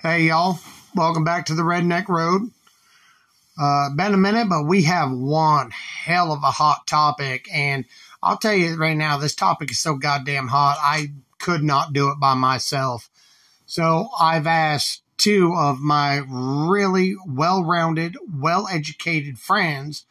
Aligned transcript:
Hey, 0.00 0.28
y'all. 0.28 0.60
Welcome 0.94 1.24
back 1.24 1.46
to 1.46 1.56
the 1.56 1.64
Redneck 1.64 2.06
Road. 2.06 2.52
Uh, 3.60 3.90
been 3.96 4.14
a 4.14 4.16
minute, 4.16 4.48
but 4.48 4.62
we 4.62 4.84
have 4.84 5.10
one 5.10 5.72
hell 5.72 6.32
of 6.32 6.44
a 6.44 6.52
hot 6.52 6.86
topic. 6.86 7.48
And 7.52 7.84
I'll 8.22 8.36
tell 8.36 8.54
you 8.54 8.76
right 8.76 8.96
now, 8.96 9.18
this 9.18 9.34
topic 9.34 9.72
is 9.72 9.80
so 9.80 9.96
goddamn 9.96 10.46
hot, 10.46 10.78
I 10.80 11.14
could 11.40 11.64
not 11.64 11.92
do 11.92 12.10
it 12.10 12.20
by 12.20 12.34
myself. 12.34 13.10
So 13.66 14.08
I've 14.20 14.46
asked 14.46 15.02
two 15.16 15.56
of 15.56 15.80
my 15.80 16.22
really 16.28 17.16
well 17.26 17.64
rounded, 17.64 18.16
well 18.32 18.68
educated 18.68 19.36
friends 19.40 20.04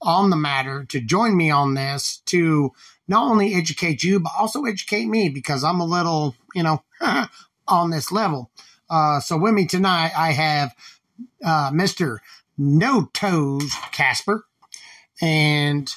on 0.00 0.30
the 0.30 0.36
matter 0.36 0.84
to 0.90 1.00
join 1.00 1.36
me 1.36 1.50
on 1.50 1.74
this 1.74 2.18
to 2.26 2.70
not 3.08 3.28
only 3.28 3.52
educate 3.56 4.04
you, 4.04 4.20
but 4.20 4.30
also 4.38 4.64
educate 4.64 5.06
me 5.06 5.28
because 5.28 5.64
I'm 5.64 5.80
a 5.80 5.84
little, 5.84 6.36
you 6.54 6.62
know, 6.62 6.84
on 7.66 7.90
this 7.90 8.12
level. 8.12 8.52
Uh, 8.88 9.20
so 9.20 9.36
with 9.36 9.54
me 9.54 9.66
tonight, 9.66 10.12
I 10.16 10.32
have 10.32 10.74
uh, 11.44 11.70
Mr. 11.70 12.18
No 12.56 13.08
Toes 13.12 13.72
Casper. 13.92 14.44
And 15.20 15.92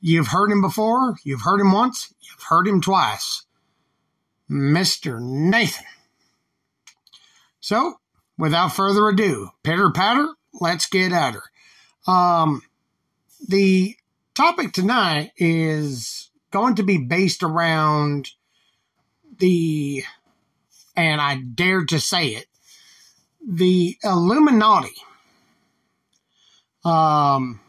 you've 0.00 0.28
heard 0.28 0.50
him 0.50 0.60
before, 0.60 1.16
you've 1.24 1.42
heard 1.42 1.60
him 1.60 1.72
once, 1.72 2.14
you've 2.20 2.44
heard 2.48 2.66
him 2.66 2.80
twice. 2.80 3.44
Mr. 4.50 5.20
Nathan. 5.20 5.84
So, 7.60 8.00
without 8.38 8.72
further 8.72 9.08
ado, 9.08 9.50
pitter 9.62 9.90
patter, 9.90 10.28
let's 10.60 10.86
get 10.86 11.12
at 11.12 11.34
her. 11.34 11.42
Um, 12.10 12.62
the 13.46 13.96
topic 14.34 14.72
tonight 14.72 15.32
is 15.36 16.30
going 16.50 16.76
to 16.76 16.82
be 16.82 16.96
based 16.96 17.42
around 17.42 18.30
the, 19.38 20.04
and 20.98 21.20
I 21.20 21.36
dare 21.36 21.84
to 21.86 22.00
say 22.00 22.30
it, 22.30 22.46
the 23.48 23.96
Illuminati. 24.02 24.96
Um, 26.84 27.60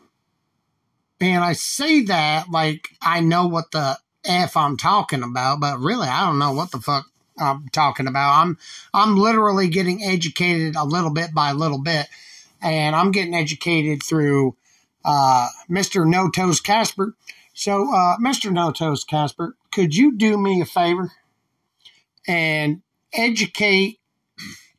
and 1.21 1.44
I 1.44 1.53
say 1.53 2.02
that 2.05 2.49
like 2.49 2.89
I 3.02 3.19
know 3.19 3.47
what 3.47 3.71
the 3.71 3.99
F 4.25 4.58
I'm 4.58 4.77
talking 4.77 5.21
about, 5.21 5.59
but 5.59 5.80
really 5.80 6.08
I 6.08 6.25
don't 6.25 6.39
know 6.39 6.53
what 6.53 6.71
the 6.71 6.80
fuck 6.80 7.05
I'm 7.38 7.69
talking 7.69 8.08
about. 8.08 8.41
I'm 8.41 8.58
I'm 8.95 9.16
literally 9.16 9.67
getting 9.69 10.03
educated 10.03 10.75
a 10.75 10.83
little 10.83 11.11
bit 11.11 11.31
by 11.31 11.52
little 11.52 11.80
bit, 11.80 12.08
and 12.64 12.95
I'm 12.95 13.11
getting 13.11 13.36
educated 13.36 14.02
through 14.02 14.55
uh, 15.05 15.49
Mr. 15.69 16.08
No 16.08 16.31
Toes 16.31 16.61
Casper. 16.61 17.14
So, 17.53 17.93
uh, 17.93 18.17
Mr. 18.17 18.52
No 18.52 18.71
Toes 18.71 19.03
Casper, 19.03 19.55
could 19.71 19.93
you 19.93 20.16
do 20.16 20.38
me 20.38 20.61
a 20.61 20.66
favor 20.66 21.11
and 22.27 22.81
educate 23.13 23.99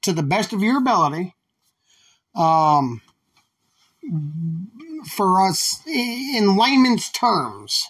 to 0.02 0.12
the 0.12 0.22
best 0.22 0.52
of 0.52 0.62
your 0.62 0.78
ability 0.78 1.34
um, 2.34 3.02
for 5.08 5.46
us 5.46 5.82
in 5.86 6.56
layman's 6.56 7.10
terms? 7.10 7.88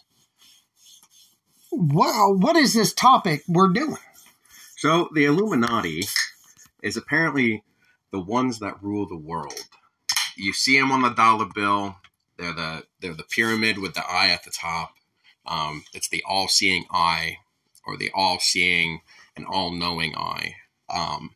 What, 1.70 2.38
what 2.38 2.56
is 2.56 2.74
this 2.74 2.92
topic 2.92 3.42
we're 3.48 3.72
doing? 3.72 3.96
So 4.76 5.08
the 5.14 5.26
Illuminati 5.26 6.04
is 6.82 6.96
apparently 6.96 7.62
the 8.10 8.20
ones 8.20 8.58
that 8.58 8.82
rule 8.82 9.06
the 9.06 9.16
world. 9.16 9.68
You 10.36 10.52
see 10.52 10.80
them 10.80 10.90
on 10.90 11.02
the 11.02 11.10
dollar 11.10 11.46
bill. 11.54 11.96
They're 12.38 12.54
the 12.54 12.84
they're 13.00 13.14
the 13.14 13.24
pyramid 13.24 13.78
with 13.78 13.94
the 13.94 14.02
eye 14.08 14.30
at 14.30 14.44
the 14.44 14.50
top. 14.50 14.94
Um, 15.46 15.84
it's 15.92 16.08
the 16.08 16.24
all-seeing 16.26 16.86
eye, 16.90 17.38
or 17.86 17.96
the 17.96 18.10
all-seeing 18.14 19.00
and 19.36 19.46
all-knowing 19.46 20.14
eye. 20.16 20.54
Um, 20.88 21.30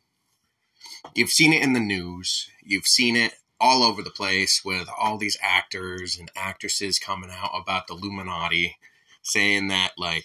you've 1.14 1.30
seen 1.30 1.52
it 1.52 1.62
in 1.62 1.72
the 1.72 1.80
news. 1.80 2.48
You've 2.62 2.86
seen 2.86 3.16
it 3.16 3.34
all 3.60 3.82
over 3.82 4.02
the 4.02 4.10
place 4.10 4.62
with 4.64 4.88
all 4.98 5.16
these 5.16 5.38
actors 5.40 6.18
and 6.18 6.30
actresses 6.36 6.98
coming 6.98 7.30
out 7.30 7.50
about 7.54 7.86
the 7.86 7.94
Illuminati, 7.94 8.76
saying 9.22 9.68
that 9.68 9.92
like, 9.96 10.24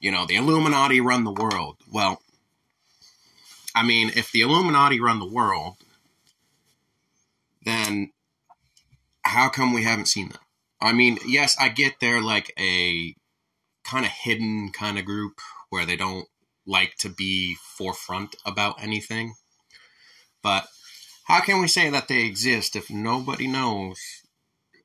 you 0.00 0.10
know, 0.10 0.26
the 0.26 0.36
Illuminati 0.36 1.00
run 1.00 1.24
the 1.24 1.30
world. 1.30 1.76
Well, 1.90 2.22
I 3.74 3.82
mean, 3.82 4.10
if 4.16 4.32
the 4.32 4.40
Illuminati 4.40 5.00
run 5.00 5.18
the 5.18 5.26
world, 5.26 5.76
then 7.64 8.10
how 9.22 9.48
come 9.48 9.72
we 9.72 9.84
haven't 9.84 10.08
seen 10.08 10.30
them? 10.30 10.40
I 10.80 10.92
mean, 10.92 11.18
yes, 11.24 11.56
I 11.60 11.68
get 11.68 12.00
they're 12.00 12.20
like 12.20 12.52
a 12.58 13.14
kind 13.84 14.04
of 14.04 14.10
hidden 14.10 14.70
kind 14.72 14.98
of 14.98 15.04
group 15.04 15.40
where 15.70 15.86
they 15.86 15.96
don't 15.96 16.26
like 16.66 16.96
to 16.98 17.08
be 17.08 17.56
forefront 17.76 18.36
about 18.44 18.82
anything. 18.82 19.34
But 20.42 20.66
how 21.26 21.40
can 21.40 21.60
we 21.60 21.68
say 21.68 21.90
that 21.90 22.08
they 22.08 22.24
exist 22.24 22.76
if 22.76 22.90
nobody 22.90 23.46
knows 23.46 24.00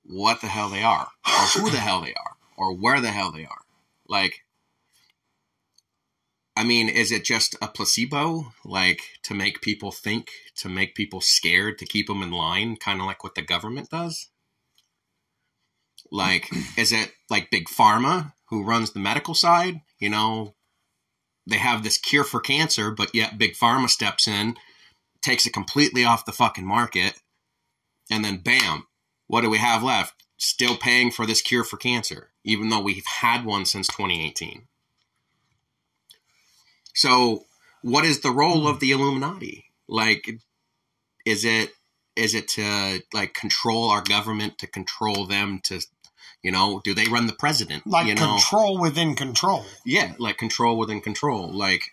what 0.04 0.42
the 0.42 0.48
hell 0.48 0.70
they 0.70 0.84
are, 0.84 1.08
or 1.26 1.62
who 1.62 1.70
the 1.70 1.78
hell 1.78 2.02
they 2.02 2.14
are, 2.14 2.38
or 2.58 2.76
where 2.76 3.02
the 3.02 3.12
hell 3.12 3.32
they 3.32 3.46
are? 3.46 3.62
Like, 4.08 4.44
I 6.56 6.64
mean, 6.64 6.90
is 6.90 7.12
it 7.12 7.24
just 7.24 7.56
a 7.62 7.68
placebo, 7.68 8.54
like 8.66 9.02
to 9.24 9.36
make 9.36 9.62
people 9.62 9.92
think, 9.92 10.32
to 10.56 10.70
make 10.70 10.96
people 10.96 11.22
scared, 11.22 11.78
to 11.78 11.86
keep 11.86 12.08
them 12.08 12.24
in 12.24 12.32
line, 12.32 12.78
kind 12.78 13.00
of 13.00 13.06
like 13.06 13.24
what 13.24 13.36
the 13.36 13.44
government 13.44 13.90
does? 13.90 14.30
Like, 16.12 16.50
is 16.78 16.92
it 16.92 17.12
like 17.30 17.52
Big 17.52 17.68
Pharma 17.68 18.34
who 18.50 18.64
runs 18.64 18.92
the 18.92 19.00
medical 19.00 19.34
side? 19.34 19.82
You 20.00 20.10
know, 20.10 20.56
they 21.48 21.58
have 21.58 21.84
this 21.84 21.98
cure 21.98 22.24
for 22.24 22.40
cancer, 22.40 22.92
but 22.92 23.16
yet 23.16 23.38
Big 23.38 23.54
Pharma 23.54 23.90
steps 23.90 24.28
in, 24.28 24.58
takes 25.22 25.46
it 25.46 25.54
completely 25.54 26.04
off 26.04 26.26
the 26.26 26.32
fucking 26.32 26.66
market, 26.66 27.22
and 28.12 28.24
then 28.24 28.38
bam, 28.38 28.88
what 29.28 29.42
do 29.42 29.50
we 29.50 29.58
have 29.58 29.82
left? 29.82 30.14
Still 30.38 30.78
paying 30.78 31.10
for 31.10 31.26
this 31.26 31.42
cure 31.42 31.64
for 31.64 31.78
cancer, 31.78 32.32
even 32.44 32.70
though 32.70 32.82
we've 32.82 33.06
had 33.22 33.46
one 33.46 33.66
since 33.66 33.88
2018. 33.88 34.68
So, 36.94 37.46
what 37.82 38.06
is 38.06 38.22
the 38.22 38.32
role 38.32 38.68
of 38.68 38.80
the 38.80 38.92
Illuminati? 38.92 39.66
Like, 39.88 40.30
is 41.26 41.46
it 41.46 41.72
is 42.16 42.34
it 42.34 42.48
to 42.48 43.02
like 43.14 43.34
control 43.34 43.90
our 43.92 44.02
government, 44.02 44.58
to 44.58 44.68
control 44.68 45.26
them, 45.28 45.60
to 45.66 45.82
you 46.44 46.52
know, 46.52 46.82
do 46.84 46.94
they 46.94 47.08
run 47.08 47.28
the 47.28 47.34
president? 47.34 47.86
Like 47.86 48.08
you 48.08 48.16
know? 48.16 48.38
control 48.38 48.80
within 48.80 49.16
control. 49.16 49.66
Yeah, 49.86 50.14
like 50.18 50.38
control 50.38 50.78
within 50.78 51.02
control. 51.02 51.52
Like, 51.52 51.92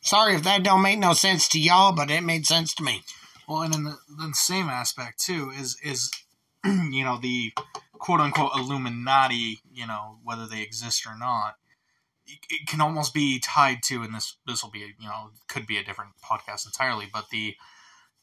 Sorry 0.00 0.34
if 0.34 0.42
that 0.44 0.62
don't 0.62 0.82
make 0.82 0.98
no 0.98 1.12
sense 1.12 1.46
to 1.48 1.60
y'all, 1.60 1.92
but 1.92 2.10
it 2.10 2.22
made 2.22 2.46
sense 2.46 2.74
to 2.74 2.82
me. 2.82 3.02
Well, 3.46 3.62
and 3.62 3.74
in 3.74 3.84
the, 3.84 3.98
the 4.08 4.32
same 4.32 4.68
aspect 4.68 5.20
too 5.20 5.50
is 5.50 5.76
is 5.82 6.10
you 6.64 7.04
know 7.04 7.18
the 7.18 7.52
quote 7.92 8.20
unquote 8.20 8.52
Illuminati, 8.56 9.60
you 9.72 9.86
know 9.86 10.18
whether 10.24 10.46
they 10.46 10.62
exist 10.62 11.06
or 11.06 11.18
not, 11.18 11.56
it, 12.26 12.38
it 12.48 12.68
can 12.68 12.80
almost 12.80 13.12
be 13.12 13.38
tied 13.40 13.82
to, 13.84 14.02
and 14.02 14.14
this 14.14 14.36
this 14.46 14.62
will 14.62 14.70
be 14.70 14.94
you 14.98 15.08
know 15.08 15.30
could 15.48 15.66
be 15.66 15.76
a 15.76 15.84
different 15.84 16.12
podcast 16.24 16.64
entirely, 16.64 17.06
but 17.12 17.28
the 17.30 17.56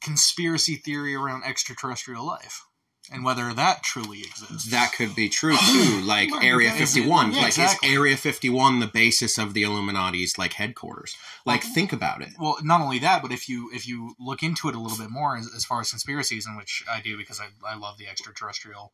conspiracy 0.01 0.75
theory 0.75 1.13
around 1.13 1.43
extraterrestrial 1.43 2.25
life 2.25 2.66
and 3.11 3.23
whether 3.23 3.53
that 3.53 3.83
truly 3.83 4.19
exists. 4.19 4.69
that 4.71 4.93
could 4.93 5.15
be 5.15 5.29
true 5.29 5.55
too. 5.71 6.01
Like 6.01 6.29
Area 6.43 6.71
51. 6.71 7.31
yeah, 7.31 7.37
like, 7.37 7.47
exactly. 7.47 7.89
is 7.89 7.95
Area 7.95 8.17
51 8.17 8.79
the 8.79 8.87
basis 8.87 9.37
of 9.37 9.53
the 9.53 9.63
Illuminati's 9.63 10.37
like 10.37 10.53
headquarters? 10.53 11.15
Like, 11.45 11.63
think 11.63 11.93
about 11.93 12.21
it. 12.21 12.29
well, 12.39 12.57
not 12.61 12.81
only 12.81 12.99
that, 12.99 13.21
but 13.21 13.31
if 13.31 13.47
you 13.47 13.69
if 13.73 13.87
you 13.87 14.15
look 14.19 14.43
into 14.43 14.69
it 14.69 14.75
a 14.75 14.79
little 14.79 14.97
bit 14.97 15.09
more 15.09 15.37
as, 15.37 15.49
as 15.55 15.65
far 15.65 15.81
as 15.81 15.89
conspiracies, 15.89 16.45
in 16.47 16.55
which 16.55 16.83
I 16.89 17.01
do 17.01 17.17
because 17.17 17.39
I, 17.39 17.47
I 17.67 17.77
love 17.77 17.97
the 17.97 18.07
extraterrestrial 18.07 18.93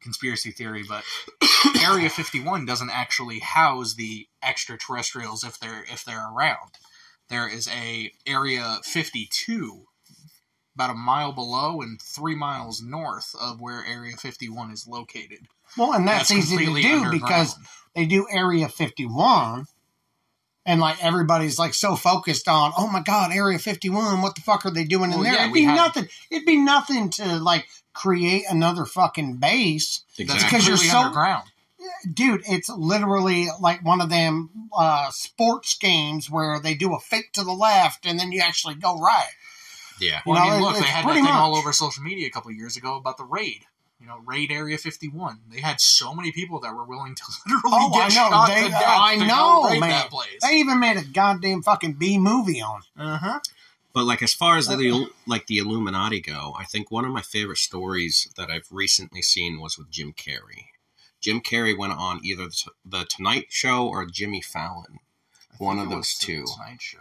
conspiracy 0.00 0.50
theory, 0.50 0.82
but 0.88 1.04
Area 1.82 2.08
51 2.08 2.64
doesn't 2.64 2.90
actually 2.90 3.40
house 3.40 3.94
the 3.94 4.26
extraterrestrials 4.42 5.44
if 5.44 5.58
they're 5.58 5.84
if 5.90 6.04
they're 6.04 6.30
around. 6.30 6.78
There 7.28 7.48
is 7.48 7.68
a 7.68 8.12
Area 8.26 8.78
52 8.82 9.86
about 10.80 10.90
a 10.90 10.94
mile 10.98 11.32
below 11.32 11.82
and 11.82 12.00
three 12.00 12.34
miles 12.34 12.80
north 12.82 13.34
of 13.38 13.60
where 13.60 13.84
Area 13.86 14.16
51 14.16 14.70
is 14.70 14.88
located. 14.88 15.40
Well, 15.76 15.92
and 15.92 16.08
that's, 16.08 16.30
That's 16.30 16.50
easy 16.50 16.56
to 16.64 16.82
do 16.82 17.10
because 17.10 17.54
they 17.94 18.06
do 18.06 18.26
Area 18.32 18.66
51, 18.66 19.66
and 20.64 20.80
like 20.80 21.04
everybody's 21.04 21.58
like 21.58 21.74
so 21.74 21.96
focused 21.96 22.48
on, 22.48 22.72
oh 22.78 22.88
my 22.88 23.02
God, 23.02 23.30
Area 23.30 23.58
51, 23.58 24.22
what 24.22 24.34
the 24.36 24.40
fuck 24.40 24.64
are 24.64 24.70
they 24.70 24.84
doing 24.84 25.12
in 25.12 25.22
there? 25.22 25.34
yeah, 25.34 25.42
It'd 25.42 25.52
be 25.52 25.64
had- 25.64 25.76
nothing. 25.76 26.08
It'd 26.30 26.46
be 26.46 26.56
nothing 26.56 27.10
to 27.10 27.36
like 27.36 27.66
create 27.92 28.44
another 28.48 28.86
fucking 28.86 29.36
base. 29.36 30.02
Exactly. 30.18 30.46
Because 30.46 30.66
you're 30.66 30.76
so- 30.78 30.98
underground. 30.98 31.44
Dude, 32.12 32.42
it's 32.46 32.68
literally 32.70 33.48
like 33.60 33.84
one 33.84 34.00
of 34.00 34.08
them 34.10 34.48
uh, 34.76 35.10
sports 35.10 35.76
games 35.76 36.30
where 36.30 36.58
they 36.58 36.74
do 36.74 36.94
a 36.94 37.00
fake 37.00 37.32
to 37.34 37.44
the 37.44 37.52
left 37.52 38.06
and 38.06 38.18
then 38.18 38.32
you 38.32 38.40
actually 38.40 38.74
go 38.74 38.98
right. 38.98 39.28
Yeah. 40.00 40.20
Well, 40.26 40.36
You 40.36 40.42
I 40.42 40.46
know, 40.46 40.52
mean, 40.56 40.60
it- 40.60 40.64
look, 40.64 40.74
they 40.76 40.82
had 40.90 41.04
that 41.04 41.08
pretty 41.08 41.20
thing 41.26 41.30
all 41.34 41.56
over 41.56 41.72
social 41.72 42.02
media 42.02 42.26
a 42.26 42.30
couple 42.30 42.50
years 42.52 42.76
ago 42.76 42.96
about 42.96 43.16
the 43.16 43.24
raid. 43.24 43.64
You 44.00 44.06
know, 44.06 44.18
raid 44.24 44.50
Area 44.50 44.78
51. 44.78 45.40
They 45.52 45.60
had 45.60 45.78
so 45.78 46.14
many 46.14 46.32
people 46.32 46.58
that 46.60 46.74
were 46.74 46.84
willing 46.84 47.14
to 47.14 47.22
literally 47.46 47.76
Oh, 47.76 47.90
get 47.92 48.04
I 48.04 48.08
know. 48.08 48.30
shot 48.30 48.48
They- 48.48 48.62
to 48.64 48.68
death 48.70 48.82
I 48.82 49.16
to 49.18 49.26
know, 49.26 49.60
go 49.62 49.70
raid 49.70 49.80
man. 49.80 49.90
that 49.90 50.10
place. 50.10 50.38
They 50.42 50.54
even 50.56 50.80
made 50.80 50.96
a 50.96 51.04
goddamn 51.04 51.62
fucking 51.62 51.94
B 51.94 52.18
movie 52.18 52.62
on 52.62 52.80
it. 52.80 53.00
Uh 53.02 53.18
huh. 53.18 53.40
But 53.92 54.04
like 54.04 54.22
as 54.22 54.32
far 54.32 54.56
as 54.56 54.68
the 54.68 55.08
like 55.26 55.48
the 55.48 55.58
Illuminati 55.58 56.20
go, 56.20 56.54
I 56.58 56.64
think 56.64 56.90
one 56.90 57.04
of 57.04 57.10
my 57.10 57.22
favorite 57.22 57.58
stories 57.58 58.32
that 58.36 58.48
I've 58.48 58.68
recently 58.70 59.20
seen 59.20 59.60
was 59.60 59.76
with 59.76 59.90
Jim 59.90 60.12
Carrey. 60.14 60.66
Jim 61.20 61.40
Carrey 61.40 61.76
went 61.76 61.92
on 61.92 62.20
either 62.24 62.44
the, 62.46 62.70
the 62.84 63.04
Tonight 63.04 63.46
Show 63.50 63.86
or 63.86 64.06
Jimmy 64.06 64.40
Fallon, 64.40 65.00
I 65.52 65.56
one 65.58 65.76
think 65.76 65.88
of 65.88 65.92
it 65.92 65.96
those 65.96 66.14
the 66.18 66.24
two, 66.26 66.44
Tonight 66.46 66.80
Show, 66.80 66.98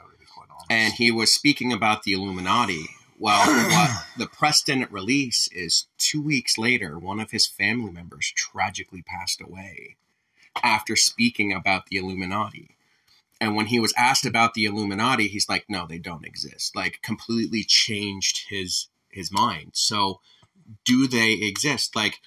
and 0.70 0.94
he 0.94 1.12
was 1.12 1.34
speaking 1.34 1.74
about 1.74 2.04
the 2.04 2.14
Illuminati. 2.14 2.86
Well, 3.18 3.46
what 3.72 4.06
the 4.18 4.28
press 4.28 4.62
didn't 4.62 4.92
release 4.92 5.50
is 5.52 5.88
two 5.98 6.22
weeks 6.22 6.58
later, 6.58 6.98
one 6.98 7.20
of 7.20 7.32
his 7.32 7.48
family 7.48 7.92
members 7.92 8.32
tragically 8.36 9.02
passed 9.02 9.42
away 9.42 9.98
after 10.64 10.96
speaking 10.96 11.52
about 11.52 11.88
the 11.88 11.98
Illuminati. 11.98 12.76
And 13.42 13.56
when 13.56 13.68
he 13.68 13.80
was 13.80 13.94
asked 13.98 14.26
about 14.26 14.54
the 14.54 14.66
Illuminati, 14.66 15.28
he's 15.28 15.48
like, 15.48 15.66
"No, 15.70 15.88
they 15.88 15.98
don't 15.98 16.26
exist." 16.26 16.76
Like 16.76 17.02
completely 17.02 17.64
changed 17.64 18.50
his 18.50 18.88
his 19.10 19.32
mind. 19.32 19.72
So, 19.74 20.20
do 20.84 21.08
they 21.08 21.34
exist? 21.34 21.96
Like 21.96 22.20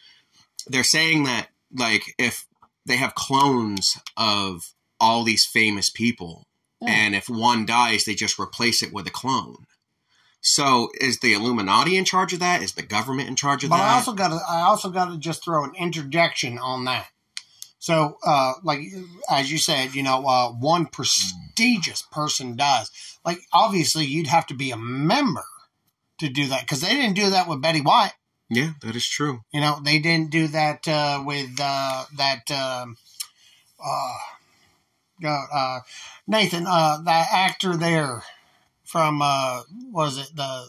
they're 0.67 0.85
saying 0.85 1.25
that 1.25 1.49
like 1.75 2.15
if 2.19 2.47
they 2.87 2.97
have 2.97 3.15
clones 3.15 3.99
of 4.17 4.73
all 4.99 5.23
these 5.23 5.45
famous 5.45 5.91
people 5.91 6.47
Yeah. 6.83 6.91
and 6.91 7.15
if 7.15 7.29
one 7.29 7.65
dies 7.67 8.05
they 8.05 8.15
just 8.15 8.39
replace 8.39 8.83
it 8.83 8.93
with 8.93 9.07
a 9.07 9.11
clone. 9.11 9.67
So, 10.45 10.89
is 11.01 11.21
the 11.21 11.35
Illuminati 11.35 11.97
in 11.97 12.05
charge 12.05 12.33
of 12.33 12.41
that? 12.41 12.63
Is 12.63 12.73
the 12.73 12.83
government 12.83 13.29
in 13.29 13.37
charge 13.37 13.63
of 13.63 13.71
But 13.71 13.77
that? 13.77 13.91
I 13.91 13.95
also 13.95 14.13
got 14.13 14.29
to 14.29 14.41
I 14.49 14.63
also 14.63 14.91
got 14.91 15.13
to 15.13 15.17
just 15.19 15.45
throw 15.45 15.63
an 15.63 15.73
interjection 15.79 16.59
on 16.59 16.85
that. 16.87 17.07
So, 17.79 18.19
uh, 18.27 18.55
like 18.65 18.81
as 19.31 19.53
you 19.53 19.59
said, 19.59 19.95
you 19.95 20.03
know, 20.03 20.27
uh, 20.27 20.51
one 20.51 20.87
prestigious 20.87 22.03
person 22.11 22.57
does. 22.57 22.91
Like, 23.25 23.39
obviously, 23.53 24.05
you'd 24.05 24.27
have 24.27 24.47
to 24.49 24.55
be 24.55 24.73
a 24.73 24.77
member 24.77 25.45
to 26.19 26.29
do 26.29 26.49
that 26.49 26.63
because 26.63 26.81
they 26.81 26.91
didn't 26.95 27.15
do 27.15 27.31
that 27.31 27.49
with 27.49 27.63
Betty 27.63 27.81
White. 27.81 28.13
yeah, 28.51 28.73
that 28.83 28.97
is 28.97 29.07
true. 29.09 29.43
You 29.53 29.61
know, 29.61 29.81
they 29.85 29.99
didn't 30.01 30.31
do 30.31 30.49
that 30.49 30.87
uh, 30.89 31.23
with 31.25 31.51
uh, 31.61 32.05
that. 32.17 32.51
Um, 32.51 32.97
uh, 33.85 34.15
God, 35.21 35.47
uh, 35.53 35.81
Nathan, 36.27 36.67
uh, 36.67 36.99
that 37.05 37.29
actor 37.33 37.77
there 37.77 38.23
from 38.85 39.21
uh, 39.23 39.63
was 39.91 40.19
it 40.19 40.35
the 40.37 40.67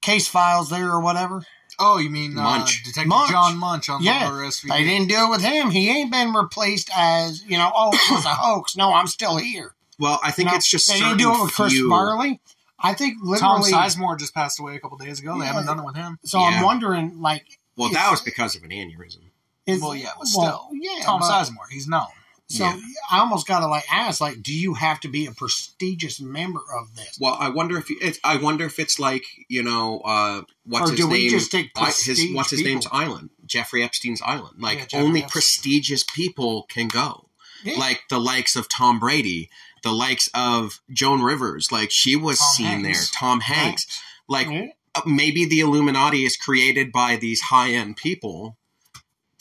case 0.00 0.28
files 0.28 0.70
there 0.70 0.90
or 0.90 1.00
whatever? 1.00 1.42
oh, 1.80 1.98
you 1.98 2.08
mean 2.08 2.38
uh, 2.38 2.64
Detective 2.84 3.06
Munch. 3.08 3.30
John 3.32 3.56
Munch 3.58 3.88
on 3.88 4.00
Yeah, 4.02 4.30
the 4.30 4.36
SVU? 4.36 4.68
They 4.68 4.84
didn't 4.84 5.08
do 5.08 5.26
it 5.26 5.30
with 5.30 5.42
him. 5.42 5.70
He 5.70 5.90
ain't 5.90 6.12
been 6.12 6.32
replaced 6.32 6.88
as 6.96 7.42
you 7.44 7.56
know. 7.58 7.70
Oh, 7.74 7.90
it 7.92 8.12
was 8.12 8.24
a 8.24 8.28
hoax. 8.28 8.76
No, 8.76 8.92
I'm 8.94 9.08
still 9.08 9.36
here. 9.38 9.74
Well, 9.98 10.20
I 10.22 10.30
think 10.30 10.46
You 10.48 10.52
know, 10.52 10.56
it's 10.56 10.70
just 10.70 10.88
they 10.88 10.98
didn't 11.00 11.18
do 11.18 11.32
it 11.34 11.42
with 11.42 11.52
Chris 11.52 11.72
few- 11.72 11.88
Farley. 11.90 12.40
I 12.78 12.92
think 12.94 13.16
Tom. 13.38 13.62
Sizemore 13.62 14.18
just 14.18 14.34
passed 14.34 14.60
away 14.60 14.76
a 14.76 14.78
couple 14.80 14.98
days 14.98 15.18
ago. 15.20 15.38
They 15.38 15.46
haven't 15.46 15.66
done 15.66 15.78
it 15.80 15.84
with 15.84 15.96
him. 15.96 16.18
so 16.24 16.38
Yeah. 16.38 16.46
I'm 16.58 16.62
wondering, 16.64 17.20
like, 17.20 17.58
Well, 17.76 17.88
that 17.90 18.10
was 18.10 18.20
because 18.20 18.54
of 18.56 18.62
an 18.62 18.70
aneurysm. 18.70 19.20
is, 19.66 19.80
Well, 19.80 19.94
yeah, 19.94 20.10
but 20.18 20.26
well, 20.36 20.68
still. 20.68 20.68
yeah, 20.80 21.02
Tom 21.04 21.20
but- 21.20 21.30
Sizemore, 21.30 21.68
he's 21.70 21.88
known. 21.88 22.06
So 22.54 22.64
Yeah. 22.64 22.78
I 23.10 23.18
almost 23.18 23.46
got 23.46 23.60
to 23.60 23.66
like 23.66 23.84
ask, 23.92 24.20
like, 24.20 24.42
do 24.42 24.52
you 24.54 24.74
have 24.74 25.00
to 25.00 25.08
be 25.08 25.26
a 25.26 25.32
prestigious 25.32 26.20
member 26.20 26.60
of 26.78 26.94
this, 26.96 27.16
Well, 27.20 27.36
I 27.38 27.48
wonder 27.48 27.76
if 27.78 27.86
it's, 27.90 28.18
I 28.24 28.36
wonder 28.36 28.64
if 28.64 28.78
it's 28.78 28.98
like 28.98 29.24
you 29.48 29.62
know 29.62 30.00
uh, 30.00 30.42
what's 30.64 30.88
or 30.88 30.92
his 30.92 31.00
do 31.00 31.08
we 31.08 31.22
name? 31.22 31.30
just 31.30 31.50
take 31.52 31.70
I- 31.76 31.86
his 31.86 32.24
what's 32.32 32.50
his 32.50 32.60
people? 32.60 32.72
name's 32.72 32.86
island? 32.92 33.30
Jeffrey 33.46 33.82
Epstein's 33.82 34.22
island. 34.22 34.56
Like 34.60 34.92
Yeah, 34.92 35.00
only 35.00 35.22
Epstein. 35.22 35.30
prestigious 35.30 36.04
people 36.04 36.64
can 36.68 36.88
go. 36.88 37.28
Yeah. 37.64 37.78
Like 37.78 38.02
the 38.10 38.18
likes 38.20 38.56
of 38.56 38.68
Tom 38.68 38.98
Brady, 39.00 39.48
the 39.82 39.92
likes 39.92 40.28
of 40.34 40.80
Joan 40.92 41.22
Rivers. 41.22 41.72
Like 41.72 41.90
she 41.90 42.14
was 42.16 42.38
Tom 42.38 42.48
seen 42.54 42.66
Hanks. 42.84 43.10
there. 43.10 43.18
Tom 43.20 43.40
Hanks. 43.40 43.86
Like 44.28 44.48
Yeah. 44.48 44.66
uh, 44.94 45.02
maybe 45.06 45.44
the 45.46 45.60
Illuminati 45.60 46.24
is 46.24 46.36
created 46.36 46.92
by 46.92 47.16
these 47.16 47.40
high 47.42 47.70
end 47.72 47.96
people 47.96 48.56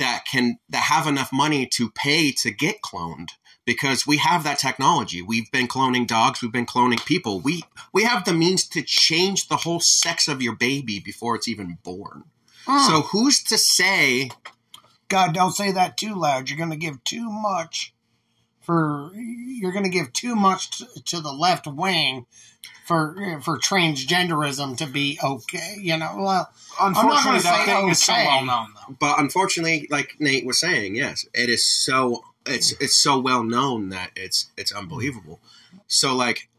that 0.03 0.25
can 0.25 0.59
that 0.69 0.83
have 0.83 1.07
enough 1.07 1.31
money 1.31 1.65
to 1.65 1.89
pay 1.89 2.31
to 2.31 2.51
get 2.51 2.81
cloned 2.81 3.29
because 3.65 4.05
we 4.05 4.17
have 4.17 4.43
that 4.43 4.59
technology. 4.59 5.21
We've 5.21 5.49
been 5.51 5.67
cloning 5.67 6.05
dogs, 6.05 6.41
we've 6.41 6.51
been 6.51 6.65
cloning 6.65 7.03
people. 7.05 7.39
We 7.39 7.63
we 7.93 8.03
have 8.03 8.25
the 8.25 8.33
means 8.33 8.67
to 8.69 8.81
change 8.81 9.47
the 9.47 9.57
whole 9.57 9.79
sex 9.79 10.27
of 10.27 10.41
your 10.41 10.55
baby 10.55 10.99
before 10.99 11.35
it's 11.35 11.47
even 11.47 11.77
born. 11.83 12.25
Mm. 12.65 12.87
So 12.87 13.01
who's 13.01 13.41
to 13.43 13.57
say 13.57 14.29
God, 15.07 15.33
don't 15.33 15.51
say 15.51 15.71
that 15.71 15.97
too 15.97 16.15
loud. 16.15 16.49
You're 16.49 16.57
going 16.57 16.71
to 16.71 16.75
give 16.75 17.03
too 17.03 17.29
much 17.29 17.92
for. 18.63 19.11
You're 19.15 19.71
going 19.71 19.85
to 19.85 19.89
give 19.89 20.11
too 20.13 20.35
much 20.35 20.79
to, 20.79 21.03
to 21.03 21.21
the 21.21 21.31
left 21.31 21.67
wing 21.67 22.25
for 22.85 23.39
for 23.41 23.57
transgenderism 23.59 24.77
to 24.77 24.85
be 24.85 25.19
okay. 25.23 25.77
You 25.79 25.97
know, 25.97 26.13
well, 26.17 26.51
not 26.79 26.87
Unfortunately, 26.89 27.23
gonna 27.23 27.43
that 27.43 27.65
say 27.65 27.73
thing 27.73 27.89
is 27.89 28.03
so 28.03 28.13
well 28.13 28.45
known, 28.45 28.67
though. 28.75 28.95
but 28.99 29.19
unfortunately 29.19 29.87
like 29.89 30.15
Nate 30.19 30.45
was 30.45 30.59
saying, 30.59 30.95
yes, 30.95 31.25
it 31.33 31.49
is 31.49 31.65
so 31.65 32.23
it's 32.45 32.73
it's 32.81 32.95
so 32.95 33.19
well 33.19 33.43
known 33.43 33.89
that 33.89 34.11
it's 34.15 34.51
it's 34.57 34.71
unbelievable. 34.71 35.39
So 35.87 36.15
like 36.15 36.49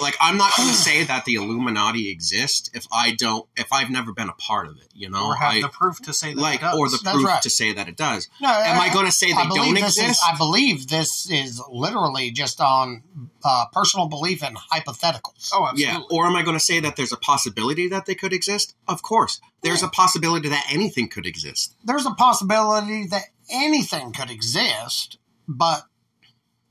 like 0.00 0.16
I'm 0.20 0.36
not 0.36 0.56
going 0.56 0.68
to 0.70 0.74
say 0.74 1.04
that 1.04 1.24
the 1.24 1.34
Illuminati 1.34 2.10
exist 2.10 2.70
if 2.74 2.86
I 2.92 3.12
don't 3.14 3.46
if 3.56 3.72
I've 3.72 3.90
never 3.90 4.12
been 4.12 4.28
a 4.28 4.34
part 4.34 4.68
of 4.68 4.76
it, 4.78 4.88
you 4.94 5.08
know. 5.10 5.28
or 5.28 5.36
have 5.36 5.52
I 5.54 5.60
the 5.60 5.68
proof 5.68 6.00
to 6.02 6.12
say 6.12 6.34
that 6.34 6.40
like 6.40 6.60
it 6.60 6.62
does. 6.62 6.78
or 6.78 6.88
the 6.88 7.00
That's 7.02 7.16
proof 7.16 7.26
right. 7.26 7.42
to 7.42 7.50
say 7.50 7.72
that 7.72 7.88
it 7.88 7.96
does. 7.96 8.28
no. 8.40 8.48
Am 8.48 8.80
I 8.80 8.92
going 8.92 9.06
to 9.06 9.12
say 9.12 9.28
they 9.28 9.38
I 9.38 9.48
don't 9.48 9.76
exist? 9.76 9.98
Is, 9.98 10.20
I 10.26 10.36
believe 10.36 10.88
this 10.88 11.30
is 11.30 11.62
literally 11.70 12.30
just 12.30 12.60
on 12.60 13.02
uh, 13.44 13.66
personal 13.72 14.08
belief 14.08 14.42
and 14.42 14.56
hypotheticals. 14.56 15.50
oh, 15.54 15.66
absolutely. 15.68 15.82
yeah, 15.84 16.00
or 16.10 16.26
am 16.26 16.36
I 16.36 16.42
going 16.42 16.56
to 16.56 16.64
say 16.64 16.80
that 16.80 16.96
there's 16.96 17.12
a 17.12 17.16
possibility 17.16 17.88
that 17.88 18.06
they 18.06 18.14
could 18.14 18.32
exist? 18.32 18.74
Of 18.88 19.02
course. 19.02 19.40
There's 19.62 19.82
a 19.82 19.88
possibility 19.88 20.48
that 20.48 20.64
anything 20.70 21.08
could 21.08 21.26
exist. 21.26 21.76
There's 21.84 22.06
a 22.06 22.12
possibility 22.12 23.06
that 23.08 23.24
anything 23.50 24.12
could 24.12 24.30
exist, 24.30 25.18
but 25.46 25.84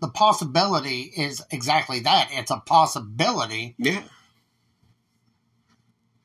the 0.01 0.07
possibility 0.09 1.01
is 1.01 1.43
exactly 1.51 1.99
that. 2.01 2.29
It's 2.31 2.51
a 2.51 2.57
possibility 2.59 3.75
Yeah. 3.77 4.01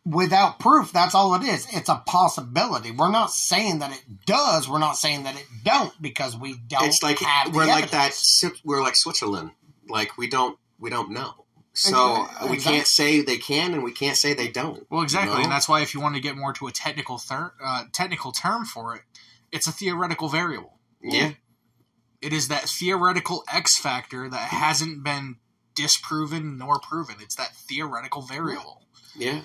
without 0.05 0.59
proof. 0.59 0.93
That's 0.93 1.15
all 1.15 1.35
it 1.35 1.43
is. 1.45 1.67
It's 1.73 1.89
a 1.89 2.03
possibility. 2.07 2.91
We're 2.91 3.11
not 3.11 3.31
saying 3.31 3.79
that 3.81 3.93
it 3.93 4.05
does. 4.27 4.69
We're 4.69 4.79
not 4.79 4.97
saying 4.97 5.25
that 5.25 5.37
it 5.37 5.47
don't 5.65 5.93
because 6.01 6.37
we 6.37 6.55
don't. 6.69 6.85
it's 6.85 7.03
like 7.03 7.19
have 7.21 7.55
we're 7.55 7.67
like 7.67 7.91
that 7.91 7.97
evidence. 8.13 8.17
Si- 8.19 8.61
we're 8.65 8.83
like 8.83 8.97
Switzerland. 8.97 9.53
Like 9.89 10.17
we 10.19 10.29
don't 10.29 10.59
we 10.79 10.91
don't 10.91 11.11
know. 11.11 11.33
So 11.77 12.23
Exactly. 12.27 12.51
we 12.51 12.57
can't 12.59 12.87
say 12.87 13.21
they 13.23 13.37
can 13.39 13.75
and 13.75 13.83
we 13.83 13.91
can't 13.91 14.17
say 14.17 14.33
they 14.33 14.49
don't. 14.49 14.87
Well, 14.91 15.03
exactly, 15.03 15.33
you 15.33 15.39
know? 15.39 15.43
and 15.45 15.53
that's 15.53 15.69
why 15.69 15.81
if 15.81 15.93
you 15.93 16.01
want 16.01 16.15
to 16.15 16.21
get 16.21 16.37
more 16.37 16.53
to 16.53 16.69
a 16.69 16.71
technical 16.73 17.19
thir- 17.19 17.53
uh, 17.63 17.85
technical 17.93 18.31
term 18.31 18.65
for 18.65 18.95
it, 18.95 19.03
it's 19.51 19.67
a 19.67 19.73
theoretical 19.73 20.29
variable. 20.29 20.79
yeah. 21.03 21.33
It 22.25 22.33
is 22.33 22.49
that 22.49 22.63
theoretical 22.69 23.45
X 23.53 23.77
factor 23.79 24.29
that 24.31 24.49
hasn't 24.49 25.05
been 25.05 25.37
disproven 25.75 26.57
nor 26.59 26.79
proven. 26.79 27.17
It's 27.21 27.35
that 27.35 27.55
theoretical 27.55 28.23
variable. 28.23 28.83
Yeah. 29.17 29.43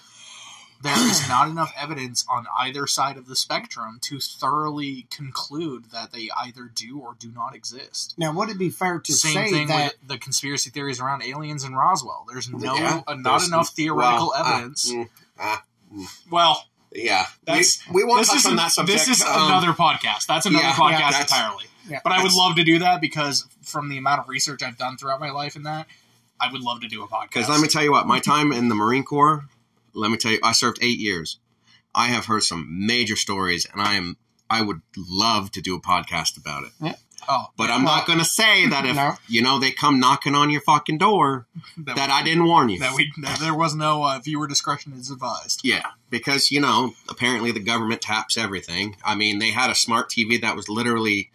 There 0.82 1.10
is 1.10 1.28
not 1.28 1.50
enough 1.50 1.74
evidence 1.78 2.24
on 2.30 2.46
either 2.58 2.88
side 2.88 3.18
of 3.18 3.28
the 3.28 3.36
spectrum 3.36 4.00
to 4.04 4.20
thoroughly 4.22 5.08
conclude 5.12 5.92
that 5.92 6.14
they 6.14 6.30
either 6.42 6.72
do 6.74 7.00
or 7.00 7.16
do 7.20 7.32
not 7.34 7.54
exist. 7.54 8.14
Now, 8.18 8.32
would 8.32 8.48
it 8.50 8.58
be 8.58 8.70
fair 8.70 9.00
to 9.00 9.12
Same 9.14 9.34
say 9.34 9.50
thing 9.52 9.68
that? 9.68 9.96
with 10.02 10.08
the 10.08 10.18
conspiracy 10.18 10.70
theories 10.70 11.02
around 11.02 11.22
aliens 11.24 11.66
and 11.66 11.76
Roswell. 11.76 12.26
There's 12.32 12.50
no 12.50 12.76
Yeah, 12.76 13.02
uh, 13.06 13.16
not 13.16 13.24
there's- 13.24 13.48
enough 13.50 13.70
theoretical 13.72 14.30
well, 14.30 14.42
ah, 14.42 14.56
evidence. 14.60 14.90
mm, 14.90 15.10
ah, 15.38 15.64
well, 16.32 16.64
yeah. 16.94 17.26
That's- 17.44 17.82
we, 17.90 17.96
we 17.96 18.04
won't 18.06 18.22
this 18.22 18.30
touch 18.30 18.38
is 18.38 18.46
on 18.46 18.56
that 18.56 18.72
subject. 18.72 19.06
This 19.06 19.20
is 19.20 19.22
Um, 19.26 19.48
another 19.48 19.74
podcast. 19.74 20.28
That's 20.28 20.46
another 20.46 20.64
yeah, 20.64 20.74
podcast 20.76 20.92
yeah, 20.92 21.12
that's- 21.12 21.32
entirely. 21.32 21.66
Yeah, 21.90 22.00
But 22.04 22.14
I 22.14 22.22
would 22.24 22.34
love 22.34 22.56
to 22.58 22.64
do 22.64 22.80
that 22.80 23.02
because 23.02 23.46
from 23.64 23.90
the 23.90 23.98
amount 23.98 24.22
of 24.22 24.30
research 24.30 24.62
I've 24.64 24.78
done 24.78 24.98
throughout 24.98 25.20
my 25.20 25.32
life 25.32 25.56
in 25.56 25.64
that, 25.64 25.88
I 26.40 26.52
would 26.52 26.62
love 26.62 26.82
to 26.82 26.88
do 26.88 27.04
a 27.04 27.08
podcast. 27.08 27.30
Because 27.34 27.50
let 27.50 27.60
me 27.62 27.68
tell 27.68 27.84
you 27.84 27.92
what, 27.92 28.08
my 28.08 28.20
time 28.20 28.52
in 28.52 28.70
the 28.70 28.76
Marine 28.76 29.04
Corps, 29.04 29.46
let 29.94 30.12
me 30.12 30.18
tell 30.18 30.32
you, 30.32 30.40
I 30.44 30.52
served 30.54 30.80
eight 30.82 31.00
years. 31.00 31.40
I 31.96 32.08
have 32.08 32.26
heard 32.28 32.44
some 32.44 32.86
major 32.86 33.16
stories, 33.16 33.66
and 33.72 33.82
I 33.82 33.96
am 33.96 34.18
I 34.50 34.62
would 34.62 34.82
love 34.96 35.52
to 35.52 35.62
do 35.62 35.76
a 35.76 35.82
podcast 35.82 36.38
about 36.38 36.64
it. 36.64 36.72
Yeah. 36.82 36.96
oh, 37.28 37.48
But 37.58 37.70
I'm 37.70 37.84
not 37.84 38.08
going 38.08 38.18
to 38.20 38.26
say 38.26 38.68
that 38.68 38.86
if 38.86 38.96
No. 38.96 39.14
you 39.28 39.42
know 39.42 39.60
they 39.60 39.72
come 39.72 40.00
knocking 40.00 40.34
on 40.36 40.50
your 40.50 40.62
fucking 40.62 40.98
door 41.00 41.48
that, 41.78 41.96
that 41.96 42.10
I 42.10 42.24
didn't 42.24 42.46
warn 42.46 42.70
you. 42.70 42.80
that 42.80 42.96
we 42.96 43.12
that 43.22 43.40
there 43.40 43.54
was 43.56 43.76
no 43.76 44.04
uh, 44.06 44.20
viewer 44.20 44.48
discretion 44.48 44.94
is 44.94 45.12
advised. 45.12 45.62
Yeah, 45.64 45.86
because 46.10 46.52
you 46.52 46.62
know 46.62 46.94
apparently 47.10 47.52
the 47.52 47.60
government 47.60 48.02
taps 48.02 48.38
everything. 48.38 48.96
I 49.04 49.16
mean, 49.16 49.40
they 49.40 49.50
had 49.52 49.70
a 49.70 49.76
smart 49.76 50.10
TV 50.10 50.40
that 50.42 50.56
was 50.56 50.70
literally 50.70 51.18
that 51.24 51.30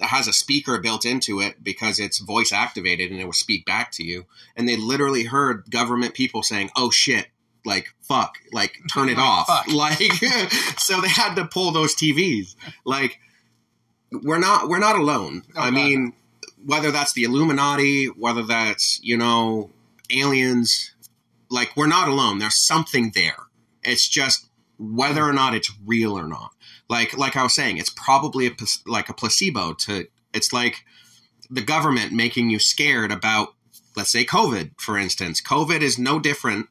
has 0.00 0.28
a 0.28 0.32
speaker 0.32 0.78
built 0.78 1.04
into 1.04 1.40
it 1.40 1.62
because 1.62 1.98
it's 1.98 2.18
voice 2.18 2.52
activated 2.52 3.10
and 3.10 3.20
it 3.20 3.24
will 3.24 3.32
speak 3.32 3.64
back 3.64 3.90
to 3.92 4.04
you. 4.04 4.26
And 4.54 4.68
they 4.68 4.76
literally 4.76 5.24
heard 5.24 5.70
government 5.70 6.14
people 6.14 6.42
saying, 6.42 6.70
"Oh 6.76 6.90
shit." 6.90 7.28
Like 7.64 7.94
fuck, 8.00 8.38
like 8.52 8.76
turn 8.92 9.08
it 9.08 9.18
off. 9.18 9.48
fuck. 9.48 9.66
Like 9.72 9.98
so 10.78 11.00
they 11.00 11.08
had 11.08 11.34
to 11.34 11.44
pull 11.46 11.72
those 11.72 11.94
TVs. 11.96 12.54
Like 12.84 13.18
we're 14.12 14.38
not 14.38 14.68
we're 14.68 14.78
not 14.78 14.96
alone. 14.96 15.42
Oh, 15.56 15.60
I 15.62 15.64
God, 15.70 15.74
mean, 15.74 16.12
whether 16.64 16.90
that's 16.90 17.12
the 17.12 17.24
Illuminati, 17.24 18.06
whether 18.06 18.42
that's, 18.42 19.00
you 19.02 19.16
know, 19.16 19.70
aliens. 20.10 20.92
Like 21.48 21.76
we're 21.76 21.86
not 21.86 22.08
alone. 22.08 22.38
There's 22.38 22.56
something 22.56 23.12
there. 23.14 23.36
It's 23.82 24.08
just 24.08 24.48
whether 24.78 25.22
or 25.22 25.32
not 25.32 25.54
it's 25.54 25.72
real 25.84 26.18
or 26.18 26.26
not. 26.26 26.52
Like 26.88 27.16
like 27.16 27.36
I 27.36 27.42
was 27.42 27.54
saying, 27.54 27.78
it's 27.78 27.90
probably 27.90 28.46
a 28.46 28.52
like 28.86 29.08
a 29.08 29.14
placebo. 29.14 29.74
To 29.74 30.06
it's 30.32 30.52
like 30.52 30.84
the 31.50 31.62
government 31.62 32.12
making 32.12 32.50
you 32.50 32.58
scared 32.58 33.12
about, 33.12 33.54
let's 33.96 34.10
say, 34.10 34.24
COVID, 34.24 34.72
for 34.78 34.98
instance. 34.98 35.40
COVID 35.40 35.80
is 35.80 35.98
no 35.98 36.18
different 36.18 36.68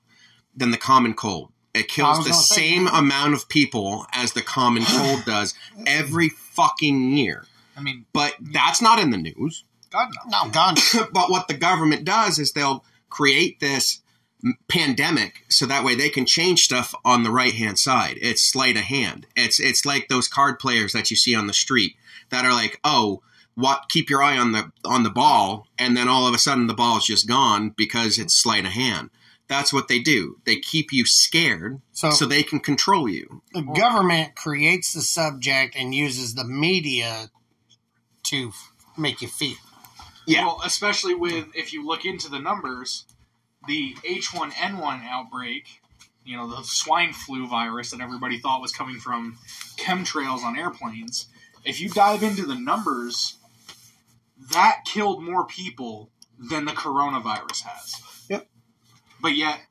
than 0.56 0.72
the 0.72 0.78
common 0.78 1.14
cold. 1.14 1.52
It 1.74 1.90
kills 1.90 2.26
the 2.26 2.32
same 2.32 2.88
amount 2.88 3.34
of 3.34 3.50
people 3.50 4.06
as 4.14 4.32
the 4.32 4.42
common 4.42 4.84
cold 4.88 5.26
does 5.26 5.54
every 5.86 6.30
fucking 6.30 7.12
year. 7.12 7.46
I 7.78 7.82
mean, 7.82 8.06
But 8.14 8.36
that's 8.40 8.82
not 8.82 9.00
in 9.00 9.10
the 9.10 9.18
news. 9.18 9.66
God 9.92 10.10
no. 10.28 10.46
No, 10.46 10.52
God. 10.52 10.80
but 11.14 11.30
what 11.30 11.48
the 11.50 11.54
government 11.54 12.06
does 12.06 12.40
is 12.40 12.54
they'll 12.54 12.86
create 13.10 13.60
this 13.60 14.02
pandemic 14.68 15.44
so 15.50 15.66
that 15.66 15.84
way 15.84 15.96
they 15.96 16.10
can 16.10 16.26
change 16.26 16.64
stuff 16.64 16.94
on 17.04 17.24
the 17.24 17.32
right 17.32 17.54
hand 17.54 17.80
side. 17.80 18.18
It's 18.22 18.44
sleight 18.44 18.78
of 18.78 18.84
hand. 18.84 19.26
It's 19.36 19.60
it's 19.60 19.86
like 19.86 20.08
those 20.08 20.28
card 20.28 20.60
players 20.60 20.94
that 20.94 21.10
you 21.10 21.18
see 21.18 21.36
on 21.36 21.48
the 21.48 21.54
street 21.54 21.96
that 22.30 22.46
are 22.46 22.54
like, 22.54 22.80
oh, 22.84 23.22
what? 23.56 23.86
Keep 23.90 24.10
your 24.10 24.22
eye 24.22 24.38
on 24.38 24.52
the 24.52 24.72
on 24.84 25.04
the 25.04 25.10
ball, 25.10 25.68
and 25.80 25.96
then 25.96 26.08
all 26.08 26.28
of 26.28 26.36
a 26.36 26.40
sudden 26.40 26.68
the 26.68 26.74
ball 26.74 26.98
is 26.98 27.06
just 27.06 27.28
gone 27.28 27.70
because 27.76 28.18
it's 28.20 28.36
sleight 28.36 28.66
of 28.66 28.72
hand. 28.72 29.10
That's 29.48 29.72
what 29.72 29.88
they 29.88 30.00
do. 30.00 30.40
They 30.46 30.56
keep 30.56 30.92
you 30.92 31.06
scared 31.06 31.80
So, 31.92 32.10
so 32.10 32.26
they 32.26 32.42
can 32.42 32.60
control 32.60 33.08
you. 33.08 33.44
the 33.54 33.62
government 33.62 34.36
creates 34.36 34.92
the 34.94 35.02
subject 35.02 35.76
and 35.76 35.94
uses 35.94 36.34
the 36.34 36.44
media 36.46 37.30
to 38.24 38.52
make 38.98 39.22
you 39.22 39.28
feel. 39.28 39.58
Yeah. 40.26 40.48
Well, 40.48 40.62
especially 40.66 41.14
with 41.14 41.46
if 41.54 41.74
you 41.74 41.86
look 41.86 42.06
into 42.06 42.28
the 42.28 42.40
numbers, 42.40 43.06
the 43.68 43.96
H1N1 44.06 45.06
outbreak, 45.06 45.82
you 46.24 46.36
know, 46.38 46.48
the 46.48 46.64
swine 46.64 47.14
flu 47.14 47.48
virus 47.48 47.92
that 47.92 48.02
everybody 48.02 48.40
thought 48.40 48.62
was 48.62 48.72
coming 48.72 48.98
from 48.98 49.38
chemtrails 49.78 50.44
on 50.44 50.58
airplanes. 50.58 51.28
If 51.64 51.80
you 51.82 51.90
dive 51.90 52.24
into 52.24 52.46
the 52.46 52.56
numbers, 52.56 53.38
that 54.52 54.82
killed 54.86 55.24
more 55.24 55.46
people 55.46 56.12
than 56.38 56.66
the 56.66 56.72
coronavirus 56.72 57.64
has. 57.64 57.96
Yep. 58.30 58.48
But 59.22 59.36
yet, 59.36 59.62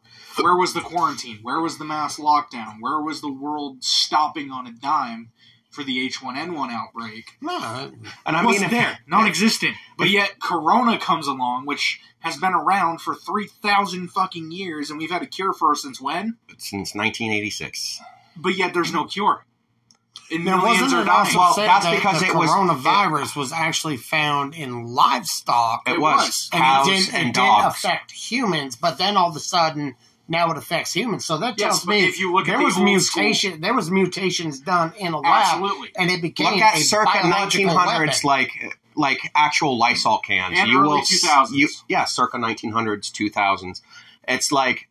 where 0.40 0.56
was 0.56 0.74
the 0.74 0.80
quarantine? 0.80 1.38
Where 1.42 1.60
was 1.60 1.78
the 1.78 1.84
mass 1.84 2.18
lockdown? 2.18 2.76
Where 2.80 3.00
was 3.00 3.20
the 3.20 3.32
world 3.32 3.84
stopping 3.84 4.50
on 4.50 4.66
a 4.66 4.72
dime 4.72 5.30
for 5.74 5.84
the 5.84 6.08
H1N1 6.08 6.70
outbreak? 6.70 7.32
No, 7.40 7.92
And 8.24 8.36
I 8.36 8.44
wasn't 8.44 8.70
mean, 8.72 8.80
if- 8.80 8.84
there, 8.86 8.98
non-existent. 9.06 9.76
But 9.98 10.10
yet, 10.10 10.38
Corona 10.40 10.98
comes 10.98 11.26
along, 11.26 11.66
which 11.66 12.00
has 12.20 12.36
been 12.38 12.54
around 12.54 13.00
for 13.00 13.14
three 13.14 13.46
thousand 13.48 14.08
fucking 14.08 14.50
years, 14.52 14.88
and 14.90 14.98
we've 14.98 15.10
had 15.10 15.22
a 15.22 15.26
cure 15.26 15.52
for 15.52 15.72
it 15.72 15.76
since 15.78 16.00
when? 16.00 16.36
since 16.58 16.94
1986. 16.94 18.00
But 18.36 18.56
yet, 18.56 18.72
there's 18.74 18.92
no 18.92 19.04
cure. 19.04 19.44
And 20.30 20.46
there 20.46 20.56
millions 20.56 20.80
wasn't 20.80 21.00
are 21.00 21.02
it 21.02 21.06
dying. 21.06 21.36
Well, 21.36 21.54
that's 21.54 21.84
that 21.84 21.94
because 21.94 22.20
the 22.20 22.28
it 22.28 22.34
was- 22.34 22.50
coronavirus 22.50 23.36
was 23.36 23.52
actually 23.52 23.98
found 23.98 24.54
in 24.54 24.86
livestock 24.86 25.82
It, 25.86 25.92
It 25.94 26.00
was, 26.00 26.16
was. 26.26 26.50
and 26.52 26.62
cows 26.62 26.88
it 26.88 26.90
didn't, 26.90 27.14
and 27.14 27.28
it 27.28 27.34
dogs. 27.34 27.82
didn't 27.82 27.92
affect 27.92 28.10
humans, 28.12 28.74
but 28.76 28.96
then 28.96 29.16
all 29.18 29.28
of 29.28 29.36
a 29.36 29.40
sudden 29.40 29.96
now 30.28 30.50
it 30.50 30.56
affects 30.56 30.92
humans. 30.92 31.24
So 31.24 31.38
that 31.38 31.54
Yes, 31.58 31.68
tells 31.68 31.84
but 31.84 31.90
me 31.92 32.06
if 32.06 32.18
you 32.18 32.32
look 32.32 32.48
at 32.48 32.52
there 32.52 32.58
the 32.58 32.64
was 32.64 32.76
old 32.76 32.84
mutation. 32.84 33.60
There 33.60 33.74
was 33.74 33.90
mutations 33.90 34.60
done 34.60 34.92
in 34.98 35.12
a 35.12 35.20
lab, 35.20 35.46
Absolutely. 35.54 35.90
and 35.98 36.10
it 36.10 36.22
became 36.22 36.54
Look 36.54 36.62
at 36.62 36.76
a 36.78 36.80
circa 36.80 37.08
1900s, 37.18 37.74
weapon. 37.76 38.18
like 38.24 38.78
like 38.96 39.18
actual 39.34 39.76
Lysol 39.76 40.18
cans. 40.20 40.58
And 40.58 40.70
you 40.70 40.78
early 40.80 40.88
will 40.88 41.00
2000s. 41.02 41.50
You, 41.52 41.68
yeah, 41.88 42.04
circa 42.04 42.36
1900s, 42.38 43.10
2000s. 43.10 43.80
It's 44.28 44.52
like 44.52 44.88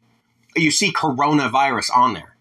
you 0.55 0.71
see 0.71 0.91
coronavirus 0.91 1.89
on 1.95 2.13
there. 2.13 2.35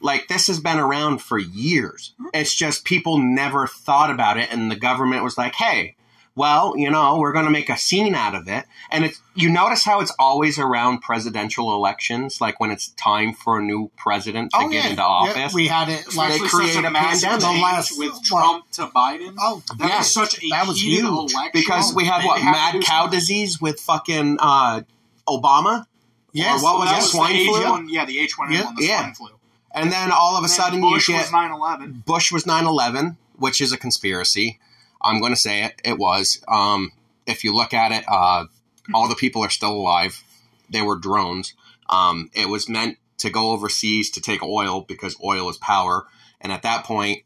Like 0.00 0.28
this 0.28 0.46
has 0.46 0.60
been 0.60 0.78
around 0.78 1.18
for 1.18 1.38
years. 1.38 2.14
Hmm. 2.18 2.26
It's 2.32 2.54
just 2.54 2.84
people 2.84 3.18
never 3.18 3.66
thought 3.66 4.10
about 4.10 4.36
it, 4.38 4.50
and 4.52 4.70
the 4.70 4.76
government 4.76 5.24
was 5.24 5.36
like, 5.36 5.56
"Hey, 5.56 5.96
well, 6.38 6.74
you 6.76 6.90
know, 6.90 7.18
we're 7.18 7.32
going 7.32 7.44
to 7.44 7.50
make 7.50 7.68
a 7.68 7.76
scene 7.76 8.14
out 8.14 8.34
of 8.34 8.48
it." 8.48 8.64
And 8.90 9.04
it's 9.04 9.20
you 9.34 9.50
notice 9.50 9.84
how 9.84 10.00
it's 10.00 10.12
always 10.18 10.58
around 10.58 11.00
presidential 11.00 11.74
elections, 11.74 12.40
like 12.40 12.58
when 12.60 12.70
it's 12.70 12.88
time 12.96 13.34
for 13.34 13.58
a 13.58 13.62
new 13.62 13.90
president 13.96 14.52
to 14.52 14.58
oh, 14.60 14.68
get 14.68 14.84
yeah. 14.84 14.90
into 14.90 15.02
Yeah, 15.02 15.06
office. 15.08 15.52
we 15.54 15.66
had 15.68 15.88
it 15.88 16.14
like 16.16 16.30
Especially 16.40 16.48
create 16.48 16.84
a 16.84 16.90
massive 16.90 17.28
pandemic. 17.30 17.50
change 17.56 17.62
Last- 17.62 17.98
with 17.98 18.12
what? 18.12 18.24
Trump 18.24 18.70
to 18.72 18.86
Biden. 18.86 19.34
oh 19.38 19.62
That 19.78 19.88
yes, 19.88 19.98
was 19.98 20.12
such 20.30 20.42
a 20.42 20.48
that 20.50 20.66
was 20.66 20.80
heated 20.80 21.04
huge. 21.04 21.32
election. 21.32 21.50
because 21.52 21.94
we 21.94 22.04
had 22.06 22.24
what 22.24 22.36
they 22.36 22.42
had 22.42 22.52
mad 22.52 22.82
cow 22.82 23.02
something. 23.02 23.18
disease 23.18 23.60
with 23.60 23.80
fucking 23.80 24.38
uh, 24.40 24.82
Obama, 25.28 25.84
Yes, 26.32 26.60
Or 26.60 26.64
what 26.64 26.70
Well, 26.72 26.78
was 26.80 26.88
that 26.88 26.94
that, 26.96 27.02
was 27.02 27.10
swine 27.12 27.32
the 27.32 27.46
flu? 27.46 27.60
H1, 27.62 27.86
yeah, 27.88 28.04
the 28.04 28.18
H1N1, 28.18 28.52
Yeah. 28.52 28.72
the 28.76 28.84
Yeah. 28.84 29.00
swine 29.02 29.14
flu. 29.14 29.28
and 29.74 29.92
then 29.92 30.10
all 30.12 30.36
of 30.36 30.42
a 30.42 30.44
And 30.44 30.50
sudden 30.50 30.80
Bush 30.80 31.08
you 31.08 31.14
get 31.14 31.22
was 31.24 31.30
9/11. 31.32 32.02
Bush 32.06 32.30
was 32.32 32.44
9/11, 32.46 33.16
which 33.36 33.60
is 33.60 33.72
a 33.72 33.76
conspiracy. 33.76 34.58
I'm 35.02 35.20
going 35.20 35.32
to 35.32 35.36
say 35.40 35.64
it. 35.64 35.80
It 35.84 35.98
was. 35.98 36.42
Um, 36.48 36.92
if 37.26 37.44
you 37.44 37.54
look 37.54 37.72
at 37.74 37.92
it, 37.92 38.04
uh, 38.08 38.46
all 38.94 39.08
the 39.08 39.14
people 39.14 39.42
are 39.44 39.50
still 39.50 39.72
alive. 39.72 40.22
They 40.70 40.82
were 40.82 40.96
drones. 40.96 41.54
Um, 41.90 42.30
it 42.34 42.48
was 42.48 42.68
meant 42.68 42.98
to 43.18 43.30
go 43.30 43.50
overseas 43.50 44.10
to 44.12 44.20
take 44.20 44.42
oil 44.42 44.82
because 44.82 45.16
oil 45.24 45.48
is 45.50 45.56
power, 45.58 46.06
and 46.40 46.52
at 46.52 46.62
that 46.62 46.84
point, 46.84 47.22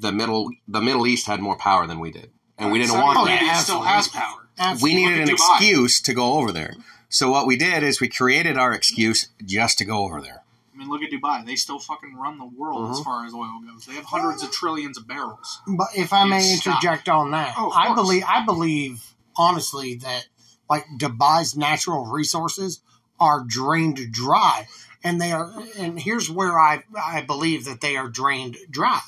the 0.00 0.12
middle 0.12 0.50
the 0.68 0.80
Middle 0.80 1.06
East 1.06 1.26
had 1.26 1.40
more 1.40 1.56
power 1.56 1.86
than 1.86 1.98
we 1.98 2.10
did, 2.10 2.30
and 2.58 2.70
we 2.72 2.78
didn't 2.78 2.90
Saudi 2.92 3.02
want 3.02 3.18
Oh, 3.18 3.24
that. 3.24 3.30
Arabia 3.32 3.46
yeah, 3.48 3.58
still 3.58 3.84
absolutely. 3.84 4.20
has 4.20 4.74
power. 4.74 4.82
we 4.82 4.94
needed 4.94 5.20
an 5.20 5.28
Dubai. 5.28 5.32
excuse 5.56 6.00
to 6.02 6.14
go 6.14 6.34
over 6.34 6.52
there. 6.52 6.74
So 7.08 7.30
what 7.30 7.46
we 7.46 7.56
did 7.56 7.82
is 7.82 8.00
we 8.00 8.08
created 8.08 8.56
our 8.58 8.72
excuse 8.72 9.28
just 9.44 9.78
to 9.78 9.84
go 9.84 10.04
over 10.04 10.20
there. 10.20 10.42
I 10.80 10.82
mean, 10.82 10.90
look 10.90 11.02
at 11.02 11.10
Dubai. 11.10 11.44
They 11.44 11.56
still 11.56 11.78
fucking 11.78 12.14
run 12.16 12.38
the 12.38 12.46
world 12.46 12.90
as 12.92 13.00
Mhm. 13.00 13.04
far 13.04 13.26
as 13.26 13.34
oil 13.34 13.60
goes. 13.66 13.84
They 13.84 13.96
have 13.96 14.06
hundreds 14.06 14.42
of 14.42 14.50
trillions 14.50 14.96
of 14.96 15.06
barrels. 15.06 15.60
But 15.66 15.88
if 15.94 16.10
I 16.14 16.24
may 16.24 16.38
It's 16.38 16.62
stop. 16.62 16.82
interject 16.82 17.08
on 17.10 17.32
that, 17.32 17.54
Oh, 17.58 17.70
I 17.70 17.94
believe 17.94 18.24
I 18.26 18.42
believe 18.46 19.14
honestly 19.36 19.96
that 19.96 20.26
like 20.70 20.86
Dubai's 20.98 21.54
natural 21.54 22.06
resources 22.06 22.80
are 23.18 23.44
drained 23.44 24.10
dry, 24.10 24.68
and 25.04 25.20
they 25.20 25.32
are. 25.32 25.52
And 25.76 26.00
here's 26.00 26.30
where 26.30 26.58
I 26.58 26.82
I 26.98 27.20
believe 27.20 27.66
that 27.66 27.82
they 27.82 27.98
are 27.98 28.08
drained 28.08 28.56
dry, 28.70 29.02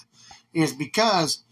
is 0.53 0.75
because 0.75 1.43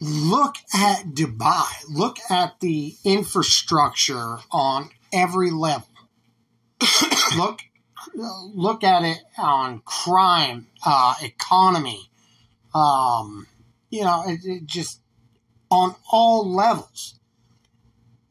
look 0.00 0.56
at 0.74 1.06
Dubai, 1.14 1.66
look 1.88 2.18
at 2.28 2.60
the 2.60 2.94
infrastructure 3.04 4.40
on 4.50 4.90
every 5.14 5.50
level. 5.50 5.88
look 7.36 7.62
look 8.54 8.84
at 8.84 9.04
it 9.04 9.18
on 9.38 9.80
crime, 9.84 10.66
uh, 10.84 11.14
economy, 11.22 12.10
um, 12.74 13.46
you 13.90 14.02
know, 14.02 14.24
it, 14.26 14.40
it 14.44 14.66
just 14.66 15.00
on 15.70 15.94
all 16.10 16.50
levels. 16.52 17.14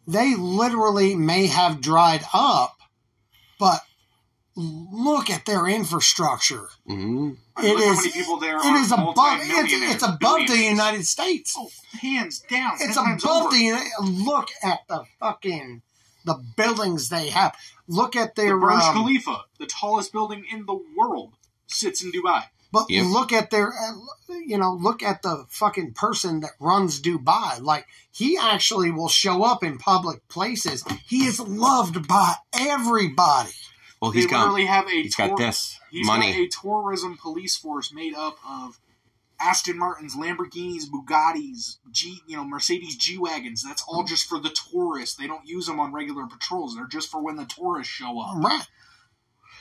They 0.08 0.36
literally 0.36 1.16
may 1.16 1.48
have 1.48 1.82
dried 1.82 2.24
up, 2.34 2.78
but 3.60 3.82
look 4.56 5.30
at 5.30 5.46
their 5.46 5.68
infrastructure. 5.68 6.68
hmm 6.86 7.32
I 7.56 7.62
mean, 7.64 7.72
It 7.72 7.76
look 7.76 7.84
how 7.86 7.92
is- 7.92 7.98
many 8.00 8.12
people 8.12 8.38
there 8.38 8.58
It 8.58 8.66
are 8.66 8.78
is 8.78 8.92
above. 8.92 9.16
It's, 9.18 9.94
it's 9.94 10.04
above 10.04 10.48
the. 10.48 10.58
United 10.58 11.06
States. 11.06 11.56
Oh, 11.58 11.70
hands 12.00 12.40
down. 12.40 12.74
It's 12.80 12.96
above 12.98 13.48
over. 13.48 13.50
the 13.56 13.64
United. 13.64 13.90
Look 14.02 14.50
at 14.64 14.80
the 14.88 15.04
fucking 15.20 15.82
the 16.28 16.36
buildings 16.56 17.10
they 17.10 17.30
have. 17.30 17.56
Look 17.88 18.16
at 18.16 18.36
The 18.36 18.44
their 18.44 18.58
Burj 18.60 18.84
um, 18.84 18.94
Khalifa, 18.96 19.46
the 19.58 19.66
tallest 19.66 20.12
building 20.14 20.46
in 20.52 20.66
the 20.68 20.80
world, 20.96 21.34
sits 21.66 22.04
in 22.04 22.12
Dubai. 22.12 22.44
But 22.72 22.90
Yep. 22.90 23.06
look 23.18 23.32
at 23.32 23.50
their, 23.50 23.70
uh, 23.74 23.94
you 24.46 24.58
know, 24.58 24.74
look 24.74 25.02
at 25.02 25.22
the 25.22 25.46
fucking 25.50 25.94
person 25.94 26.42
that 26.42 26.52
runs 26.60 27.02
Dubai. 27.02 27.62
Like 27.62 27.88
he 28.12 28.38
actually 28.38 28.92
will 28.92 29.08
show 29.08 29.44
up 29.44 29.64
in 29.64 29.78
public 29.78 30.28
places. 30.28 30.84
He 31.08 31.26
is 31.26 31.40
loved 31.40 32.08
by 32.10 32.36
everybody. 32.54 33.52
Well, 34.02 34.12
They 34.12 34.20
he's 34.20 34.28
got 34.28 34.40
literally 34.42 34.66
have 34.66 34.86
a 34.88 34.92
he's 34.92 35.16
got 35.16 35.38
this 35.38 35.80
He's 35.90 36.06
money. 36.06 36.34
got 36.34 36.40
a 36.42 36.48
tourism 36.62 37.18
police 37.18 37.56
force 37.56 37.94
made 37.94 38.14
up 38.14 38.38
of 38.48 38.78
Aston 39.40 39.78
Martins, 39.78 40.16
Lamborghinis, 40.16 40.86
Bugattis, 40.90 41.78
G, 41.92 42.22
you 42.28 42.36
know, 42.38 42.44
Mercedes 42.44 42.96
G 42.98 43.18
wagons. 43.18 43.64
That's 43.64 43.84
all 43.88 44.04
just 44.04 44.28
for 44.28 44.40
the 44.40 44.50
tourists. 44.72 45.16
They 45.16 45.28
don't 45.28 45.48
use 45.48 45.68
them 45.68 45.80
on 45.80 45.94
regular 45.94 46.26
patrols. 46.26 46.76
They're 46.76 46.88
just 46.88 47.10
for 47.12 47.22
when 47.22 47.36
the 47.36 47.46
tourists 47.46 47.94
show 47.94 48.20
up. 48.20 48.36
Right. 48.38 48.66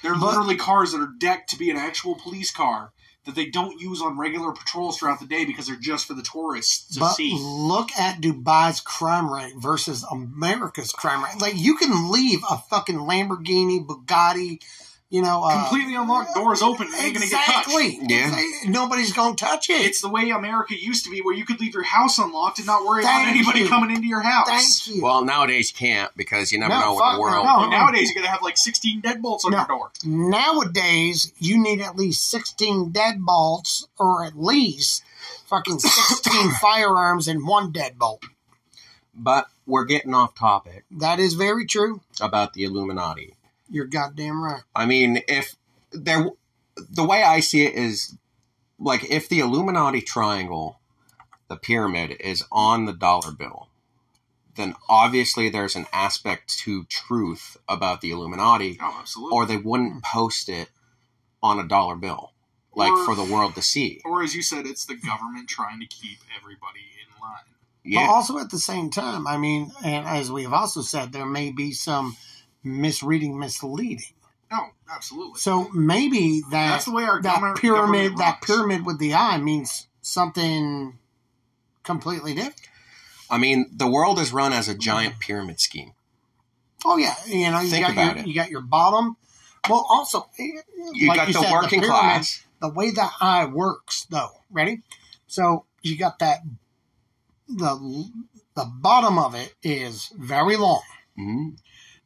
They're 0.03 0.15
But- 0.15 0.27
literally 0.27 0.57
cars 0.57 0.93
that 0.93 1.01
are 1.01 1.13
decked 1.19 1.51
to 1.51 1.59
be 1.59 1.71
an 1.71 1.77
actual 1.77 2.15
police 2.15 2.51
car 2.51 2.93
that 3.25 3.35
they 3.35 3.47
don't 3.47 3.81
use 3.81 4.01
on 4.01 4.17
regular 4.17 4.53
patrols 4.53 4.99
throughout 4.99 5.19
the 5.19 5.27
day 5.27 5.45
because 5.45 5.67
they're 5.67 5.75
just 5.77 6.07
for 6.07 6.15
the 6.15 6.23
tourists 6.23 6.95
to 6.95 7.01
But 7.01 7.15
see. 7.15 7.37
look 7.37 7.91
at 7.99 8.21
Dubai's 8.21 8.81
crime 8.81 9.33
rate 9.33 9.55
versus 9.57 10.05
America's 10.05 10.93
crime 10.93 11.25
rate. 11.25 11.41
Like 11.41 11.57
you 11.57 11.77
can 11.77 12.11
leave 12.13 12.41
a 12.49 12.59
fucking 12.59 12.99
Lamborghini, 12.99 13.85
Bugatti, 13.85 14.63
you 15.09 15.23
know, 15.23 15.45
uh, 15.45 15.69
Completely 15.69 15.95
unlocked, 15.95 16.35
doors 16.35 16.63
open, 16.63 16.89
and 16.89 16.95
you're 16.95 17.13
going 17.13 17.23
to 17.23 17.29
get 17.31 17.45
touched. 17.45 17.69
exactly. 17.69 18.01
Yeah. 18.09 18.43
Nobody's 18.67 19.13
going 19.13 19.37
to 19.37 19.45
touch 19.45 19.71
it. 19.71 19.81
It's 19.87 20.01
the 20.01 20.09
way 20.09 20.31
America 20.31 20.75
used 20.77 21.05
to 21.05 21.11
be, 21.11 21.21
where 21.21 21.35
you 21.35 21.45
could 21.45 21.61
leave 21.61 21.75
your 21.75 21.85
house 21.85 22.19
unlocked 22.19 22.59
and 22.59 22.67
not 22.67 22.85
worry 22.85 23.03
about 23.03 23.29
anybody 23.29 23.61
you. 23.61 23.69
coming 23.69 23.95
into 23.95 24.09
your 24.09 24.21
house. 24.23 24.49
Thank 24.49 24.97
you. 24.97 25.03
Well, 25.03 25.25
nowadays 25.25 25.71
you 25.73 25.77
can't 25.79 26.11
because 26.17 26.51
you 26.51 26.59
never 26.59 26.75
No, 26.75 26.81
know 26.81 26.95
what 26.95 27.05
fuck 27.05 27.15
the 27.17 27.21
world. 27.21 27.45
no. 27.47 27.59
But 27.61 27.69
nowadays, 27.69 28.09
you're 28.09 28.15
going 28.15 28.27
to 28.27 28.31
have 28.33 28.43
like 28.43 28.57
16 28.57 29.01
deadbolts 29.01 29.45
on 29.45 29.53
No. 29.53 29.59
your 29.59 29.67
door. 29.67 29.91
Nowadays, 30.05 31.33
you 31.39 31.63
need 31.63 31.81
at 31.81 31.95
least 31.97 32.29
16 32.31 32.93
deadbolts 32.93 33.87
or 33.99 34.25
at 34.25 34.37
least 34.37 35.05
fucking 35.47 35.79
16 35.79 36.51
firearms 36.61 37.29
and 37.29 37.47
one 37.47 37.73
deadbolt. 37.73 38.23
But 39.15 39.47
we're 39.67 39.85
getting 39.85 40.15
off 40.15 40.35
topic 40.35 40.85
That 40.91 41.21
is 41.21 41.35
very 41.35 41.65
true. 41.65 42.01
about 42.21 42.53
the 42.55 42.65
Illuminati. 42.65 43.35
You're 43.69 43.87
goddamn 43.87 44.43
right. 44.43 44.63
I 44.75 44.87
mean, 44.87 45.23
if 45.29 45.57
there, 45.93 46.31
the 46.77 47.05
way 47.05 47.23
I 47.23 47.41
see 47.41 47.65
it 47.65 47.75
is 47.75 48.17
like 48.79 49.11
if 49.11 49.29
the 49.29 49.41
Illuminati 49.41 50.01
triangle, 50.01 50.81
the 51.49 51.57
pyramid, 51.57 52.17
is 52.21 52.45
on 52.53 52.85
the 52.85 52.93
dollar 52.93 53.33
bill, 53.33 53.69
then 54.57 54.75
obviously 54.89 55.49
there's 55.49 55.77
an 55.77 55.87
aspect 55.93 56.57
to 56.61 56.85
truth 56.85 57.57
about 57.69 58.01
the 58.01 58.11
Illuminati, 58.11 58.79
Oh, 58.81 58.97
absolutely. 59.01 59.35
or 59.37 59.47
they 59.47 59.57
wouldn't 59.57 60.03
post 60.03 60.49
it 60.49 60.71
on 61.43 61.59
a 61.59 61.67
dollar 61.69 61.97
bill, 61.97 62.33
like 62.75 62.93
Or- 62.93 63.05
for 63.05 63.15
the 63.15 63.25
world 63.25 63.55
to 63.57 63.63
see. 63.63 64.01
Or 64.05 64.23
as 64.23 64.35
you 64.35 64.43
said, 64.43 64.67
it's 64.67 64.85
the 64.87 64.95
government 64.97 65.49
trying 65.49 65.81
to 65.81 65.87
keep 65.87 66.19
everybody 66.41 66.81
in 67.05 67.21
line. 67.21 67.33
But 67.85 67.91
Yeah, 67.91 68.09
also 68.09 68.39
at 68.39 68.51
the 68.51 68.59
same 68.59 68.91
time, 68.91 69.27
I 69.27 69.37
mean, 69.37 69.73
and 69.85 70.07
as 70.07 70.31
we 70.33 70.43
have 70.45 70.53
also 70.55 70.81
said, 70.83 71.13
there 71.13 71.27
may 71.27 71.51
be 71.51 71.73
some 71.73 72.17
misreading, 72.67 73.39
misleading. 73.39 74.03
No, 74.51 74.59
absolutely. 74.93 75.39
So 75.41 75.69
maybe 75.71 76.41
that 76.51 76.71
That's 76.71 76.85
the 76.85 76.93
way 76.93 77.05
our 77.05 77.21
that 77.23 77.35
government- 77.35 77.59
pyramid, 77.61 77.83
government 78.13 78.19
that 78.19 78.43
pyramid 78.43 78.87
with 78.87 78.99
the 78.99 79.15
eye 79.15 79.39
means 79.39 79.89
something 80.03 80.99
completely 81.83 82.35
different. 82.35 82.61
I 83.31 83.39
mean, 83.39 83.67
the 83.73 83.89
world 83.89 84.19
is 84.21 84.33
run 84.33 84.53
as 84.53 84.69
a 84.69 84.75
giant 84.75 85.19
pyramid 85.19 85.61
scheme. 85.61 85.93
Oh 86.85 86.97
yeah, 86.97 87.15
you 87.27 87.51
know, 87.51 87.61
you 87.61 87.71
Think 87.71 87.87
got 87.87 87.93
about 87.93 88.15
your 88.17 88.25
it. 88.25 88.27
you 88.29 88.35
got 88.35 88.51
your 88.51 88.61
bottom. 88.61 89.17
Well, 89.69 89.85
also, 89.89 90.29
You 90.39 90.63
like 91.09 91.17
got 91.17 91.27
the 91.27 91.33
said, 91.33 91.51
working 91.53 91.81
pyramid, 91.81 91.89
class. 91.89 92.45
The 92.61 92.69
way 92.69 92.93
that 92.93 93.13
eye 93.21 93.47
works, 93.47 94.07
though, 94.11 94.31
ready? 94.51 94.83
So 95.27 95.65
you 95.83 95.97
got 95.97 96.21
that 96.21 96.43
the 97.49 98.09
the 98.55 98.65
bottom 98.65 99.19
of 99.19 99.35
it 99.35 99.55
is 99.63 100.13
very 100.17 100.57
long, 100.57 100.83
Mhm. 101.19 101.57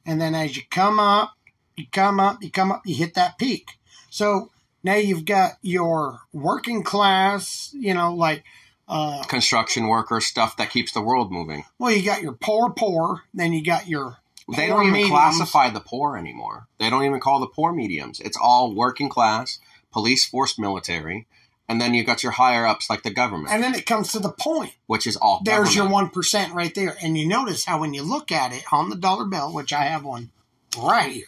And 0.06 0.20
then 0.20 0.34
as 0.34 0.56
you 0.56 0.62
come 0.70 0.98
up, 1.00 1.32
you 1.76 1.86
come 1.92 2.20
up, 2.20 2.42
you 2.42 2.50
come 2.50 2.72
up, 2.72 2.82
you 2.86 2.94
hit 2.94 3.14
that 3.14 3.38
peak. 3.38 3.78
So 4.10 4.50
now 4.82 4.94
you've 4.96 5.24
got 5.24 5.52
your 5.62 6.20
working 6.32 6.82
class, 6.82 7.70
you 7.74 7.94
know, 7.94 8.14
like. 8.14 8.44
Uh, 8.88 9.22
Construction 9.24 9.86
workers, 9.86 10.26
stuff 10.26 10.56
that 10.56 10.70
keeps 10.70 10.90
the 10.92 11.00
world 11.00 11.30
moving. 11.30 11.64
well, 11.78 11.92
you 11.92 12.04
got 12.04 12.22
your 12.22 12.32
poor, 12.32 12.70
poor. 12.70 13.22
Then 13.32 13.52
you 13.52 13.62
got 13.64 13.86
your 13.86 14.16
They 14.56 14.66
don't 14.66 14.80
even 14.82 14.92
mediums. 14.94 15.10
classify 15.12 15.70
the 15.70 15.78
poor 15.78 16.16
anymore. 16.16 16.66
They 16.80 16.90
don't 16.90 17.04
even 17.04 17.20
call 17.20 17.38
the 17.38 17.46
poor 17.46 17.72
mediums. 17.72 18.18
It's 18.18 18.36
all 18.36 18.74
working 18.74 19.08
class, 19.08 19.60
police 19.92 20.24
force, 20.26 20.58
military, 20.58 21.28
and 21.70 21.80
then 21.80 21.94
you 21.94 22.02
got 22.02 22.24
your 22.24 22.32
higher 22.32 22.66
ups 22.66 22.90
like 22.90 23.04
the 23.04 23.10
government, 23.12 23.54
And 23.54 23.62
then 23.62 23.76
it 23.76 23.86
comes 23.86 24.10
to 24.10 24.18
the 24.18 24.32
point. 24.32 24.74
which 24.88 25.06
is 25.06 25.16
all. 25.16 25.40
There's 25.44 25.76
your 25.76 25.88
one 25.88 26.10
percent 26.10 26.52
right 26.52 26.74
there, 26.74 26.96
and 27.00 27.16
you 27.16 27.28
notice 27.28 27.64
how 27.64 27.78
when 27.78 27.94
you 27.94 28.02
look 28.02 28.32
at 28.32 28.52
it 28.52 28.64
on 28.72 28.90
the 28.90 28.96
dollar 28.96 29.24
bill, 29.24 29.52
which 29.54 29.72
I 29.72 29.84
have 29.84 30.04
one 30.04 30.32
right 30.76 31.12
here. 31.12 31.26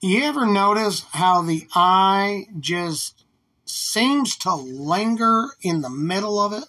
You 0.00 0.22
ever 0.24 0.46
notice 0.46 1.04
how 1.12 1.42
the 1.42 1.68
eye 1.74 2.46
just 2.58 3.24
seems 3.66 4.34
to 4.38 4.54
linger 4.54 5.50
in 5.60 5.82
the 5.82 5.90
middle 5.90 6.40
of 6.40 6.54
it? 6.54 6.64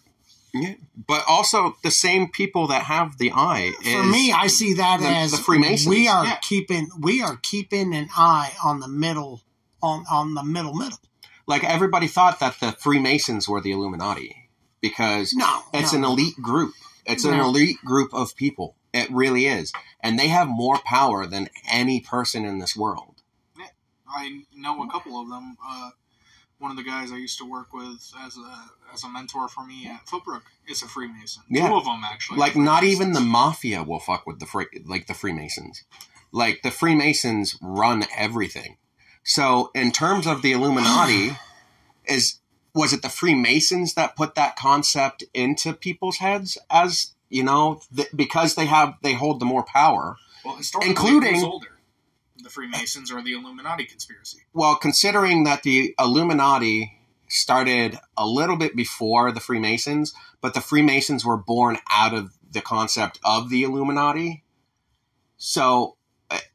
Yeah. 0.53 0.75
But 1.07 1.23
also 1.27 1.77
the 1.83 1.89
same 1.91 2.29
people 2.29 2.67
that 2.67 2.83
have 2.83 3.17
the 3.17 3.31
eye. 3.33 3.71
For 3.83 4.03
me, 4.03 4.31
I 4.31 4.47
see 4.47 4.73
that 4.75 4.99
the- 4.99 5.07
as 5.07 5.31
the 5.31 5.37
Freemasons. 5.37 5.87
We 5.87 6.07
are 6.07 6.25
Yeah. 6.25 6.35
keeping 6.37 6.89
we 6.99 7.21
are 7.21 7.37
keeping 7.37 7.93
an 7.95 8.09
eye 8.15 8.53
on 8.63 8.79
the 8.79 8.87
middle 8.87 9.41
on 9.81 10.05
on 10.11 10.33
the 10.35 10.43
middle 10.43 10.73
middle. 10.75 10.99
like 11.47 11.63
everybody 11.63 12.07
thought 12.07 12.39
that 12.39 12.59
the 12.59 12.71
Freemasons 12.73 13.49
were 13.49 13.59
the 13.61 13.71
Illuminati 13.71 14.49
because 14.79 15.33
No, 15.33 15.63
it's 15.73 15.91
no. 15.91 15.97
an 15.99 16.03
elite 16.05 16.41
group. 16.41 16.73
It's 17.05 17.25
an 17.25 17.37
elite 17.39 17.83
group 17.83 18.13
of 18.13 18.33
people. 18.35 18.75
It 18.93 19.11
really 19.11 19.47
is, 19.47 19.73
and 19.99 20.17
they 20.19 20.27
have 20.29 20.47
more 20.47 20.77
power 20.85 21.25
than 21.25 21.49
any 21.67 21.99
person 21.99 22.45
in 22.45 22.59
this 22.59 22.75
world. 22.77 23.21
I 24.07 24.43
know 24.55 24.83
a 24.83 24.89
couple 24.89 25.19
of 25.19 25.27
them. 25.29 25.57
Uh, 25.67 25.89
one 26.59 26.69
of 26.71 26.77
the 26.77 26.83
guys 26.83 27.11
I 27.11 27.15
used 27.17 27.39
to 27.39 27.45
work 27.45 27.73
with 27.73 28.13
as 28.23 28.37
a 28.37 28.69
as 28.93 29.03
a 29.03 29.09
mentor 29.09 29.47
for 29.47 29.65
me 29.65 29.87
at 29.87 30.07
Footbrook 30.07 30.43
is 30.67 30.81
a 30.81 30.87
Freemason. 30.87 31.43
Yeah. 31.49 31.67
Two 31.69 31.75
of 31.75 31.85
them 31.85 32.01
actually. 32.05 32.37
like 32.37 32.55
not 32.55 32.83
even 32.83 33.13
the 33.13 33.19
mafia 33.21 33.83
will 33.83 33.99
fuck 33.99 34.25
with 34.27 34.39
the 34.39 34.45
free, 34.45 34.67
like 34.85 35.07
the 35.07 35.13
Freemasons. 35.13 35.83
Like 36.31 36.61
the 36.61 36.71
Freemasons 36.71 37.57
run 37.61 38.05
everything. 38.15 38.77
So 39.23 39.71
in 39.73 39.91
terms 39.91 40.27
of 40.27 40.41
the 40.41 40.51
Illuminati, 40.51 41.37
is 42.05 42.39
was 42.75 42.91
it 42.93 43.01
the 43.01 43.09
Freemasons 43.09 43.93
that 43.93 44.15
put 44.15 44.35
that 44.35 44.55
concept 44.55 45.23
into 45.33 45.73
people's 45.73 46.17
heads 46.17 46.57
as 46.69 47.13
you 47.29 47.43
know 47.43 47.81
th- 47.95 48.09
because 48.15 48.55
they 48.55 48.65
have 48.65 48.95
they 49.03 49.13
hold 49.13 49.39
the 49.39 49.45
more 49.45 49.63
power. 49.63 50.17
well, 50.45 50.55
historically, 50.55 50.89
including- 50.89 51.43
older, 51.43 51.67
the 52.41 52.49
Freemasons 52.49 53.11
or 53.11 53.21
the 53.23 53.33
Illuminati 53.33 53.85
conspiracy. 53.85 54.39
Well, 54.53 54.75
considering 54.75 55.45
that 55.45 55.63
the 55.63 55.95
Illuminati 55.99 56.99
started 57.33 57.99
a 58.17 58.27
little 58.27 58.55
bit 58.55 58.75
before 58.75 59.31
the 59.31 59.39
Freemasons, 59.39 60.13
but 60.41 60.53
the 60.53 60.61
Freemasons 60.61 61.25
were 61.25 61.37
born 61.37 61.77
out 61.89 62.13
of 62.13 62.33
the 62.49 62.61
concept 62.61 63.19
of 63.23 63.49
the 63.49 63.63
Illuminati. 63.63 64.43
So, 65.37 65.97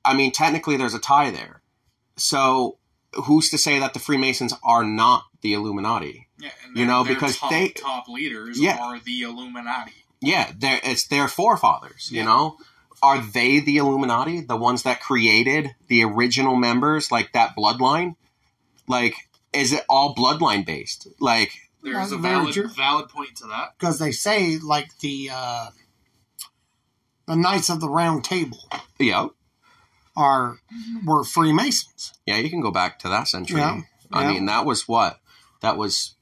I- 0.05 0.15
mean, 0.15 0.33
technically 0.33 0.77
there's 0.77 0.95
a 0.95 0.99
tie 0.99 1.31
there. 1.31 1.63
So, 2.17 2.79
who's 3.25 3.51
to 3.51 3.59
say 3.59 3.79
that 3.79 3.95
the 3.95 4.01
Freemasons 4.01 4.55
are 4.63 4.85
not 4.85 5.25
the 5.43 5.55
Illuminati? 5.55 6.29
Yeah, 6.39 6.51
and 6.65 6.77
You 6.77 6.87
know, 6.87 7.05
because 7.05 7.37
top, 7.39 7.51
they- 7.51 7.71
top 7.71 8.09
leaders 8.09 8.61
Yeah. 8.61 8.79
are 8.79 8.99
the 8.99 9.23
Illuminati. 9.23 10.05
Yeah, 10.21 10.53
they're, 10.57 10.81
it's 10.83 11.07
their 11.07 11.29
forefathers, 11.29 12.11
you 12.11 12.25
know? 12.25 12.59
Are 13.03 13.21
they 13.21 13.61
the 13.61 13.77
Illuminati? 13.77 14.41
The 14.41 14.57
ones 14.57 14.83
that 14.83 15.01
created 15.01 15.75
the 15.87 16.03
original 16.05 16.57
members, 16.57 17.13
like 17.13 17.33
that 17.33 17.55
bloodline? 17.57 18.17
Like, 18.89 19.28
is 19.59 19.73
it 19.73 19.85
all 19.89 20.15
bloodline 20.15 20.65
based? 20.65 21.09
Like, 21.21 21.53
There's 21.83 22.13
a 22.13 22.17
valid 22.17 22.55
true. 22.55 22.69
valid 22.69 23.09
point 23.09 23.37
to 23.37 23.47
that. 23.49 23.75
because 23.79 23.99
they 23.99 24.13
say 24.13 24.59
like 24.59 24.99
the 24.99 25.31
uh, 25.33 25.71
the 27.27 27.37
Knights 27.37 27.69
of 27.69 27.81
the 27.81 27.91
Round 27.91 28.25
Table 28.25 28.71
yeah, 28.99 29.27
are 30.17 30.59
were 31.05 31.25
Freemasons. 31.25 32.15
Yeah, 32.27 32.39
you 32.39 32.51
can 32.51 32.61
go 32.61 32.71
back 32.71 32.99
to 33.01 33.09
that 33.09 33.29
century. 33.29 33.61
Yeah, 33.61 33.83
I 34.13 34.23
yeah. 34.23 34.33
mean, 34.33 34.47
that 34.47 34.65
was 34.65 34.89
what? 34.89 35.21
That 35.61 35.77
was, 35.77 36.15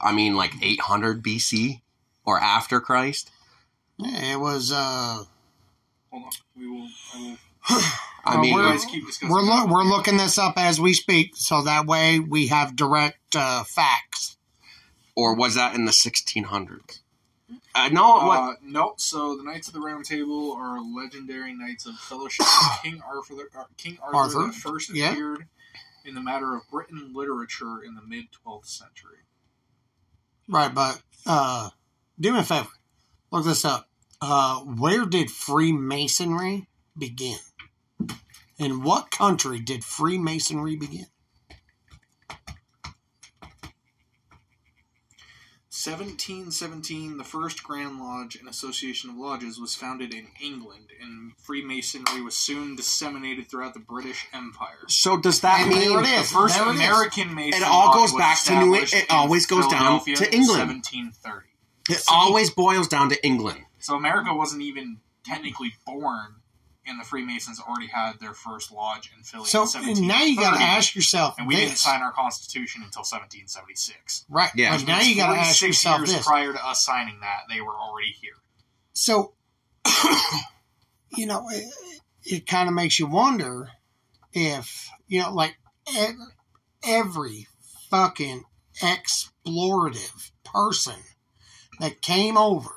I 0.00 0.12
mean, 0.12 0.34
like 0.34 0.52
800 0.60 1.22
BC 1.22 1.80
or 2.24 2.38
after 2.40 2.80
Christ. 2.80 3.30
Yeah, 3.98 4.34
it 4.34 4.40
was. 4.40 4.72
Uh, 4.72 5.24
Hold 6.10 6.24
on, 6.24 6.30
we 6.56 6.68
will. 6.68 6.88
I 7.14 7.20
will 7.20 7.36
I 7.68 7.90
Well, 8.26 8.38
mean, 8.40 8.54
we're- 8.54 8.78
keep 8.90 9.04
we're 9.28 9.40
lo- 9.42 9.66
we're 9.66 9.84
looking 9.84 10.16
this 10.16 10.38
up 10.38 10.54
as 10.56 10.80
we 10.80 10.92
speak, 10.94 11.36
so 11.36 11.62
that 11.62 11.86
way 11.86 12.18
we 12.18 12.48
have 12.48 12.74
direct 12.76 13.36
uh, 13.36 13.64
facts. 13.64 14.36
or 15.14 15.34
was 15.34 15.54
that 15.54 15.74
in 15.74 15.84
the 15.86 15.92
1600s? 15.92 17.00
Uh, 17.74 17.88
no, 17.88 18.16
what? 18.26 18.38
Uh, 18.40 18.52
no, 18.62 18.94
so 18.96 19.36
the 19.36 19.42
Knights 19.42 19.68
of 19.68 19.74
the 19.74 19.80
Round 19.80 20.04
Table 20.04 20.52
are 20.52 20.80
legendary 20.80 21.54
knights 21.54 21.86
of 21.86 21.94
fellowship. 21.96 22.46
King 22.82 23.00
Arthur, 23.06 23.34
uh, 23.58 23.64
King 23.76 23.98
Arthur, 24.02 24.40
Arthur, 24.40 24.52
first 24.52 24.90
yeah. 24.94 25.12
appeared 25.12 25.46
in 26.04 26.14
the 26.14 26.20
matter 26.20 26.54
of 26.54 26.62
Britain 26.70 27.12
literature 27.14 27.82
in 27.82 27.94
the 27.94 28.02
mid 28.02 28.26
12th 28.46 28.66
century. 28.66 29.18
Right, 30.48 30.72
but 30.74 31.00
uh, 31.26 31.70
do 32.18 32.32
me 32.32 32.40
a 32.40 32.42
favor, 32.44 32.68
look 33.30 33.44
this 33.44 33.64
up. 33.64 33.88
Uh, 34.20 34.60
where 34.60 35.04
did 35.04 35.30
Freemasonry 35.30 36.66
begin? 36.96 37.38
In 38.58 38.82
what 38.82 39.10
country 39.10 39.60
did 39.60 39.84
Freemasonry 39.84 40.76
begin? 40.76 41.06
1717, 45.70 47.18
the 47.18 47.22
first 47.22 47.62
Grand 47.62 48.00
Lodge 48.00 48.34
and 48.34 48.48
Association 48.48 49.10
of 49.10 49.16
Lodges 49.16 49.60
was 49.60 49.74
founded 49.74 50.14
in 50.14 50.28
England, 50.42 50.88
and 51.00 51.32
Freemasonry 51.38 52.22
was 52.22 52.34
soon 52.34 52.74
disseminated 52.76 53.48
throughout 53.50 53.74
the 53.74 53.80
British 53.80 54.26
Empire. 54.32 54.84
So 54.88 55.18
does 55.18 55.40
that 55.42 55.60
And 55.60 55.70
mean 55.70 55.88
there 55.90 56.00
it 56.00 56.22
The 56.22 56.24
first 56.24 56.54
There. 56.56 56.68
American 56.68 57.34
Mason 57.34 57.60
It 57.62 57.66
all 57.66 57.92
goes 57.92 58.14
back 58.14 58.42
to 58.44 58.58
New- 58.58 58.74
it 58.74 59.06
always 59.10 59.44
goes 59.46 59.66
down 59.68 60.02
to 60.04 60.34
England. 60.34 60.68
1730. 60.70 61.46
it 61.90 62.02
always 62.10 62.50
boils 62.50 62.88
down 62.88 63.10
to 63.10 63.24
England? 63.24 63.64
So 63.78 63.94
America 63.96 64.34
wasn't 64.34 64.62
even 64.62 65.00
technically 65.24 65.74
born 65.84 66.36
in 66.86 66.98
the 66.98 67.04
Freemasons 67.04 67.60
already 67.60 67.88
had 67.88 68.20
their 68.20 68.32
first 68.32 68.72
lodge 68.72 69.10
in 69.16 69.22
Philly. 69.22 69.46
So 69.46 69.66
in 69.80 70.06
now 70.06 70.22
you 70.22 70.36
got 70.36 70.56
to 70.56 70.62
ask 70.62 70.94
yourself 70.94 71.34
and 71.38 71.46
we 71.46 71.56
this. 71.56 71.64
didn't 71.64 71.78
sign 71.78 72.02
our 72.02 72.12
Constitution 72.12 72.82
until 72.82 73.00
1776. 73.00 74.24
right. 74.28 74.50
Yeah. 74.54 74.76
But 74.76 74.86
now 74.86 75.00
you 75.00 75.16
got 75.16 75.32
to 75.32 75.38
ask 75.38 75.60
46 75.60 75.62
yourself 75.62 75.98
years 75.98 76.12
this. 76.14 76.26
prior 76.26 76.52
to 76.52 76.66
us 76.66 76.84
signing 76.84 77.20
that, 77.20 77.42
they 77.48 77.60
were 77.60 77.74
already 77.74 78.10
here. 78.20 78.36
So, 78.92 79.34
you 81.16 81.26
know, 81.26 81.46
it, 81.50 81.72
it 82.24 82.46
kind 82.46 82.68
of 82.68 82.74
makes 82.74 82.98
you 82.98 83.06
wonder 83.06 83.70
if, 84.32 84.88
you 85.08 85.22
know, 85.22 85.32
like 85.32 85.56
every 86.86 87.46
fucking 87.90 88.44
explorative 88.80 90.30
person 90.44 90.96
that 91.80 92.00
came 92.00 92.36
over, 92.36 92.70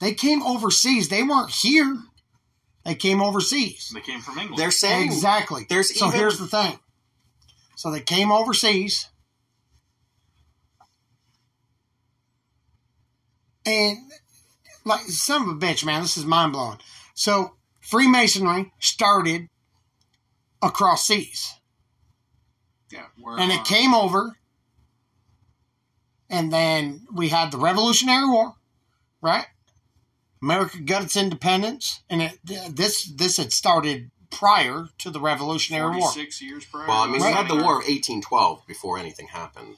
they 0.00 0.14
came 0.14 0.42
overseas. 0.42 1.08
They 1.08 1.22
weren't 1.22 1.50
here. 1.50 1.98
They 2.84 2.94
came 2.96 3.22
overseas. 3.22 3.90
They 3.94 4.00
came 4.00 4.20
from 4.20 4.38
England. 4.38 4.58
They're 4.58 4.70
saying 4.72 5.04
Exactly. 5.04 5.66
there's 5.68 5.96
so 5.96 6.08
even- 6.08 6.18
here's 6.18 6.38
the 6.38 6.46
thing. 6.48 6.78
So 7.76 7.90
they 7.90 8.00
came 8.00 8.30
overseas. 8.32 9.08
And 13.64 13.98
like 14.84 15.02
son 15.02 15.42
of 15.42 15.48
a 15.48 15.54
bitch, 15.54 15.84
man, 15.84 16.02
this 16.02 16.16
is 16.16 16.24
mind 16.24 16.52
blowing. 16.52 16.78
So 17.14 17.54
Freemasonry 17.80 18.72
started 18.80 19.48
across 20.60 21.06
seas. 21.06 21.54
yeah, 22.90 23.06
And 23.38 23.52
uh, 23.52 23.54
it 23.54 23.64
came 23.64 23.94
over. 23.94 24.36
And 26.28 26.52
then 26.52 27.06
we 27.12 27.28
had 27.28 27.50
the 27.52 27.58
Revolutionary 27.58 28.26
War, 28.26 28.54
right? 29.20 29.46
America 30.42 30.80
got 30.80 31.04
its 31.04 31.16
independence, 31.16 32.02
and 32.10 32.20
it, 32.22 32.38
this 32.44 33.04
this 33.04 33.36
had 33.36 33.52
started 33.52 34.10
prior 34.30 34.88
to 34.98 35.10
the 35.10 35.20
Revolutionary 35.20 35.96
War. 35.98 36.10
Six 36.10 36.42
years 36.42 36.64
prior. 36.64 36.88
Well, 36.88 36.96
I 36.98 37.06
mean, 37.06 37.20
we 37.20 37.26
Right. 37.26 37.34
had 37.34 37.48
the 37.48 37.54
War 37.54 37.78
of 37.78 37.84
1812 37.86 38.66
before 38.66 38.98
anything 38.98 39.28
happened. 39.28 39.76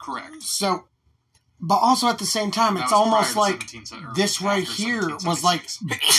Correct. 0.00 0.42
So, 0.42 0.88
but 1.60 1.76
also 1.76 2.08
at 2.08 2.18
the 2.18 2.26
same 2.26 2.50
time, 2.50 2.74
That 2.74 2.84
it's 2.84 2.92
almost 2.92 3.36
like 3.36 3.70
this 4.14 4.40
right 4.42 4.66
here 4.66 5.16
was 5.24 5.44
like 5.44 5.68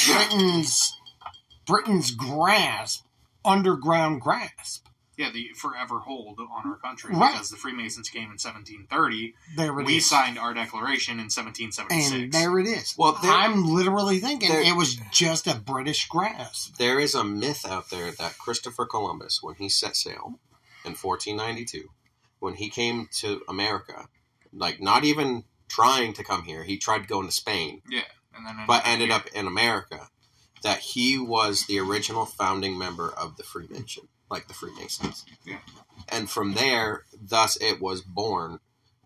Britain's 0.08 0.96
Britain's 1.66 2.12
grasp, 2.12 3.06
underground 3.44 4.22
grasp. 4.22 4.88
Yeah, 5.22 5.32
the 5.32 5.50
forever 5.56 6.00
hold 6.00 6.40
on 6.40 6.70
our 6.70 6.78
country 6.78 7.14
Right. 7.16 7.32
because 7.34 7.50
the 7.50 7.58
Freemasons 7.58 8.10
came 8.10 8.32
in 8.32 8.38
1730. 8.40 9.36
There 9.56 9.80
it 9.80 9.86
We 9.86 9.98
is. 9.98 10.10
signed 10.10 10.40
our 10.40 10.54
declaration 10.54 11.20
in 11.20 11.30
1776. 11.30 12.12
and 12.12 12.32
there 12.32 12.58
it 12.60 12.68
is. 12.68 12.96
Well, 12.98 13.18
there- 13.22 13.32
I'm 13.32 13.66
literally 13.66 14.20
thinking 14.20 14.50
there- 14.50 14.62
it 14.62 14.76
was 14.76 14.96
just 15.12 15.46
a 15.48 15.56
British 15.56 16.08
grasp. 16.08 16.76
There 16.78 17.00
is 17.00 17.14
a 17.14 17.24
myth 17.24 17.66
out 17.66 17.90
there 17.90 18.12
that 18.12 18.38
Christopher 18.38 18.86
Columbus, 18.86 19.40
when 19.44 19.56
he 19.56 19.70
set 19.70 19.96
sail 19.96 20.40
in 20.84 20.96
1492, 20.96 21.90
when 22.40 22.56
he 22.56 22.70
came 22.70 23.08
to 23.20 23.44
America, 23.48 24.10
like 24.52 24.82
not 24.82 25.04
even 25.04 25.44
trying 25.68 26.14
to 26.14 26.24
come 26.24 26.44
here, 26.44 26.64
he 26.64 26.78
tried 26.78 27.08
going 27.08 27.28
to 27.28 27.32
Spain, 27.32 27.82
yeah, 27.88 28.02
and 28.34 28.46
then 28.46 28.66
but 28.68 28.86
ended 28.86 29.12
up 29.12 29.28
in 29.28 29.46
America, 29.48 30.10
that 30.64 30.80
he 30.80 31.18
was 31.18 31.66
the 31.68 31.80
original 31.80 32.26
founding 32.26 32.78
member 32.78 33.10
of 33.12 33.38
the 33.38 33.44
Freemason, 33.44 34.08
like 34.32 34.48
the 34.48 34.54
Freemasons. 34.54 35.26
Yeah. 35.46 35.60
And 36.10 36.30
from 36.30 36.54
there, 36.54 37.04
thus 37.22 37.58
it 37.62 37.82
was 37.82 38.02
born 38.02 38.60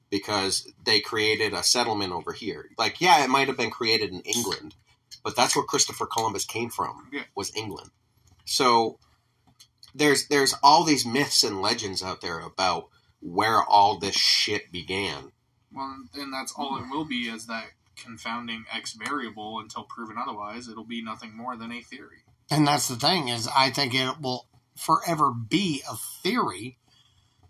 because 0.10 0.72
they 0.86 1.00
created 1.02 1.54
a 1.54 1.64
settlement 1.64 2.14
over 2.14 2.32
here. 2.32 2.70
Like, 2.78 3.02
yeah, 3.02 3.24
it 3.24 3.30
might 3.30 3.48
have 3.48 3.58
been 3.58 3.72
created 3.72 4.12
in 4.12 4.22
England, 4.22 4.76
but 5.24 5.36
that's 5.36 5.56
where 5.56 5.66
Christopher 5.66 6.06
Columbus 6.06 6.46
came 6.46 6.70
from, 6.70 7.10
Yeah. 7.12 7.24
was 7.36 7.52
England. 7.56 7.90
So 8.46 9.00
there's 9.94 10.28
there's 10.28 10.54
all 10.62 10.84
these 10.84 11.06
myths 11.06 11.44
and 11.44 11.62
legends 11.62 12.04
out 12.04 12.22
there 12.22 12.40
about 12.40 12.90
where 13.22 13.62
all 13.64 13.98
this 13.98 14.16
shit 14.16 14.72
began. 14.72 15.32
Well, 15.74 15.96
and 16.14 16.32
that's 16.32 16.54
all 16.56 16.78
it 16.78 16.90
will 16.90 17.06
be 17.06 17.28
is 17.28 17.48
that 17.48 17.66
confounding 17.98 18.66
X 18.72 18.94
variable 18.94 19.60
until 19.60 19.84
proven 19.84 20.18
otherwise. 20.18 20.68
It'll 20.68 20.84
be 20.86 21.02
nothing 21.02 21.36
more 21.36 21.56
than 21.58 21.72
a 21.72 21.82
theory. 21.82 22.20
And 22.52 22.68
that's 22.68 22.88
the 22.88 22.96
thing 22.96 23.30
is, 23.30 23.48
I 23.56 23.72
think 23.72 23.94
it 23.96 24.22
will 24.22 24.48
forever 24.76 25.32
be 25.32 25.82
a 25.90 25.96
theory 26.22 26.78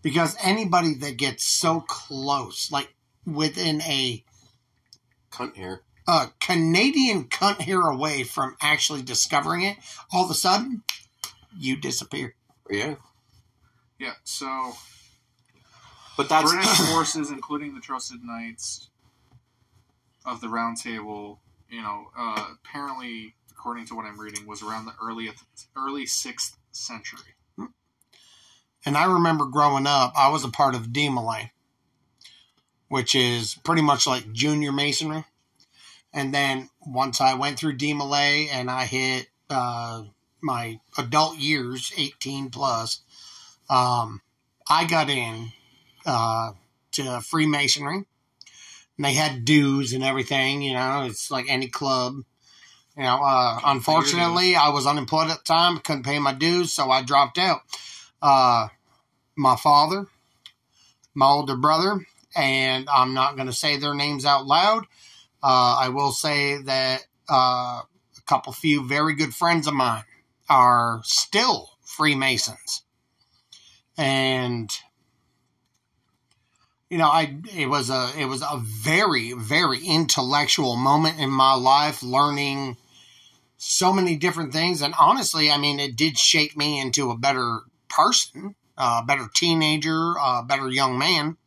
because 0.02 0.38
anybody 0.42 0.94
that 0.96 1.18
gets 1.18 1.44
so 1.46 1.82
close, 1.82 2.72
like 2.72 2.94
within 3.26 3.82
a 3.82 4.24
Cunt 5.32 5.56
here. 5.56 5.82
a 6.08 6.28
Canadian 6.40 7.26
cunt 7.26 7.62
here 7.62 7.82
away 7.82 8.24
from 8.24 8.56
actually 8.62 9.02
discovering 9.02 9.64
it, 9.64 9.78
all 10.14 10.24
of 10.26 10.32
a 10.32 10.36
sudden, 10.36 10.84
you 11.58 11.76
disappear. 11.76 12.36
Yeah. 12.70 12.96
Yeah, 14.00 14.14
so 14.24 14.74
But 16.18 16.30
that's 16.30 16.52
British 16.52 16.70
forces, 16.92 17.32
including 17.32 17.74
the 17.76 17.82
Trusted 17.82 18.24
Knights 18.24 18.90
of 20.26 20.42
the 20.42 20.50
Round 20.50 20.78
Table, 20.78 21.40
you 21.70 21.82
know, 21.82 22.08
uh, 22.18 22.48
apparently, 22.64 23.36
according 23.52 23.86
to 23.88 23.96
what 23.96 24.06
I'm 24.06 24.20
reading, 24.20 24.46
was 24.46 24.62
around 24.62 24.86
the 24.86 24.94
early 25.02 25.30
early 25.76 26.06
sixth 26.06 26.58
century. 26.76 27.36
And 28.86 28.96
I 28.96 29.06
remember 29.06 29.46
growing 29.46 29.88
up, 29.88 30.14
I 30.16 30.30
was 30.30 30.44
a 30.44 30.50
part 30.50 30.76
of 30.76 30.90
DeMolay, 30.90 31.50
which 32.88 33.16
is 33.16 33.56
pretty 33.64 33.82
much 33.82 34.06
like 34.06 34.32
junior 34.32 34.72
masonry. 34.72 35.26
And 36.14 36.34
then 36.34 36.70
once 36.86 37.20
I 37.20 37.34
went 37.34 37.58
through 37.58 37.78
DeMolay 37.78 38.48
and 38.52 38.70
I 38.70 38.86
hit 38.86 39.28
uh, 39.50 40.04
my 40.42 40.80
adult 40.98 41.38
years, 41.38 41.92
18 41.98 42.52
plus, 42.52 43.02
um, 43.70 44.22
I 44.70 44.86
got 44.86 45.10
in 45.10 45.52
uh, 46.06 46.52
to 46.92 47.22
Freemasonry. 47.22 48.06
And 48.98 49.04
they 49.06 49.14
had 49.14 49.44
dues 49.44 49.92
and 49.92 50.04
everything, 50.04 50.62
you 50.62 50.74
know, 50.74 51.06
it's 51.10 51.30
like 51.30 51.48
any 51.50 51.68
club. 51.68 52.24
You 52.98 53.04
know, 53.04 53.22
uh, 53.22 53.60
unfortunately, 53.66 54.56
I 54.56 54.70
was 54.70 54.88
unemployed 54.88 55.30
at 55.30 55.40
the 55.40 55.44
time, 55.44 55.80
couldn't 55.80 56.04
pay 56.04 56.18
my 56.20 56.34
dues, 56.34 56.72
so 56.72 56.90
I 56.90 57.04
dropped 57.04 57.38
out. 57.38 57.62
Uh, 58.22 58.70
my 59.36 59.58
father, 59.58 60.08
my 61.14 61.26
older 61.26 61.58
brother, 61.58 62.06
and 62.36 62.88
I'm 62.90 63.14
not 63.14 63.36
going 63.36 63.48
to 63.48 63.54
say 63.54 63.76
their 63.78 63.96
names 63.96 64.26
out 64.26 64.46
loud. 64.46 64.86
Uh, 65.44 65.78
I 65.80 65.90
will 65.90 66.12
say 66.12 66.62
that 66.62 67.06
uh, 67.30 67.82
a 67.84 68.22
couple 68.26 68.54
few 68.54 68.88
very 68.88 69.14
good 69.14 69.34
friends 69.36 69.68
of 69.68 69.74
mine 69.74 70.04
are 70.50 71.02
still 71.04 71.72
Freemasons, 71.84 72.84
and 73.98 74.72
you 76.90 76.98
know, 76.98 77.10
I 77.10 77.38
it 77.54 77.68
was 77.68 77.90
a 77.90 78.12
it 78.18 78.26
was 78.26 78.42
a 78.42 78.58
very 78.58 79.34
very 79.34 79.84
intellectual 79.86 80.78
moment 80.78 81.20
in 81.20 81.30
my 81.30 81.54
life, 81.54 82.02
learning 82.02 82.78
so 83.58 83.94
many 83.94 84.16
different 84.16 84.54
things, 84.54 84.82
and 84.82 84.94
honestly, 85.00 85.50
I 85.50 85.58
mean, 85.58 85.80
it 85.80 85.96
did 85.96 86.18
shape 86.18 86.58
me 86.58 86.80
into 86.80 87.12
a 87.12 87.18
better 87.18 87.62
person, 87.90 88.56
a 88.78 89.04
better 89.06 89.28
teenager, 89.34 90.14
a 90.22 90.44
better 90.44 90.70
young 90.70 90.98
man. 90.98 91.38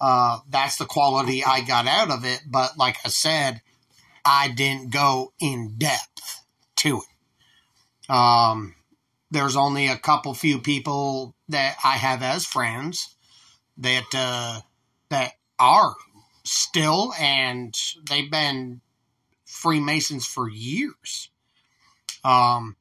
Uh, 0.00 0.38
that's 0.48 0.76
the 0.76 0.84
quality 0.84 1.44
I 1.44 1.60
got 1.60 1.86
out 1.86 2.10
of 2.10 2.24
it. 2.24 2.42
But 2.48 2.76
like 2.76 2.96
I 3.04 3.08
said, 3.08 3.60
I 4.24 4.48
didn't 4.48 4.90
go 4.90 5.32
in 5.38 5.74
depth 5.78 6.40
to 6.76 7.02
it. 7.02 8.12
Um, 8.12 8.74
there's 9.30 9.56
only 9.56 9.86
a 9.86 9.96
couple 9.96 10.34
few 10.34 10.58
people 10.58 11.34
that 11.48 11.76
I 11.84 11.96
have 11.96 12.22
as 12.22 12.44
friends 12.44 13.14
that 13.78 14.04
uh, 14.14 14.60
that 15.08 15.32
are 15.58 15.94
still, 16.44 17.12
and 17.18 17.74
they've 18.08 18.30
been 18.30 18.80
Freemasons 19.52 20.26
for 20.26 20.48
years. 20.48 21.28
Um, 22.24 22.76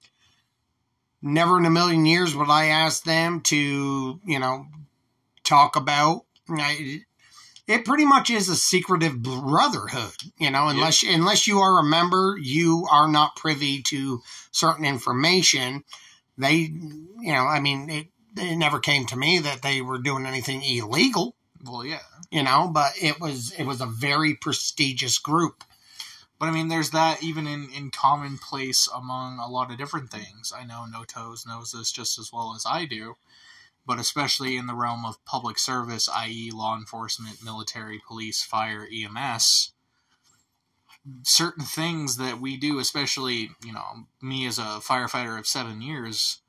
never 1.22 1.58
in 1.58 1.66
a 1.66 1.70
million 1.70 2.06
years 2.06 2.36
would 2.36 2.50
I 2.50 2.66
ask 2.68 3.04
them 3.04 3.42
to, 3.42 4.20
you 4.26 4.40
know, 4.40 4.66
talk 5.44 5.76
about. 5.76 6.26
I, 6.50 7.02
it 7.68 7.86
pretty 7.86 8.06
much 8.06 8.30
is 8.30 8.50
a 8.50 8.56
secretive 8.56 9.22
brotherhood, 9.22 10.16
you 10.38 10.50
know. 10.52 10.68
Unless 10.68 11.04
unless 11.04 11.48
you 11.48 11.60
are 11.60 11.80
a 11.80 11.84
member, 11.84 12.38
you 12.42 12.88
are 12.92 13.08
not 13.08 13.36
privy 13.36 13.82
to 13.84 14.22
certain 14.52 14.86
information. 14.86 15.84
They, 16.38 16.54
you 16.56 17.34
know, 17.34 17.46
I 17.46 17.60
mean, 17.60 17.90
it, 17.90 18.08
it 18.38 18.56
never 18.56 18.80
came 18.80 19.06
to 19.08 19.18
me 19.18 19.40
that 19.40 19.62
they 19.62 19.82
were 19.82 20.00
doing 20.00 20.26
anything 20.26 20.64
illegal, 20.64 21.36
Well, 21.64 21.86
yeah. 21.86 22.00
you 22.32 22.44
know. 22.44 22.70
But 22.74 22.94
it 23.02 23.20
was 23.20 23.52
it 23.52 23.66
was 23.66 23.82
a 23.82 23.86
very 23.86 24.36
prestigious 24.36 25.18
group. 25.20 25.64
But 26.42 26.48
I 26.48 26.52
mean, 26.54 26.70
there's 26.70 26.90
that 26.90 27.22
even 27.22 27.46
in, 27.46 27.70
in 27.72 27.92
commonplace 27.92 28.90
among 28.92 29.38
a 29.38 29.48
lot 29.48 29.70
of 29.70 29.78
different 29.78 30.10
things. 30.10 30.52
I 30.52 30.64
know 30.66 30.86
No 30.86 31.04
Toes 31.04 31.46
knows 31.46 31.72
this 31.72 31.92
just 31.92 32.18
as 32.18 32.34
well 32.34 32.56
as 32.56 32.66
I 32.68 32.86
do, 32.86 33.14
but 33.86 34.00
especially 34.00 34.58
in 34.58 34.66
the 34.66 34.74
realm 34.74 35.06
of 35.06 35.24
public 35.24 35.60
service, 35.60 36.10
i.e., 36.10 36.50
law 36.52 36.76
enforcement, 36.76 37.44
military, 37.44 38.02
police, 38.08 38.42
fire, 38.42 38.88
EMS, 38.92 39.74
certain 41.22 41.64
things 41.64 42.18
that 42.18 42.42
we 42.42 42.58
do, 42.58 42.80
especially 42.80 43.52
you 43.64 43.72
know 43.72 44.08
me 44.20 44.48
as 44.48 44.58
a 44.58 44.82
firefighter 44.82 45.38
of 45.38 45.46
seven 45.46 45.80
years. 45.80 46.42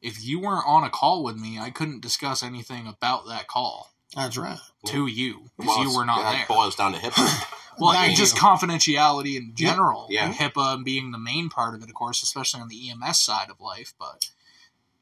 If 0.00 0.24
you 0.24 0.38
weren't 0.38 0.68
on 0.68 0.84
a 0.84 0.90
call 0.90 1.24
with 1.24 1.36
me, 1.36 1.58
I 1.58 1.70
couldn't 1.70 2.02
discuss 2.02 2.44
anything 2.44 2.86
about 2.86 3.26
that 3.26 3.48
call 3.48 3.94
That's 4.14 4.36
right. 4.36 4.60
to 4.86 5.08
you 5.08 5.50
because 5.56 5.76
Well, 5.76 5.82
you 5.82 5.96
were 5.96 6.04
not 6.04 6.22
that 6.22 6.46
there. 6.46 6.56
boils 6.56 6.76
down 6.76 6.92
to 6.92 6.98
HIPAA. 7.00 7.60
Well, 7.78 7.92
Thank 7.92 8.08
and 8.10 8.16
just 8.16 8.36
confidentiality 8.36 9.36
in 9.36 9.52
general. 9.54 10.06
Yeah. 10.10 10.26
and 10.26 10.34
HIPAA 10.34 10.84
being 10.84 11.10
the 11.12 11.18
main 11.18 11.48
part 11.48 11.74
of 11.74 11.82
it, 11.82 11.88
of 11.88 11.94
course, 11.94 12.22
especially 12.22 12.60
on 12.60 12.68
the 12.68 12.90
EMS 12.90 13.18
side 13.18 13.50
of 13.50 13.60
life. 13.60 13.94
But 13.98 14.28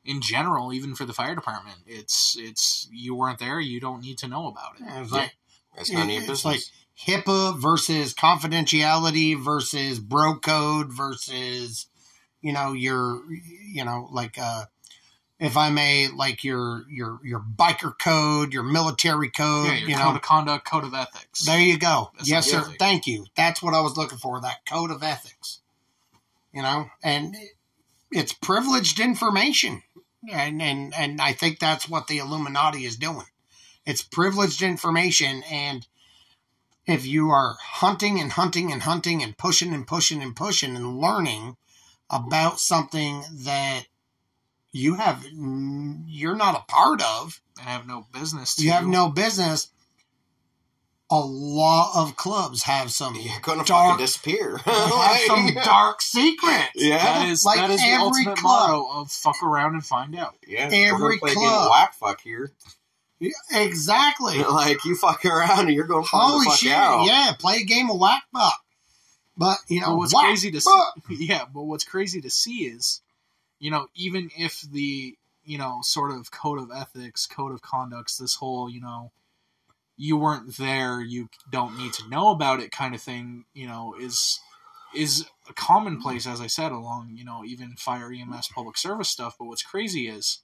in 0.04 0.20
general, 0.20 0.72
even 0.72 0.94
for 0.94 1.04
the 1.04 1.12
fire 1.12 1.34
department, 1.34 1.78
it's 1.86 2.36
it's 2.38 2.88
you 2.90 3.14
weren't 3.14 3.38
there, 3.38 3.60
you 3.60 3.80
don't 3.80 4.00
need 4.02 4.18
to 4.18 4.28
know 4.28 4.46
about 4.48 4.76
it. 4.80 4.84
It's 4.86 5.12
Yeah. 5.12 5.18
like 5.18 5.36
That's 5.76 5.90
none 5.90 6.02
of 6.02 6.08
your 6.10 6.18
It's 6.18 6.28
business. 6.28 6.44
like- 6.44 6.62
HIPAA 7.24 7.58
versus 7.58 8.12
confidentiality 8.14 9.42
versus 9.42 9.98
bro 9.98 10.36
code 10.38 10.92
versus, 10.92 11.86
you 12.42 12.52
know, 12.52 12.72
your, 12.74 13.22
you 13.30 13.82
know, 13.84 14.08
like, 14.12 14.36
uh, 14.38 14.66
if 15.42 15.56
I 15.56 15.70
may, 15.70 16.06
like 16.06 16.44
your 16.44 16.84
your 16.88 17.18
your 17.24 17.40
biker 17.40 17.98
code, 17.98 18.52
your 18.54 18.62
military 18.62 19.28
code, 19.28 19.66
Yeah, 19.66 19.74
your 19.74 19.88
you 19.88 19.96
code 19.96 20.04
know, 20.04 20.14
of 20.14 20.22
conduct, 20.22 20.70
code 20.70 20.84
of 20.84 20.94
ethics. 20.94 21.44
there 21.44 21.60
you 21.60 21.76
go. 21.78 22.12
That's 22.14 22.30
yes, 22.30 22.48
sir. 22.48 22.62
Thank 22.78 23.08
you. 23.08 23.26
That's 23.34 23.60
what 23.60 23.74
I 23.74 23.80
was 23.80 23.96
looking 23.96 24.18
for. 24.18 24.40
That 24.40 24.64
code 24.66 24.92
of 24.92 25.02
ethics. 25.02 25.58
You 26.52 26.62
know, 26.62 26.90
and 27.02 27.34
it's 28.12 28.32
privileged 28.32 29.00
information, 29.00 29.82
and 30.30 30.62
and 30.62 30.94
and 30.94 31.20
I 31.20 31.32
think 31.32 31.58
that's 31.58 31.88
what 31.88 32.06
the 32.06 32.18
Illuminati 32.18 32.84
is 32.84 32.96
doing. 32.96 33.26
It's 33.84 34.02
privileged 34.02 34.62
information, 34.62 35.42
and 35.50 35.84
if 36.86 37.04
you 37.04 37.30
are 37.30 37.56
hunting 37.60 38.20
and 38.20 38.30
hunting 38.30 38.70
and 38.70 38.82
hunting 38.82 39.24
and 39.24 39.36
pushing 39.36 39.74
and 39.74 39.88
pushing 39.88 40.22
and 40.22 40.36
pushing 40.36 40.76
and 40.76 41.00
learning 41.00 41.56
about 42.08 42.60
something 42.60 43.24
that 43.44 43.86
you 44.72 44.94
have 44.94 45.24
you're 45.32 46.36
not 46.36 46.56
a 46.56 46.72
part 46.72 47.02
of 47.02 47.40
and 47.58 47.68
have 47.68 47.86
no 47.86 48.06
business. 48.12 48.56
To 48.56 48.64
you 48.64 48.70
have 48.72 48.86
no 48.86 49.08
business. 49.10 49.68
A 51.10 51.20
lot 51.20 51.92
of 51.94 52.16
clubs 52.16 52.62
have 52.62 52.90
some 52.90 53.14
You're 53.14 53.38
gonna 53.42 53.64
dark, 53.64 53.90
fucking 53.92 54.04
disappear. 54.06 54.56
have 54.64 55.20
some 55.26 55.50
dark 55.62 56.00
secrets. 56.00 56.70
Yeah. 56.74 56.96
That 56.96 57.28
is 57.28 57.44
Like 57.44 57.58
that 57.58 57.68
is 57.70 57.80
the 57.80 57.86
every 57.86 58.00
ultimate 58.06 58.38
club. 58.38 58.70
motto 58.70 59.00
of 59.02 59.10
fuck 59.12 59.42
around 59.42 59.74
and 59.74 59.84
find 59.84 60.16
out. 60.16 60.34
Yeah, 60.46 60.70
Every 60.72 60.90
we're 60.92 60.98
gonna 61.08 61.18
play 61.20 61.32
a 61.32 61.34
game 61.34 61.42
club. 61.44 61.70
whack 61.70 61.94
fuck 61.94 62.20
here. 62.22 62.52
Exactly. 63.52 64.38
Like 64.52 64.84
you 64.84 64.94
fuck 64.96 65.24
around 65.26 65.66
and 65.66 65.74
you're 65.74 65.86
going 65.86 66.04
to 66.04 66.08
Holy 66.10 66.44
the 66.44 66.50
fuck 66.50 66.58
shit! 66.58 66.72
out. 66.72 67.04
Yeah, 67.06 67.32
play 67.38 67.56
a 67.58 67.64
game 67.64 67.90
of 67.90 67.98
whack 68.00 68.22
buck. 68.32 68.58
But 69.36 69.58
you 69.68 69.80
know 69.80 69.88
But 69.88 69.96
what's 69.98 70.14
whack 70.14 70.24
crazy 70.24 70.50
to 70.50 70.60
see, 70.60 70.80
yeah, 71.10 71.44
but 71.52 71.62
what's 71.64 71.84
crazy 71.84 72.20
to 72.22 72.30
see 72.30 72.64
is, 72.64 73.00
you 73.62 73.70
know, 73.70 73.86
even 73.94 74.28
if 74.36 74.60
the 74.62 75.16
you 75.44 75.56
know 75.56 75.78
sort 75.82 76.10
of 76.10 76.32
code 76.32 76.58
of 76.58 76.72
ethics, 76.74 77.26
code 77.28 77.52
of 77.52 77.62
conducts, 77.62 78.18
this 78.18 78.34
whole 78.34 78.68
you 78.68 78.80
know, 78.80 79.12
you 79.96 80.16
weren't 80.16 80.56
there, 80.56 81.00
you 81.00 81.28
don't 81.48 81.78
need 81.78 81.92
to 81.92 82.08
know 82.08 82.30
about 82.30 82.58
it, 82.58 82.72
kind 82.72 82.92
of 82.92 83.00
thing, 83.00 83.44
you 83.54 83.68
know, 83.68 83.94
is 83.98 84.40
is 84.96 85.26
commonplace, 85.54 86.26
as 86.26 86.40
I 86.40 86.48
said, 86.48 86.72
along 86.72 87.12
you 87.14 87.24
know 87.24 87.44
even 87.44 87.76
fire 87.76 88.12
EMS 88.12 88.48
public 88.52 88.76
service 88.76 89.08
stuff. 89.08 89.36
But 89.38 89.46
what's 89.46 89.62
crazy 89.62 90.08
is. 90.08 90.40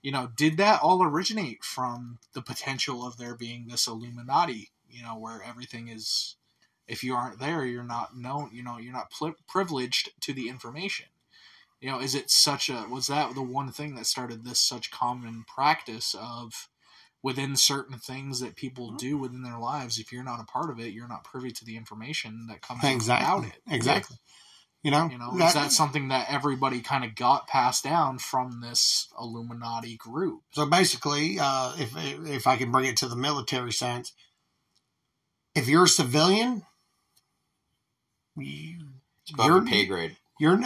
You 0.00 0.12
know, 0.12 0.30
did 0.36 0.58
that 0.58 0.80
all 0.80 1.02
originate 1.02 1.64
from 1.64 2.20
the 2.32 2.40
potential 2.40 3.04
of 3.04 3.16
there 3.16 3.34
being 3.34 3.66
this 3.66 3.88
Illuminati? 3.88 4.70
You 4.88 5.02
know, 5.02 5.18
where 5.18 5.42
everything 5.42 5.88
is 5.88 6.36
if 6.86 7.02
you 7.02 7.14
aren't 7.14 7.40
there 7.40 7.64
you're 7.64 7.82
not 7.82 8.16
known 8.16 8.48
you 8.52 8.62
know 8.62 8.78
you're 8.78 8.92
not 8.92 9.10
pli 9.10 9.32
privileged 9.46 10.10
to 10.20 10.32
the 10.32 10.48
information 10.48 11.06
you 11.80 11.90
know 11.90 12.00
is 12.00 12.14
it 12.14 12.30
such 12.30 12.68
a 12.68 12.86
was 12.90 13.06
that 13.06 13.34
the 13.34 13.42
one 13.42 13.70
thing 13.70 13.94
that 13.94 14.06
started 14.06 14.44
this 14.44 14.60
such 14.60 14.90
common 14.90 15.44
practice 15.46 16.14
of 16.20 16.68
within 17.22 17.56
certain 17.56 17.98
things 17.98 18.40
that 18.40 18.56
people 18.56 18.92
do 18.92 19.18
within 19.18 19.42
their 19.42 19.58
lives 19.58 19.98
if 19.98 20.12
you're 20.12 20.22
not 20.24 20.40
a 20.40 20.44
part 20.44 20.70
of 20.70 20.78
it 20.78 20.92
you're 20.92 21.08
not 21.08 21.24
privy 21.24 21.50
to 21.50 21.64
the 21.64 21.76
information 21.76 22.46
that 22.48 22.62
comes 22.62 22.80
about 22.80 22.92
Exactly. 22.92 23.48
it 23.48 23.54
Exactly. 23.70 24.16
You 24.84 24.92
know, 24.92 25.08
you 25.10 25.18
know 25.18 25.36
that- 25.38 25.48
is 25.48 25.54
that 25.54 25.72
something 25.72 26.08
that 26.08 26.30
everybody 26.30 26.80
kind 26.80 27.04
of 27.04 27.16
got 27.16 27.48
passed 27.48 27.82
down 27.82 28.18
from 28.18 28.60
this 28.60 29.08
illuminati 29.18 29.96
group 29.96 30.42
So 30.52 30.66
basically, 30.66 31.38
uh, 31.40 31.74
if 31.78 31.96
if 31.96 32.46
I 32.46 32.56
can 32.56 32.70
bring 32.70 32.84
it 32.86 32.96
to 32.98 33.08
the 33.08 33.16
military 33.16 33.72
sense, 33.72 34.12
if 35.56 35.68
you're 35.68 35.84
a 35.84 35.88
civilian, 35.88 36.64
you, 38.36 38.78
It's 39.22 39.32
above 39.32 39.46
you're 39.46 39.56
your 39.56 39.66
pay 39.66 39.84
grade. 39.86 40.16
You're 40.38 40.58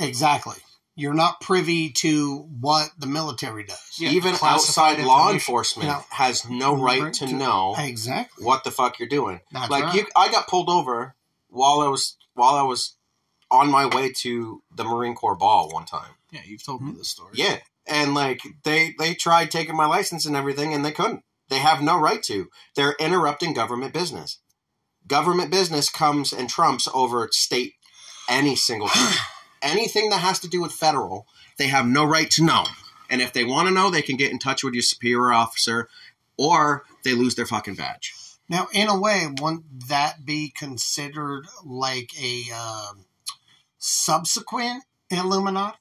exactly 0.00 0.56
you're 0.96 1.14
not 1.14 1.42
privy 1.42 1.90
to 1.90 2.38
what 2.58 2.88
the 2.98 3.06
military 3.06 3.64
does. 3.64 3.96
Yeah, 3.98 4.10
Even 4.10 4.34
outside 4.42 4.98
law 4.98 5.28
information. 5.28 5.34
enforcement 5.34 5.88
Yeah. 5.88 6.02
has 6.10 6.48
no 6.48 6.74
right 6.74 7.12
to 7.14 7.26
know 7.26 7.74
exactly. 7.78 8.44
what 8.44 8.64
the 8.64 8.70
fuck 8.70 8.98
you're 8.98 9.08
doing. 9.08 9.40
That's 9.52 9.70
like 9.70 9.84
right. 9.84 9.94
you, 9.94 10.06
I 10.16 10.32
got 10.32 10.48
pulled 10.48 10.70
over 10.70 11.14
while 11.48 11.80
I 11.80 11.88
was 11.88 12.16
while 12.32 12.54
I 12.54 12.62
was 12.62 12.96
on 13.50 13.70
my 13.70 13.86
way 13.86 14.10
to 14.12 14.62
the 14.74 14.84
Marine 14.84 15.14
Corps 15.14 15.36
ball 15.36 15.70
one 15.70 15.84
time. 15.84 16.14
yeah 16.32 16.40
you've 16.44 16.64
told 16.64 16.82
me 16.82 16.92
hmm? 16.92 16.98
this 16.98 17.10
story 17.10 17.32
Yeah, 17.34 17.58
and 17.86 18.14
like 18.14 18.40
they 18.64 18.94
they 18.98 19.14
tried 19.14 19.50
taking 19.50 19.76
my 19.76 19.86
license 19.86 20.24
and 20.24 20.34
everything, 20.34 20.72
and 20.72 20.84
they 20.84 20.92
couldn't. 20.92 21.22
They 21.48 21.58
have 21.58 21.82
no 21.82 21.98
right 21.98 22.22
to. 22.24 22.48
They're 22.74 22.96
interrupting 22.98 23.52
government 23.52 23.92
business. 23.92 24.40
Government 25.06 25.52
business 25.52 25.88
comes 25.88 26.32
and 26.32 26.48
trumps 26.50 26.88
over 26.92 27.28
state 27.30 27.74
any 28.28 28.56
single 28.56 28.88
time. 28.88 29.14
Anything 29.62 30.10
that 30.10 30.18
has 30.18 30.38
to 30.40 30.48
do 30.48 30.60
with 30.60 30.70
federal, 30.70 31.26
they 31.56 31.66
have 31.68 31.86
no 31.86 32.04
right 32.04 32.30
to 32.32 32.44
know. 32.44 32.66
And 33.08 33.20
if 33.20 33.32
they 33.32 33.42
want 33.42 33.68
to 33.68 33.74
know, 33.74 33.90
they 33.90 34.02
can 34.02 34.16
get 34.16 34.30
in 34.30 34.38
touch 34.38 34.62
with 34.62 34.74
your 34.74 34.82
superior 34.82 35.32
officer, 35.32 35.88
or 36.36 36.84
they 37.04 37.14
lose 37.14 37.34
their 37.34 37.46
fucking 37.46 37.74
badge. 37.74 38.14
Now, 38.48 38.68
in 38.72 38.88
a 38.88 38.98
way, 38.98 39.26
wouldn't 39.40 39.88
that 39.88 40.24
be 40.24 40.52
considered 40.56 41.46
like 41.64 42.10
a 42.20 42.44
um, 42.52 43.06
subsequent 43.78 44.84
Illuminati? 45.10 45.78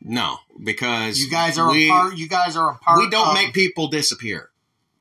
No, 0.00 0.38
because 0.62 1.18
You 1.18 1.30
guys 1.30 1.58
are 1.58 1.70
we, 1.70 1.88
a 1.88 1.90
part. 1.90 2.16
You 2.16 2.28
guys 2.28 2.56
are 2.56 2.72
a 2.72 2.76
part. 2.76 2.98
we 3.00 3.10
don't 3.10 3.28
of- 3.28 3.34
make 3.34 3.52
people 3.52 3.88
disappear. 3.88 4.50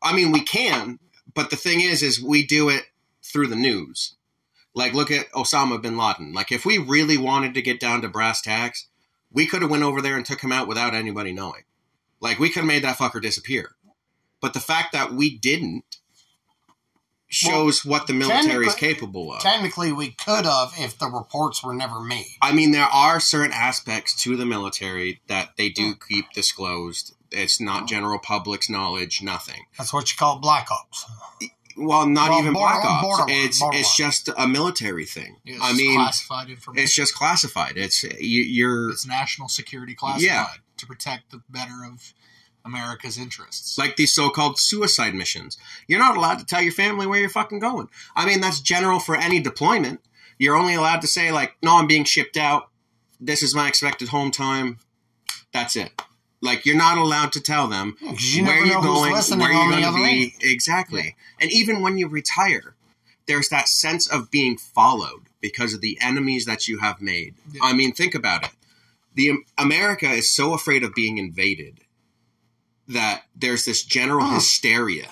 I 0.02 0.16
mean, 0.16 0.32
we 0.32 0.42
can, 0.42 1.00
but 1.34 1.50
the 1.50 1.56
thing 1.56 1.82
is, 1.82 2.02
is 2.02 2.22
we 2.22 2.46
do 2.46 2.70
it 2.70 2.86
through 3.22 3.48
the 3.48 3.56
news. 3.56 4.16
Like, 4.76 4.94
look 4.94 5.10
at 5.10 5.32
Osama 5.32 5.82
bin 5.82 5.98
Laden. 5.98 6.34
Like, 6.34 6.52
if 6.52 6.66
we 6.66 6.78
really 6.78 7.18
wanted 7.18 7.54
to 7.54 7.62
get 7.62 7.80
down 7.80 8.02
to 8.02 8.10
brass 8.10 8.42
tacks, 8.42 8.88
we 9.32 9.48
could 9.48 9.62
have 9.62 9.72
went 9.72 9.84
over 9.84 10.02
there 10.02 10.18
and 10.18 10.26
took 10.26 10.42
him 10.42 10.52
out 10.52 10.68
without 10.68 10.94
anybody 10.94 11.32
knowing. 11.32 11.64
Like, 12.20 12.40
we 12.40 12.50
could 12.50 12.62
have 12.62 12.68
made 12.68 12.84
that 12.84 12.98
fucker 12.98 13.22
disappear. 13.22 13.76
But 14.42 14.54
the 14.54 14.60
fact 14.60 14.92
that 14.92 15.14
we 15.14 15.38
didn't 15.38 15.86
shows 17.28 17.84
what 17.84 18.08
the 18.08 18.14
military 18.14 18.68
is 18.68 18.76
capable 18.76 19.34
of. 19.34 19.42
Technically, 19.42 19.92
we 19.92 20.12
could 20.12 20.46
have 20.46 20.74
if 20.78 20.98
the 20.98 21.08
reports 21.08 21.64
were 21.64 21.74
never 21.74 22.00
made. 22.00 22.38
I 22.42 22.54
mean, 22.54 22.72
there 22.72 22.84
are 22.84 23.20
certain 23.20 23.52
aspects 23.52 24.16
to 24.24 24.38
the 24.38 24.46
military 24.46 25.22
that 25.28 25.58
they 25.58 25.70
do 25.70 25.94
hmm. 25.94 26.14
keep 26.14 26.32
disclosed. 26.34 27.14
It's 27.32 27.60
not 27.60 27.82
hmm. 27.82 27.88
general 27.88 28.20
public's 28.20 28.70
knowledge, 28.70 29.22
nothing. 29.22 29.66
That's 29.78 29.94
what 29.94 30.12
you 30.12 30.18
call 30.18 30.40
black 30.40 30.70
ops. 30.72 31.06
Well, 31.78 32.08
not 32.08 32.30
Well, 32.30 32.40
even 32.40 32.54
borderline- 32.54 32.82
black 32.82 32.92
ops. 32.92 33.04
borderline, 33.04 33.46
it's 33.46 33.60
borderline. 33.60 33.82
it's 33.82 33.98
just 33.98 34.30
a 34.38 34.48
military 34.48 35.06
thing. 35.06 35.38
Yeah, 35.44 35.56
it's 35.56 35.64
I 35.64 35.68
just 35.70 35.78
mean, 35.82 35.96
classified 36.00 36.50
information 36.50 36.84
it's 36.84 36.94
just 36.96 37.14
classified. 37.16 37.74
It's 37.78 38.04
you, 38.04 38.42
you're 38.44 38.92
it's 38.92 39.06
national 39.06 39.50
security 39.50 39.94
classified 39.94 40.24
Yeah. 40.24 40.48
to 40.78 40.86
protect 40.86 41.32
the 41.32 41.42
better 41.50 41.84
of 41.86 42.14
America's 42.64 43.18
interests. 43.18 43.78
like 43.78 43.96
these 43.96 44.14
so-called 44.14 44.58
suicide 44.60 45.14
missions. 45.14 45.58
You're 45.88 46.00
not 46.00 46.18
allowed 46.18 46.40
to 46.40 46.46
tell 46.46 46.62
your 46.62 46.72
family 46.72 47.06
where 47.06 47.20
you're 47.20 47.30
fucking 47.30 47.60
going. 47.60 47.90
I 48.16 48.26
mean, 48.26 48.42
that's 48.42 48.60
general 48.60 49.00
for 49.00 49.16
any 49.16 49.40
deployment. 49.40 50.00
You're 50.40 50.56
only 50.56 50.74
allowed 50.76 51.02
to 51.02 51.08
say 51.08 51.32
like, 51.32 51.56
"No, 51.62 51.78
I'm 51.78 51.88
being 51.88 52.06
shipped 52.06 52.38
out. 52.38 52.72
This 53.20 53.44
is 53.44 53.54
my 53.54 53.68
expected 53.68 54.10
home 54.10 54.32
time." 54.32 54.80
That's 55.54 55.76
it. 55.76 56.02
Like 56.46 56.66
you're 56.66 56.78
not 56.78 56.98
allowed 56.98 57.32
to 57.34 57.42
tell 57.42 57.68
them 57.68 57.98
you 58.02 58.44
where 58.46 58.64
you're 58.66 58.82
going, 58.82 59.12
where 59.12 59.52
you're 59.52 59.72
going 59.72 59.84
to 59.84 59.94
be. 59.94 60.24
end. 60.24 60.32
Exactly. 60.42 61.16
And 61.42 61.52
even 61.52 61.82
when 61.82 61.98
you 61.98 62.08
retire, 62.08 62.76
there's 63.28 63.50
that 63.50 63.68
sense 63.68 64.08
of 64.08 64.30
being 64.32 64.56
followed 64.58 65.24
because 65.42 65.74
of 65.74 65.82
the 65.82 65.98
enemies 66.02 66.46
that 66.46 66.68
you 66.68 66.80
have 66.80 67.02
made. 67.02 67.36
Yeah. 67.52 67.62
I 67.64 67.74
mean, 67.74 67.92
think 67.94 68.14
about 68.16 68.44
it. 68.46 68.52
The 69.16 69.32
America 69.58 70.10
is 70.10 70.32
so 70.34 70.54
afraid 70.54 70.84
of 70.84 70.94
being 70.94 71.18
invaded 71.18 71.80
that 72.88 73.24
there's 73.36 73.66
this 73.66 73.84
general 73.84 74.28
hysteria. 74.28 75.08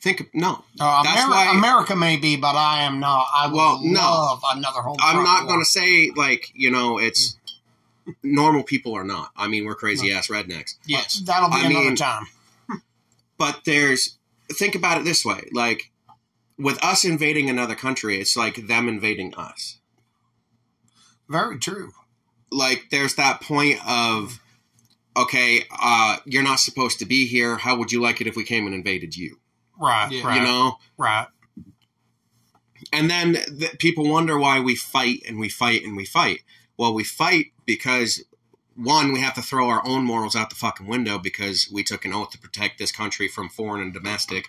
Think 0.00 0.28
no. 0.34 0.64
Uh, 0.78 1.02
That's 1.02 1.20
Ameri- 1.22 1.30
why- 1.30 1.52
America 1.56 1.96
may 1.96 2.16
be, 2.16 2.36
but 2.36 2.54
I 2.56 2.82
am 2.82 3.00
not. 3.00 3.26
I 3.34 3.46
would 3.46 3.54
Well, 3.56 3.80
no. 3.82 4.38
another 4.52 4.82
home. 4.82 4.96
I'm 5.00 5.22
not 5.24 5.46
going 5.46 5.60
to 5.60 5.64
say 5.64 6.10
like 6.14 6.50
you 6.54 6.70
know 6.70 6.98
it's 6.98 7.36
normal 8.22 8.62
people 8.62 8.94
are 8.94 9.04
not. 9.04 9.30
I 9.36 9.48
mean, 9.48 9.64
we're 9.64 9.74
crazy 9.74 10.12
ass 10.12 10.28
rednecks. 10.28 10.74
yes, 10.86 11.20
That'll 11.24 11.48
be 11.50 11.56
I 11.56 11.66
another 11.66 11.84
mean- 11.86 11.96
time. 11.96 12.26
but 13.38 13.60
there's 13.64 14.18
think 14.52 14.74
about 14.74 14.98
it 14.98 15.04
this 15.04 15.24
way 15.24 15.48
like 15.52 15.90
with 16.58 16.82
us 16.84 17.04
invading 17.04 17.48
another 17.50 17.74
country, 17.74 18.20
it's 18.20 18.36
like 18.36 18.66
them 18.68 18.88
invading 18.88 19.34
us. 19.34 19.78
Very 21.28 21.58
true. 21.58 21.92
Like 22.52 22.86
there's 22.90 23.14
that 23.16 23.40
point 23.40 23.80
of 23.86 24.40
okay, 25.16 25.64
uh, 25.80 26.18
you're 26.26 26.42
not 26.42 26.58
supposed 26.60 26.98
to 26.98 27.04
be 27.06 27.26
here. 27.26 27.56
How 27.56 27.76
would 27.76 27.90
you 27.92 28.00
like 28.02 28.20
it 28.20 28.26
if 28.26 28.36
we 28.36 28.44
came 28.44 28.66
and 28.66 28.74
invaded 28.74 29.16
you? 29.16 29.38
Right. 29.80 30.08
Yeah. 30.10 30.26
Right. 30.26 30.36
You 30.40 30.42
know? 30.46 30.76
Right. 30.98 31.26
And 32.92 33.10
then 33.10 33.34
th- 33.58 33.78
people 33.78 34.08
wonder 34.08 34.38
why 34.38 34.60
we 34.60 34.76
fight 34.76 35.22
and 35.26 35.38
we 35.38 35.48
fight 35.48 35.82
and 35.84 35.96
we 35.96 36.04
fight. 36.04 36.40
Well, 36.76 36.94
we 36.94 37.04
fight 37.04 37.52
because 37.64 38.24
one, 38.76 39.12
we 39.12 39.20
have 39.20 39.34
to 39.34 39.42
throw 39.42 39.68
our 39.68 39.86
own 39.86 40.04
morals 40.04 40.34
out 40.34 40.50
the 40.50 40.56
fucking 40.56 40.86
window 40.86 41.18
because 41.18 41.68
we 41.72 41.84
took 41.84 42.04
an 42.04 42.12
oath 42.12 42.30
to 42.30 42.38
protect 42.38 42.78
this 42.78 42.90
country 42.90 43.28
from 43.28 43.48
foreign 43.48 43.80
and 43.82 43.92
domestic, 43.92 44.48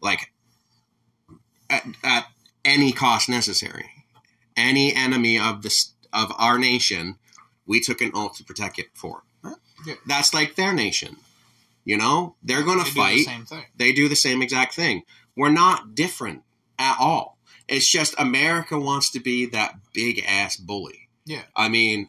like 0.00 0.32
at, 1.68 1.84
at 2.02 2.26
any 2.64 2.92
cost 2.92 3.28
necessary. 3.28 3.90
Any 4.56 4.94
enemy 4.94 5.38
of 5.38 5.60
this 5.62 5.92
of 6.12 6.32
our 6.38 6.58
nation, 6.58 7.16
we 7.66 7.80
took 7.80 8.00
an 8.00 8.12
oath 8.14 8.38
to 8.38 8.44
protect 8.44 8.78
it 8.78 8.86
for. 8.94 9.24
Yeah. 9.86 9.94
That's 10.06 10.32
like 10.32 10.54
their 10.54 10.72
nation. 10.72 11.16
You 11.84 11.98
know, 11.98 12.36
they're 12.42 12.62
going 12.62 12.78
They 12.78 12.84
to 12.84 12.90
do 12.90 12.94
the 12.94 13.00
fight 13.00 13.24
same 13.26 13.44
thing. 13.44 13.64
they 13.76 13.92
do 13.92 14.08
the 14.08 14.16
same 14.16 14.40
exact 14.42 14.74
thing. 14.74 15.02
We're 15.36 15.50
not 15.50 15.94
different 15.94 16.42
at 16.78 16.96
all. 16.98 17.38
It's 17.68 17.88
just 17.88 18.14
America 18.18 18.78
wants 18.78 19.10
to 19.10 19.20
be 19.20 19.44
that 19.46 19.74
big 19.92 20.24
ass 20.26 20.56
bully. 20.56 21.05
Yeah. 21.26 21.42
I 21.54 21.68
mean, 21.68 22.08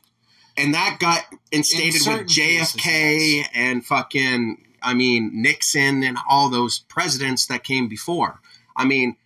and 0.55 0.73
that 0.73 0.97
got 0.99 1.25
instated 1.51 2.01
with 2.07 2.27
JFK 2.27 2.77
cases, 2.77 3.49
and 3.53 3.85
fucking, 3.85 4.63
I 4.81 4.93
mean, 4.93 5.31
Nixon 5.33 6.03
and 6.03 6.17
all 6.29 6.49
those 6.49 6.79
presidents 6.79 7.45
that 7.47 7.63
came 7.63 7.89
before. 7.89 8.39
I 8.75 8.85
mean, 8.85 9.17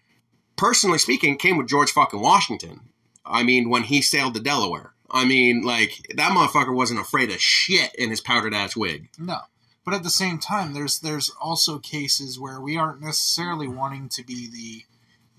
personally 0.56 0.98
speaking, 0.98 1.38
came 1.38 1.58
with 1.58 1.68
George 1.68 1.92
fucking 1.92 2.22
Washington. 2.22 2.82
I 3.26 3.44
mean, 3.44 3.70
when 3.70 3.84
he 3.84 4.02
sailed 4.02 4.34
to 4.34 4.42
Delaware. 4.42 4.94
I 5.14 5.26
mean, 5.26 5.62
like, 5.62 6.08
that 6.16 6.32
motherfucker 6.32 6.74
wasn't 6.74 7.02
afraid 7.02 7.30
of 7.30 7.42
shit 7.42 7.94
in 7.96 8.10
his 8.10 8.22
powdered 8.22 8.54
ass 8.54 8.78
wig. 8.78 9.10
No. 9.20 9.40
But 9.84 9.94
at 9.94 10.04
the 10.04 10.10
same 10.10 10.38
time, 10.38 10.74
there's 10.74 11.00
there's 11.00 11.32
also 11.42 11.80
cases 11.80 12.40
where 12.40 12.62
we 12.62 12.78
aren't 12.78 13.02
necessarily 13.02 13.68
wanting 13.68 14.10
to 14.10 14.24
be 14.24 14.50
the 14.50 14.86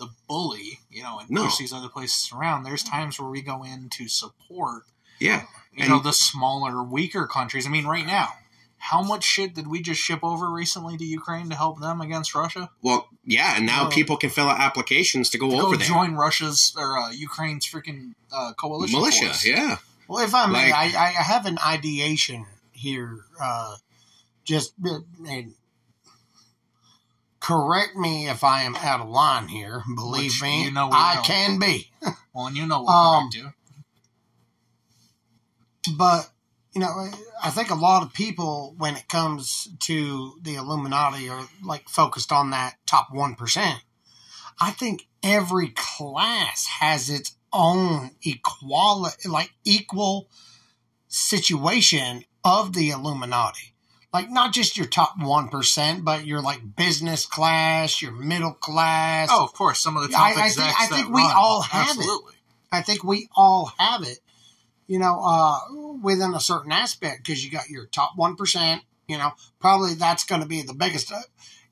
the 0.02 0.10
bully, 0.28 0.80
you 0.90 1.02
know, 1.02 1.18
and 1.20 1.30
No. 1.30 1.44
push 1.44 1.58
these 1.58 1.72
other 1.72 1.88
places 1.88 2.30
around. 2.32 2.64
There's 2.64 2.82
times 2.82 3.18
where 3.20 3.30
we 3.30 3.40
go 3.42 3.62
in 3.62 3.88
to 3.90 4.08
support, 4.08 4.84
Yeah. 5.20 5.42
you 5.72 5.84
And- 5.84 5.88
know, 5.90 5.98
the 6.00 6.12
smaller, 6.12 6.82
weaker 6.82 7.26
countries. 7.26 7.66
I 7.66 7.70
mean, 7.70 7.86
right 7.86 8.06
now, 8.06 8.28
how 8.78 9.00
much 9.00 9.22
shit 9.24 9.54
did 9.54 9.68
we 9.68 9.80
just 9.80 10.00
ship 10.00 10.20
over 10.24 10.50
recently 10.50 10.96
to 10.96 11.04
Ukraine 11.04 11.48
to 11.50 11.54
help 11.56 11.78
them 11.80 12.00
against 12.00 12.34
Russia? 12.34 12.70
Well, 12.82 13.08
yeah, 13.24 13.54
and 13.56 13.64
now 13.64 13.82
Well- 13.82 13.92
people 13.92 14.16
can 14.16 14.30
fill 14.30 14.48
out 14.50 14.58
applications 14.58 15.30
to 15.30 15.38
go 15.38 15.48
To 15.50 15.54
over 15.56 15.62
go 15.62 15.76
there. 15.76 15.86
join 15.86 16.14
Russia's 16.14 16.74
or 16.76 16.98
uh, 16.98 17.10
Ukraine's 17.12 17.64
freaking 17.66 18.14
uh, 18.32 18.52
coalition 18.54 18.98
militia, 18.98 19.26
force. 19.26 19.44
yeah. 19.44 19.76
Well, 20.08 20.24
if 20.24 20.34
I 20.34 20.46
may, 20.46 20.72
Like- 20.72 20.94
I, 20.96 21.08
I 21.20 21.22
have 21.32 21.46
an 21.46 21.58
ideation 21.64 22.46
here. 22.72 23.24
Uh, 23.40 23.76
just 24.44 24.72
uh, 24.84 24.98
and 25.28 25.54
correct 27.42 27.96
me 27.96 28.28
if 28.28 28.44
I 28.44 28.62
am 28.62 28.76
out 28.76 29.00
of 29.00 29.08
line 29.08 29.48
here. 29.48 29.82
Believe 29.94 30.32
Which 30.32 30.42
me, 30.42 30.64
you 30.64 30.70
know 30.70 30.88
I 30.92 31.16
know. 31.16 31.22
can 31.22 31.58
be. 31.58 31.90
Well, 32.32 32.46
and 32.46 32.56
you 32.56 32.66
know 32.66 32.82
what 32.84 32.92
Um, 32.92 33.24
I 33.24 33.28
do. 33.30 33.48
But 35.96 36.30
you 36.74 36.80
know, 36.80 37.08
I 37.44 37.50
think 37.50 37.70
a 37.70 37.74
lot 37.74 38.02
of 38.02 38.14
people, 38.14 38.74
when 38.78 38.96
it 38.96 39.08
comes 39.08 39.68
to 39.80 40.34
the 40.40 40.54
Illuminati, 40.54 41.28
are 41.28 41.46
like 41.62 41.88
focused 41.88 42.32
on 42.32 42.50
that 42.50 42.76
top 42.86 43.08
one 43.12 43.34
percent. 43.34 43.80
I 44.60 44.70
think 44.70 45.06
every 45.22 45.68
class 45.74 46.66
has 46.80 47.10
its 47.10 47.36
own 47.52 48.12
equality, 48.24 49.28
like 49.28 49.52
equal 49.64 50.28
situation 51.08 52.24
of 52.44 52.72
the 52.72 52.90
Illuminati. 52.90 53.71
Like 54.12 54.30
not 54.30 54.52
just 54.52 54.76
your 54.76 54.86
top 54.86 55.14
one 55.18 55.48
percent, 55.48 56.04
but 56.04 56.26
your 56.26 56.42
like 56.42 56.76
business 56.76 57.24
class, 57.24 58.02
your 58.02 58.12
middle 58.12 58.52
class. 58.52 59.28
Oh, 59.32 59.44
of 59.44 59.52
course, 59.54 59.80
some 59.80 59.96
of 59.96 60.02
the 60.02 60.10
Yeah, 60.10 60.20
I- 60.22 60.32
top 60.34 60.42
I 60.44 60.48
think- 60.50 60.80
I 60.80 60.86
think 60.86 61.08
we 61.08 61.22
run, 61.22 61.32
all 61.34 61.62
have 61.62 61.96
it. 61.98 62.20
I 62.70 62.82
think 62.82 63.04
we 63.04 63.28
all 63.34 63.72
have 63.78 64.02
it, 64.02 64.18
you 64.86 64.98
know, 64.98 65.20
uh, 65.22 65.58
within 66.02 66.34
a 66.34 66.40
certain 66.40 66.72
aspect 66.72 67.24
because 67.24 67.44
you 67.44 67.50
got 67.50 67.68
your 67.68 67.86
top 67.86 68.12
1%, 68.16 68.80
you 69.08 69.18
know, 69.18 69.32
probably 69.60 69.94
that's 69.94 70.24
going 70.24 70.40
to 70.42 70.46
be 70.48 70.62
the 70.62 70.74
biggest. 70.74 71.12
Uh, 71.12 71.20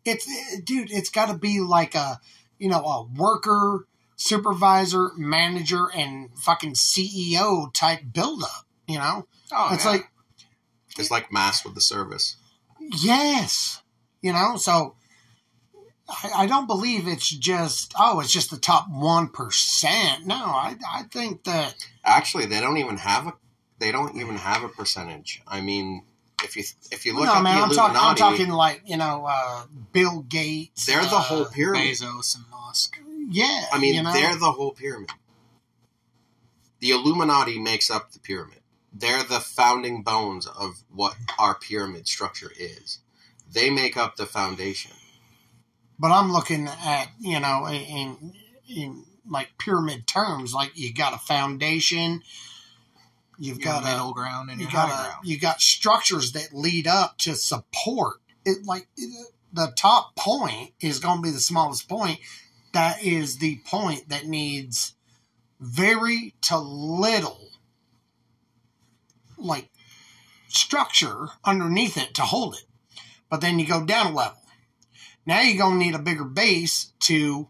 It's, 0.05 0.26
dude, 0.64 0.90
it's 0.90 1.11
got 1.11 1.29
to 1.29 1.35
be 1.38 1.61
like 1.61 1.94
a, 1.94 2.20
you 2.59 2.68
know, 2.70 2.81
a 2.85 3.03
worker, 3.03 3.87
supervisor, 4.16 5.11
manager, 5.16 5.90
and 5.94 6.31
fucking 6.38 6.74
CEO 6.74 7.70
type 7.72 8.00
buildup, 8.12 8.66
you 8.87 8.98
know? 8.98 9.26
Oh, 9.53 9.70
it's 9.74 9.85
yeah. 9.85 9.90
like, 9.92 10.11
It's 10.98 11.11
like 11.11 11.33
mass 11.33 11.64
with 11.64 11.74
the 11.74 11.81
service. 11.81 12.37
yes, 12.81 13.83
you 14.22 14.33
know, 14.33 14.57
so. 14.57 14.94
I, 16.12 16.42
I 16.42 16.46
don't 16.48 16.66
believe 16.66 17.07
it's 17.07 17.31
just 17.31 17.94
oh 17.96 18.18
it's 18.18 18.33
just 18.33 18.50
the 18.50 18.57
top 18.57 18.87
one 18.90 19.29
percent. 19.29 20.26
No, 20.26 20.35
I 20.35 20.74
I 20.92 21.05
think 21.05 21.44
that 21.44 21.87
Actually, 22.05 22.46
they 22.46 22.61
don't 22.61 22.79
even 22.79 22.96
have 22.96 23.29
a. 23.29 23.35
They 23.79 23.92
don't 23.92 24.16
even 24.16 24.37
have 24.37 24.64
a 24.64 24.68
percentage. 24.68 25.40
I 25.46 25.61
mean, 25.61 26.05
if 26.42 26.57
you 26.57 26.64
if 26.90 27.07
you 27.07 27.14
look 27.14 27.26
no, 27.26 27.35
at 27.35 27.42
man, 27.42 27.57
the 27.57 27.62
I'm 27.62 27.70
talking. 27.70 27.96
I'm 27.96 28.16
talking 28.16 28.48
like 28.48 28.83
you 28.87 28.96
know, 28.96 29.26
uh, 29.29 29.64
Bill 29.92 30.22
Gates. 30.22 30.87
they're 30.87 31.00
the 31.00 31.16
uh, 31.16 31.20
whole 31.20 31.44
pyramid. 31.44 31.83
Bezos 31.83 32.37
and 32.37 32.44
Musk. 32.50 32.98
Yeah, 33.29 33.64
I 33.72 33.79
mean, 33.79 33.94
you 33.94 34.03
know? 34.03 34.12
they're 34.12 34.37
the 34.37 34.50
whole 34.50 34.72
pyramid. 34.72 35.11
The 36.81 36.90
Illuminati 36.90 37.59
makes 37.59 37.90
up 37.90 38.12
the 38.12 38.18
pyramid. 38.18 38.60
They're 38.92 39.22
the 39.22 39.40
founding 39.40 40.03
bones 40.03 40.46
of 40.46 40.83
what 40.90 41.16
our 41.38 41.55
pyramid 41.55 42.09
structure 42.09 42.53
is. 42.59 42.98
They 43.53 43.70
make 43.70 43.96
up 43.96 44.16
the 44.16 44.26
foundation. 44.26 44.92
But 45.98 46.12
I'm 46.12 46.33
looking 46.33 46.66
at 46.66 47.09
you 47.20 47.40
know 47.40 47.66
in 47.68 48.33
in 48.68 49.05
like 49.29 49.50
pyramid 49.59 50.07
terms, 50.07 50.55
like 50.55 50.72
you 50.74 50.92
got 50.92 51.14
a 51.14 51.18
foundation, 51.18 52.22
you've 53.38 53.59
Your 53.59 53.72
got 53.72 53.85
middle 53.85 54.11
a 54.11 54.14
ground 54.14 54.50
and 54.50 54.61
you 54.61 54.70
got 54.70 54.88
a, 54.88 54.92
ground. 54.92 55.24
you 55.24 55.38
got 55.38 55.61
structures 55.61 56.33
that 56.33 56.53
lead 56.53 56.87
up 56.87 57.18
to 57.18 57.35
support 57.35 58.16
it. 58.44 58.64
Like 58.64 58.88
the 59.53 59.72
top 59.76 60.16
point 60.16 60.72
is 60.81 61.00
going 61.00 61.18
to 61.18 61.22
be 61.22 61.31
the 61.31 61.40
smallest 61.40 61.88
point. 61.88 62.18
That 62.72 63.03
is 63.03 63.38
the 63.38 63.61
point 63.66 64.09
that 64.09 64.26
needs 64.26 64.94
very 65.61 66.35
to 66.42 66.59
little 66.59 67.49
like 69.40 69.70
structure 70.48 71.29
underneath 71.44 71.96
it 71.96 72.14
to 72.14 72.22
hold 72.22 72.55
it. 72.55 72.64
But 73.29 73.40
then 73.40 73.59
you 73.59 73.66
go 73.66 73.85
down 73.85 74.12
a 74.12 74.14
level. 74.14 74.38
Now 75.26 75.40
you're 75.42 75.59
going 75.62 75.79
to 75.79 75.85
need 75.85 75.94
a 75.94 76.00
bigger 76.00 76.24
base 76.24 76.92
to, 77.00 77.48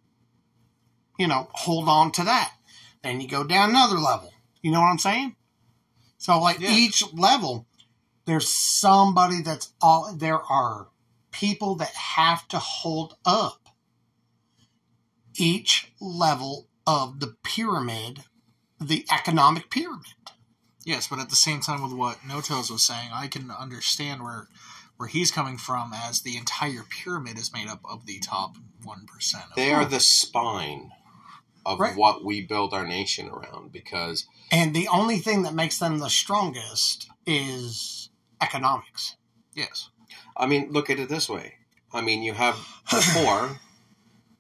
you 1.19 1.27
know, 1.27 1.49
hold 1.53 1.89
on 1.89 2.13
to 2.13 2.25
that. 2.25 2.53
Then 3.03 3.21
you 3.21 3.29
go 3.29 3.45
down 3.45 3.71
another 3.71 3.99
level. 3.99 4.33
You 4.63 4.71
know 4.71 4.81
what 4.81 4.89
I'm 4.89 4.99
saying? 4.99 5.37
So, 6.19 6.39
like 6.39 6.61
Yeah. 6.61 6.77
each 6.77 7.03
level, 7.15 7.67
there's 8.27 8.49
somebody 8.49 9.41
that's 9.41 9.73
all, 9.81 10.13
there 10.15 10.43
are 10.43 10.89
people 11.31 11.77
that 11.77 11.95
have 11.95 12.47
to 12.49 12.59
hold 12.59 13.17
up 13.25 13.69
each 15.39 15.93
level 16.01 16.69
of 16.87 17.21
the 17.21 17.37
pyramid, 17.43 18.25
the 18.79 19.07
economic 19.11 19.71
pyramid. 19.71 20.13
Yes, 20.85 21.09
but 21.09 21.19
at 21.19 21.29
the 21.29 21.37
same 21.37 21.61
time, 21.61 21.83
with 21.83 21.93
what 21.93 22.19
Notos 22.21 22.71
was 22.71 22.83
saying, 22.83 23.11
I 23.13 23.27
can 23.29 23.51
understand 23.51 24.23
where 24.23 24.49
where 24.97 25.09
he's 25.09 25.31
coming 25.31 25.57
from, 25.57 25.93
as 25.95 26.21
the 26.21 26.37
entire 26.37 26.83
pyramid 26.89 27.39
is 27.39 27.53
made 27.55 27.69
up 27.69 27.81
of 27.85 28.05
the 28.05 28.19
top 28.19 28.57
one 28.83 29.07
percent. 29.07 29.45
They 29.57 29.73
are 29.73 29.85
the 29.87 30.01
spine 30.01 30.93
of 31.65 31.81
Right. 31.81 31.97
what 31.97 32.23
we 32.25 32.43
build 32.43 32.73
our 32.75 32.87
nation 32.87 33.29
around 33.29 33.73
because 33.73 34.27
And 34.53 34.75
the 34.75 34.89
only 34.89 35.19
thing 35.19 35.43
that 35.43 35.55
makes 35.55 35.79
them 35.79 35.99
the 35.99 36.09
strongest 36.11 37.09
is 37.27 38.11
economics. 38.43 39.17
Yes, 39.55 39.89
I 40.37 40.47
mean, 40.47 40.71
look 40.71 40.91
at 40.91 40.99
it 40.99 41.09
this 41.09 41.29
way. 41.29 41.55
I 41.93 42.01
mean, 42.03 42.23
you 42.23 42.35
have 42.35 42.57
the 42.91 43.01
poor, 43.15 43.59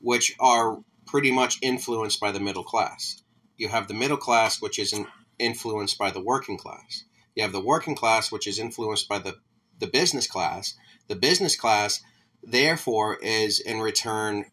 which 0.01 0.35
are 0.41 0.79
pretty 1.07 1.33
much 1.33 1.59
influenced 1.63 2.21
by 2.21 2.33
the 2.33 2.41
middle 2.41 2.65
class. 2.65 3.23
You 3.57 3.69
have 3.69 3.89
the 3.89 3.95
middle 3.95 4.17
class, 4.17 4.61
which 4.61 4.79
is 4.79 4.93
in- 4.93 5.07
influenced 5.41 5.99
by 5.99 6.11
the 6.11 6.21
working 6.21 6.59
class. 6.59 7.05
You 7.35 7.43
have 7.43 7.53
the 7.53 7.61
working 7.61 7.95
class, 7.95 8.31
which 8.31 8.47
is 8.47 8.59
influenced 8.59 9.09
by 9.09 9.19
the, 9.19 9.37
the 9.79 9.87
business 9.87 10.27
class. 10.27 10.75
The 11.09 11.17
business 11.17 11.57
class, 11.57 12.03
therefore, 12.43 13.17
is 13.17 13.61
in 13.61 13.81
return 13.81 14.47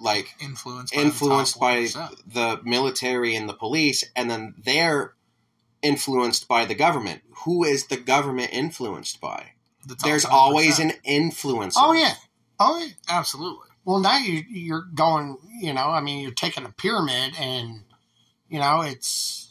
like 0.00 0.34
influenced 0.40 0.94
by 0.94 1.00
influenced 1.00 1.54
the 1.54 1.60
by 1.60 1.86
the 2.26 2.60
military 2.64 3.34
and 3.36 3.48
the 3.48 3.54
police, 3.54 4.04
and 4.14 4.30
then 4.30 4.54
they're 4.62 5.14
influenced 5.82 6.48
by 6.48 6.64
the 6.64 6.74
government. 6.74 7.22
Who 7.44 7.64
is 7.64 7.86
the 7.86 7.96
government 7.96 8.50
influenced 8.52 9.20
by? 9.20 9.52
The 9.86 9.96
There's 10.02 10.24
1%. 10.24 10.32
always 10.32 10.78
an 10.78 10.92
influencer. 11.06 11.74
Oh 11.76 11.92
yeah, 11.92 12.14
oh 12.58 12.78
yeah. 12.78 12.92
absolutely. 13.08 13.68
Well, 13.84 14.00
now 14.00 14.18
you 14.18 14.42
you're 14.48 14.86
going. 14.94 15.38
You 15.60 15.72
know, 15.74 15.88
I 15.88 16.00
mean, 16.00 16.20
you're 16.20 16.32
taking 16.32 16.64
a 16.64 16.70
pyramid, 16.70 17.34
and 17.38 17.84
you 18.48 18.58
know, 18.58 18.80
it's 18.80 19.43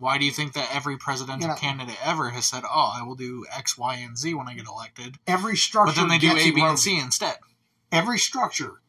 Why 0.00 0.16
do 0.16 0.24
you 0.24 0.30
think 0.32 0.54
that 0.54 0.74
every 0.74 0.96
presidential 0.96 1.42
You 1.50 1.54
know- 1.54 1.60
candidate 1.60 1.98
ever 2.02 2.30
has 2.30 2.46
said, 2.46 2.64
"Oh, 2.64 2.92
I 2.96 3.02
will 3.02 3.14
do 3.16 3.44
X, 3.52 3.76
Y, 3.76 3.96
and 3.96 4.16
Z 4.16 4.32
when 4.32 4.48
I 4.48 4.54
get 4.54 4.66
elected," 4.66 5.18
every 5.26 5.56
structure. 5.58 5.92
but 5.92 6.00
then 6.00 6.08
they 6.08 6.16
do 6.18 6.28
gets 6.32 6.40
A, 6.46 6.50
B, 6.52 6.60
eroded. 6.60 6.70
and 6.70 6.78
C 6.80 6.98
instead? 6.98 7.38
Every 7.92 8.18
structure 8.18 8.80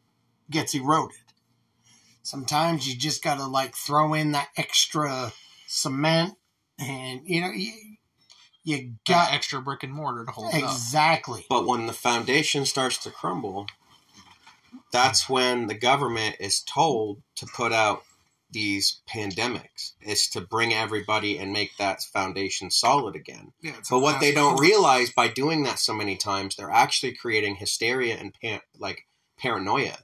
gets 0.50 0.74
eroded. 0.74 1.18
Sometimes 2.22 2.88
you 2.88 2.96
just 2.96 3.22
got 3.22 3.36
to 3.36 3.46
like 3.46 3.76
throw 3.76 4.14
in 4.14 4.32
that 4.32 4.48
extra 4.56 5.32
cement, 5.66 6.38
and 6.78 7.20
you 7.28 7.42
know, 7.42 7.50
you, 7.50 7.72
you 8.64 8.94
Got 9.06 9.26
got 9.26 9.32
extra 9.34 9.60
brick 9.60 9.82
and 9.82 9.92
mortar 9.92 10.24
to 10.24 10.32
hold 10.32 10.54
it 10.54 10.62
up. 10.64 10.70
exactly. 10.70 11.44
But 11.50 11.66
when 11.66 11.86
the 11.88 11.92
foundation 11.92 12.64
starts 12.64 12.96
to 12.98 13.10
crumble, 13.10 13.66
that's 14.92 15.28
when 15.28 15.66
the 15.66 15.74
government 15.74 16.36
is 16.40 16.60
told 16.62 17.22
to 17.36 17.44
put 17.46 17.72
out 17.72 18.04
these 18.52 19.00
pandemics. 19.08 19.92
is 20.00 20.28
to 20.28 20.40
bring 20.40 20.72
everybody 20.74 21.38
and 21.38 21.52
make 21.52 21.76
that 21.78 22.02
foundation 22.02 22.70
solid 22.70 23.14
again. 23.16 23.52
Yeah, 23.62 23.72
But 23.90 24.00
what 24.00 24.20
they 24.20 24.32
don't 24.32 24.60
realize 24.60 25.10
by 25.10 25.28
doing 25.28 25.62
that 25.64 25.78
so 25.78 25.94
many 25.94 26.16
times, 26.16 26.56
they're 26.56 26.70
actually 26.70 27.14
creating 27.14 27.56
hysteria 27.56 28.16
and 28.16 28.34
pan- 28.40 28.60
like 28.78 29.06
paranoia, 29.38 29.98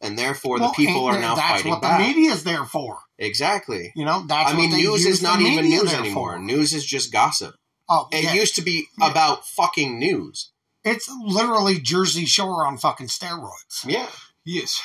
and 0.00 0.18
therefore 0.18 0.58
Well, 0.58 0.70
the 0.70 0.74
people 0.74 1.04
are 1.06 1.18
now 1.20 1.34
That's 1.34 1.48
fighting 1.62 1.70
what 1.72 1.82
back. 1.82 2.00
the 2.00 2.06
media 2.06 2.32
is 2.32 2.44
there 2.44 2.64
for. 2.64 3.00
exactly. 3.18 3.92
You 3.94 4.04
know, 4.04 4.24
that's 4.26 4.50
I 4.52 4.56
mean, 4.56 4.70
news 4.70 5.04
is 5.06 5.22
not 5.22 5.40
even 5.40 5.68
news 5.68 5.92
anymore. 5.92 6.32
for. 6.34 6.38
News 6.38 6.72
is 6.74 6.84
just 6.86 7.12
gossip. 7.12 7.54
Oh, 7.88 8.08
It 8.12 8.24
yeah. 8.24 8.32
used 8.34 8.54
to 8.56 8.62
be 8.62 8.86
Yeah. 8.98 9.10
about 9.10 9.46
fucking 9.46 9.98
news. 9.98 10.50
it's 10.82 11.10
literally 11.22 11.78
Jersey 11.78 12.24
Shore 12.24 12.66
on 12.66 12.78
fucking 12.78 13.08
steroids. 13.08 13.84
Yeah, 13.84 14.08
Yes. 14.44 14.80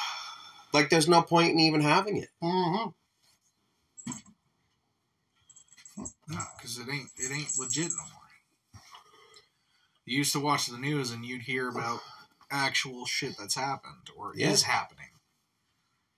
like 0.73 0.89
there's 0.89 1.07
no 1.07 1.21
point 1.21 1.51
in 1.53 1.59
even 1.61 1.79
having 1.79 2.17
it. 2.17 2.29
Mm-hmm. 2.43 2.89
Hmm 6.29 6.37
because 6.57 6.77
it 6.79 6.87
ain't 6.91 7.09
it 7.17 7.31
ain't 7.31 7.57
legit 7.57 7.89
no 7.91 8.03
more. 8.13 8.21
You 10.05 10.17
used 10.19 10.33
to 10.33 10.39
watch 10.39 10.67
the 10.67 10.77
news 10.77 11.11
and 11.11 11.25
you'd 11.25 11.41
hear 11.43 11.67
about 11.69 11.99
actual 12.51 13.05
shit 13.05 13.35
that's 13.39 13.55
happened 13.55 14.09
or 14.15 14.33
Yeah. 14.35 14.51
is 14.51 14.63
happening. 14.63 15.07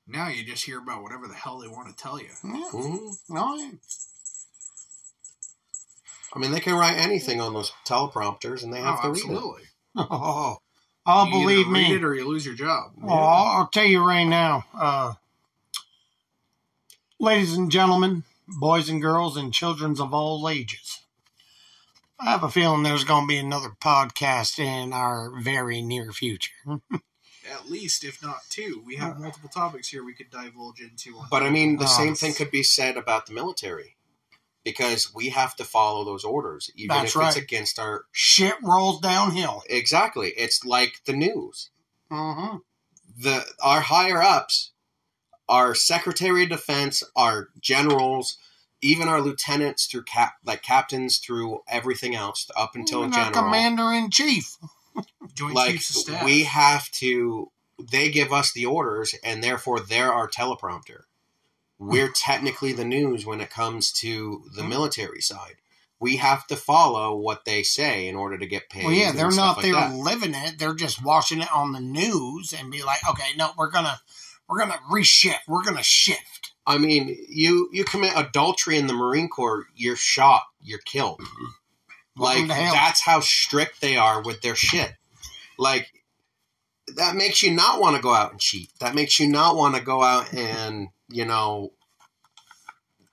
Now 0.06 0.28
you 0.30 0.44
just 0.44 0.66
hear 0.66 0.80
about 0.80 1.04
whatever 1.04 1.28
the 1.28 1.34
hell 1.34 1.60
they 1.60 1.68
want 1.68 1.90
to 1.96 2.02
tell 2.02 2.20
you. 2.20 2.30
Yeah. 2.44 2.70
hmm 2.72 3.10
No. 3.30 3.72
I 6.34 6.40
mean, 6.40 6.52
they 6.52 6.60
can 6.60 6.76
write 6.76 6.98
anything 6.98 7.40
on 7.42 7.54
those 7.54 7.72
teleprompters, 7.86 8.64
and 8.64 8.72
they 8.74 8.82
have 8.82 9.00
oh, 9.00 9.02
to 9.04 9.08
read 9.10 9.18
it. 9.18 9.24
absolutely. 9.24 9.64
Oh, 9.98 10.58
oh 11.06 11.26
You 11.26 11.30
either 11.30 11.40
believe 11.40 11.68
read 11.68 11.90
me. 11.90 11.96
it 11.96 12.04
or 12.04 12.14
you 12.14 12.28
lose 12.28 12.46
your 12.46 12.56
job. 12.56 12.92
Oh, 13.02 13.08
I'll, 13.10 13.60
I'll 13.60 13.68
tell 13.68 13.86
you 13.86 14.06
right 14.06 14.26
now, 14.26 14.66
uh, 14.78 15.14
ladies 17.20 17.56
and 17.58 17.72
gentlemen, 17.72 18.24
boys 18.48 18.90
and 18.90 19.02
girls, 19.02 19.38
and 19.38 19.54
children 19.54 19.96
of 20.00 20.14
all 20.14 20.48
ages. 20.50 21.02
I 22.20 22.32
have 22.32 22.44
a 22.44 22.50
feeling 22.50 22.82
there's 22.84 23.04
going 23.04 23.26
to 23.26 23.28
be 23.28 23.38
another 23.38 23.70
podcast 23.80 24.58
in 24.58 24.92
our 24.92 25.32
very 25.40 25.82
near 25.82 26.12
future. 26.12 26.52
At 27.52 27.70
least, 27.70 28.04
if 28.04 28.22
not 28.22 28.42
two, 28.50 28.84
we 28.86 28.96
have 28.96 29.20
multiple 29.20 29.50
topics 29.50 29.88
here 29.88 30.04
we 30.04 30.14
could 30.14 30.30
divulge 30.30 30.82
into. 30.82 31.18
On 31.18 31.28
But 31.30 31.44
I 31.44 31.50
mean, 31.50 31.78
the 31.78 31.88
same 31.88 32.16
thing 32.16 32.34
could 32.34 32.52
be 32.52 32.64
said 32.64 32.98
about 32.98 33.26
the 33.26 33.34
military, 33.34 33.96
because 34.66 35.14
we 35.14 35.30
have 35.30 35.56
to 35.56 35.64
follow 35.64 36.04
those 36.04 36.26
orders, 36.26 36.70
even 36.76 36.98
That's 36.98 37.12
if 37.12 37.16
right. 37.16 37.28
it's 37.28 37.38
against 37.38 37.80
our. 37.80 38.06
Shit 38.12 38.56
rolls 38.62 39.00
downhill. 39.00 39.64
Exactly, 39.70 40.30
it's 40.36 40.66
like 40.66 41.02
the 41.06 41.14
news. 41.14 41.70
hmm 42.12 42.58
The 43.18 43.46
our 43.62 43.82
higher 43.82 44.22
ups, 44.22 44.72
our 45.50 45.74
Secretary 45.76 46.44
of 46.44 46.50
Defense, 46.50 47.04
our 47.16 47.50
generals, 47.60 48.38
even 48.82 49.08
our 49.08 49.22
lieutenants 49.22 49.86
through 49.86 50.04
cap 50.04 50.34
like 50.46 50.62
captains 50.62 51.18
through 51.18 51.62
everything 51.68 52.16
else 52.16 52.50
up 52.56 52.76
until 52.76 53.02
We're 53.02 53.08
not 53.08 53.16
general. 53.34 53.44
commander 53.46 53.92
in 53.94 54.10
chief. 54.12 54.58
Joint 55.34 55.56
like 55.56 55.72
Chiefs 55.74 55.90
of 55.92 55.96
Staff. 56.04 56.26
we 56.26 56.44
have 56.44 56.90
to 56.92 57.52
they 57.92 58.10
give 58.10 58.34
us 58.34 58.52
the 58.54 58.66
orders 58.66 59.14
and 59.24 59.44
therefore 59.44 59.80
they're 59.80 60.12
our 60.12 60.28
teleprompter 60.28 61.02
we're 61.78 62.10
technically 62.12 62.74
the 62.74 62.84
news 62.86 63.24
when 63.26 63.40
it 63.40 63.52
comes 63.52 63.92
to 63.92 64.44
the 64.56 64.64
Hmm. 64.64 64.70
military 64.70 65.22
side 65.22 65.56
we 66.00 66.18
have 66.18 66.46
to 66.48 66.56
follow 66.56 67.16
what 67.16 67.46
they 67.46 67.62
say 67.64 68.08
in 68.08 68.16
order 68.16 68.38
to 68.38 68.46
get 68.48 68.70
paid 68.70 68.86
Well, 68.86 68.94
yeah, 68.94 69.10
and 69.10 69.18
they're 69.20 69.32
stuff 69.32 69.46
not 69.46 69.58
like 69.58 69.64
there 69.66 69.74
that. 69.74 69.94
living 69.96 70.34
it. 70.36 70.60
They're 70.60 70.76
just 70.76 71.04
watching 71.04 71.42
it 71.42 71.52
on 71.52 71.72
the 71.72 71.80
news 71.80 72.54
and 72.54 72.72
be 72.72 72.84
like, 72.84 73.00
okay, 73.10 73.30
no, 73.36 73.50
we're 73.58 73.72
gonna 73.72 74.00
we're 74.50 74.60
gonna 74.60 74.80
reshift. 74.92 75.48
We're 75.48 75.64
gonna 75.64 75.84
shift. 75.84 76.54
i 76.66 76.78
mean 76.78 77.16
you 77.30 77.70
you 77.72 77.84
commit 77.84 78.14
adultery 78.16 78.78
in 78.78 78.88
the 78.88 78.94
marine 78.94 79.30
corps 79.30 79.68
you're 79.76 79.96
shot. 79.96 80.44
You're 80.62 80.80
killed. 80.80 81.20
Mm-hmm. 81.20 82.22
Welcome 82.22 82.48
like 82.48 82.74
that's 82.74 83.02
how 83.02 83.20
strict 83.20 83.82
they 83.82 83.98
are 83.98 84.24
with 84.24 84.42
their 84.42 84.56
shit. 84.56 84.94
Like 85.58 85.88
that 86.96 87.16
makes 87.16 87.44
you 87.44 87.52
not 87.52 87.80
want 87.80 87.96
to 87.96 88.02
go 88.02 88.14
out 88.14 88.32
and 88.32 88.40
cheat. 88.40 88.70
That 88.80 88.96
makes 88.96 89.20
you 89.20 89.28
not 89.28 89.56
want 89.56 89.76
to 89.76 89.82
go 89.82 90.02
out 90.02 90.34
and 90.34 90.90
you 91.10 91.26
know 91.26 91.74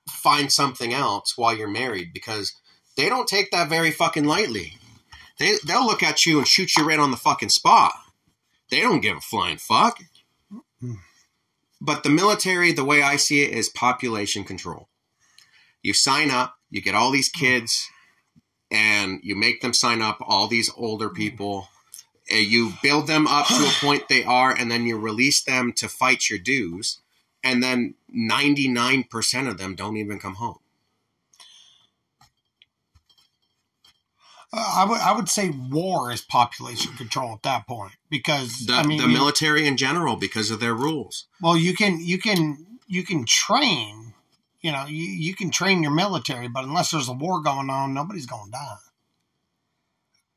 find 0.08 0.50
something 0.50 0.94
else 0.94 1.36
while 1.36 1.56
you're 1.56 1.68
married 1.68 2.12
because 2.12 2.54
they 2.96 3.08
don't 3.08 3.28
take 3.28 3.50
that 3.50 3.68
very 3.68 3.90
fucking 3.90 4.24
lightly. 4.24 4.78
They 5.38 5.56
they'll 5.66 5.86
look 5.86 6.02
at 6.02 6.24
you 6.24 6.38
and 6.38 6.46
shoot 6.48 6.76
you 6.76 6.86
right 6.86 6.98
on 6.98 7.10
the 7.10 7.16
fucking 7.16 7.48
spot. 7.50 7.92
They 8.70 8.80
don't 8.80 9.00
give 9.00 9.18
a 9.18 9.20
flying 9.20 9.58
fuck 9.58 9.98
mm-hmm. 10.52 10.94
But 11.84 12.02
the 12.02 12.10
military 12.10 12.72
the 12.72 12.84
way 12.84 13.02
i 13.02 13.16
see 13.16 13.42
it 13.42 13.52
is 13.52 13.68
population 13.68 14.44
control. 14.44 14.88
You 15.82 15.92
sign 15.92 16.30
up 16.30 16.56
you 16.70 16.80
get 16.80 16.94
all 16.94 17.12
these 17.12 17.28
kids 17.28 17.88
and 18.70 19.20
you 19.22 19.36
make 19.36 19.60
them 19.60 19.72
sign 19.72 20.02
up 20.02 20.18
all 20.20 20.48
these 20.48 20.70
older 20.76 21.08
people. 21.08 21.68
Uh, 22.32 22.36
you 22.36 22.72
build 22.82 23.06
them 23.06 23.26
up 23.26 23.46
to 23.46 23.54
a 23.54 23.72
point 23.80 24.08
they 24.08 24.24
are 24.24 24.50
and 24.50 24.70
then 24.70 24.86
you 24.86 24.98
release 24.98 25.42
them 25.42 25.72
to 25.74 25.88
fight 25.88 26.30
your 26.30 26.38
dues 26.38 27.00
and 27.44 27.62
then 27.62 27.94
99% 28.12 29.48
of 29.48 29.58
them 29.58 29.74
don't 29.74 29.98
even 29.98 30.18
come 30.18 30.36
home 30.36 30.58
I 34.56 34.84
would 34.88 35.00
I 35.00 35.12
would 35.12 35.28
say 35.28 35.50
war 35.50 36.10
is 36.12 36.20
population 36.20 36.92
control 36.96 37.32
at 37.34 37.42
that 37.42 37.66
point 37.66 37.92
because 38.10 38.66
the, 38.66 38.74
I 38.74 38.86
mean, 38.86 38.98
the 38.98 39.08
you- 39.08 39.12
military 39.12 39.66
in 39.66 39.76
general 39.76 40.16
because 40.16 40.50
of 40.50 40.60
their 40.60 40.74
rules 40.74 41.26
well, 41.42 41.56
you 41.56 41.74
can 41.74 42.00
you 42.00 42.18
can 42.18 42.66
you 42.86 43.02
can 43.02 43.24
train. 43.24 44.12
You 44.60 44.72
know, 44.72 44.86
you, 44.86 45.04
you 45.04 45.34
can 45.34 45.50
train 45.50 45.82
your 45.82 45.92
military, 45.92 46.48
but 46.48 46.64
unless 46.64 46.90
there's 46.90 47.08
a 47.08 47.12
war 47.12 47.42
going 47.42 47.68
on, 47.68 47.92
nobody's 47.92 48.24
going 48.24 48.46
to 48.46 48.50
die. 48.52 48.76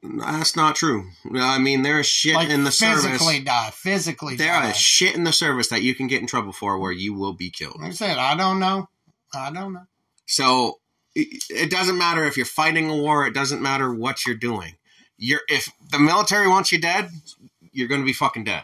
that's 0.04 0.56
not 0.56 0.76
true 0.76 1.10
i 1.36 1.58
mean 1.58 1.82
there's 1.82 2.06
shit 2.06 2.36
Like 2.36 2.50
in 2.50 2.64
the 2.64 2.72
service 2.72 3.04
physically 3.06 3.40
die, 3.42 3.70
physically 3.74 4.36
there 4.36 4.52
die. 4.62 4.70
is 4.72 4.78
shit 4.78 5.16
in 5.16 5.24
the 5.24 5.32
service 5.34 5.70
that 5.70 5.82
you 5.82 5.96
can 5.96 6.08
get 6.08 6.22
in 6.22 6.28
trouble 6.28 6.52
for 6.54 6.78
where 6.78 6.92
you 6.92 7.14
will 7.14 7.34
be 7.34 7.50
killed 7.50 7.78
Like 7.80 7.92
I 7.92 7.94
said, 7.94 8.18
I 8.18 8.36
don't 8.36 8.60
know. 8.60 8.90
I 9.34 9.52
don't 9.52 9.74
know. 9.74 9.86
So 10.26 10.80
it 11.18 11.72
doesn't 11.72 11.98
matter 11.98 12.24
if 12.26 12.38
you're 12.38 12.46
fighting 12.46 12.90
a 12.90 12.96
war. 12.96 13.26
It 13.26 13.34
doesn't 13.34 13.62
matter 13.62 13.94
what 13.94 14.26
you're 14.26 14.36
doing. 14.36 14.76
You're 15.18 15.42
if 15.48 15.72
the 15.92 16.00
military 16.00 16.48
wants 16.48 16.72
you 16.72 16.80
dead, 16.80 17.10
you're 17.72 17.88
going 17.88 18.02
to 18.02 18.06
be 18.06 18.14
fucking 18.14 18.44
dead. 18.44 18.64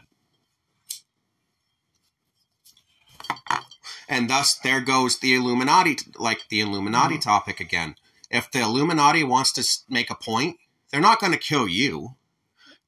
And 4.07 4.29
thus, 4.29 4.53
there 4.55 4.81
goes 4.81 5.19
the 5.19 5.33
Illuminati, 5.33 5.97
like 6.17 6.47
the 6.49 6.59
Illuminati 6.59 7.15
mm-hmm. 7.15 7.21
topic 7.21 7.59
again. 7.59 7.95
If 8.29 8.51
the 8.51 8.59
Illuminati 8.59 9.23
wants 9.23 9.51
to 9.53 9.67
make 9.91 10.09
a 10.09 10.15
point, 10.15 10.57
they're 10.91 11.01
not 11.01 11.19
going 11.19 11.33
to 11.33 11.39
kill 11.39 11.67
you. 11.67 12.15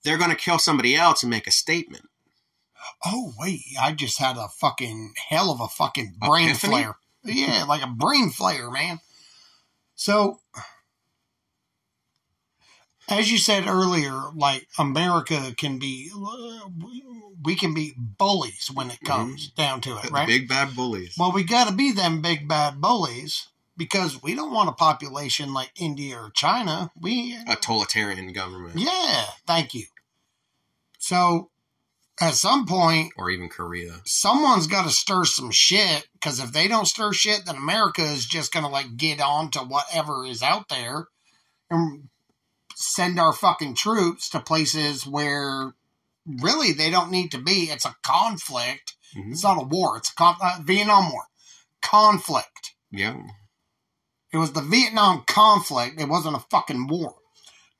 They're 0.03 0.17
going 0.17 0.29
to 0.29 0.35
kill 0.35 0.59
somebody 0.59 0.95
else 0.95 1.23
and 1.23 1.29
make 1.29 1.47
a 1.47 1.51
statement. 1.51 2.05
Oh 3.03 3.33
wait, 3.39 3.61
I 3.81 3.93
just 3.93 4.19
had 4.19 4.37
a 4.37 4.47
fucking 4.47 5.13
hell 5.29 5.49
of 5.49 5.59
a 5.59 5.67
fucking 5.67 6.15
brain 6.19 6.49
Epiphany? 6.49 6.73
flare. 6.73 6.97
Yeah, 7.23 7.63
like 7.67 7.81
a 7.81 7.87
brain 7.87 8.29
flare, 8.29 8.69
man. 8.69 8.99
So, 9.95 10.39
as 13.09 13.31
you 13.31 13.37
said 13.37 13.67
earlier, 13.67 14.13
like 14.35 14.67
America 14.77 15.53
can 15.57 15.79
be, 15.79 16.11
we 17.43 17.55
can 17.55 17.73
be 17.73 17.93
bullies 17.97 18.69
when 18.73 18.87
it 18.89 18.93
mm-hmm. 18.95 19.05
comes 19.05 19.49
down 19.51 19.81
to 19.81 19.97
it, 19.97 20.11
right? 20.11 20.27
Big 20.27 20.47
bad 20.47 20.75
bullies. 20.75 21.15
Well, 21.17 21.31
we 21.31 21.43
got 21.43 21.67
to 21.67 21.73
be 21.73 21.91
them 21.91 22.21
big 22.21 22.47
bad 22.47 22.81
bullies 22.81 23.47
because 23.77 24.21
we 24.21 24.35
don't 24.35 24.53
want 24.53 24.69
a 24.69 24.73
population 24.73 25.53
like 25.53 25.71
India 25.75 26.17
or 26.17 26.29
China. 26.31 26.91
We 26.99 27.37
A 27.47 27.55
totalitarian 27.55 28.31
government. 28.33 28.77
yeah, 28.77 29.25
thank 29.45 29.73
you. 29.73 29.85
So, 30.97 31.51
at 32.19 32.33
some 32.35 32.65
point, 32.65 33.11
Or 33.17 33.29
even 33.29 33.49
Korea. 33.49 34.01
someone's 34.05 34.67
got 34.67 34.83
to 34.85 34.89
stir 34.89 35.25
some 35.25 35.51
shit 35.51 36.07
because 36.13 36.39
if 36.39 36.51
they 36.51 36.67
don't 36.67 36.85
stir 36.87 37.11
shit, 37.13 37.45
then 37.45 37.55
America 37.57 38.01
is 38.03 38.25
just 38.25 38.53
going 38.53 38.63
to 38.65 38.71
like 38.71 38.95
get 38.97 39.19
on 39.19 39.51
to 39.51 39.59
whatever 39.59 40.25
is 40.25 40.41
out 40.41 40.69
there 40.69 41.07
and 41.69 42.07
send 42.75 43.19
our 43.19 43.33
fucking 43.33 43.75
troops 43.75 44.29
to 44.29 44.39
places 44.39 45.05
where 45.05 45.73
really 46.25 46.71
they 46.73 46.89
don't 46.89 47.11
need 47.11 47.31
to 47.31 47.37
be. 47.37 47.63
It's 47.69 47.85
a 47.85 47.95
conflict. 48.03 48.95
Mhm. 49.15 49.31
It's 49.31 49.43
not 49.43 49.61
a 49.61 49.65
war. 49.65 49.97
It's 49.97 50.09
a 50.11 50.15
con- 50.15 50.37
uh, 50.41 50.59
Vietnam 50.61 51.11
War 51.11 51.23
conflict. 51.81 52.75
Yeah. 52.91 53.17
It 54.31 54.37
was 54.37 54.53
the 54.53 54.61
Vietnam 54.61 55.23
conflict. 55.27 55.99
It 56.01 56.09
wasn't 56.09 56.35
a 56.35 56.45
fucking 56.51 56.87
war. 56.87 57.15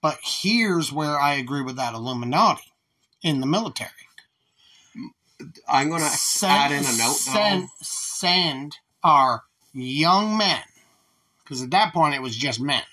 But 0.02 0.20
here's 0.24 0.92
where 0.92 1.20
I 1.20 1.34
agree 1.34 1.62
with 1.62 1.76
that 1.78 1.94
Illuminati 1.94 2.72
in 3.22 3.40
the 3.42 3.48
military. 3.48 3.92
I'm 5.68 5.90
gonna 5.90 6.12
add 6.44 6.72
in 6.72 6.80
a 6.86 6.98
note 6.98 7.16
send, 7.16 7.70
send 7.82 8.78
our 9.04 9.44
young 9.74 10.38
men, 10.38 10.64
because 11.44 11.62
at 11.62 11.72
that 11.72 11.94
point 11.94 12.16
it 12.16 12.22
was 12.22 12.36
just 12.36 12.60
men. 12.60 12.84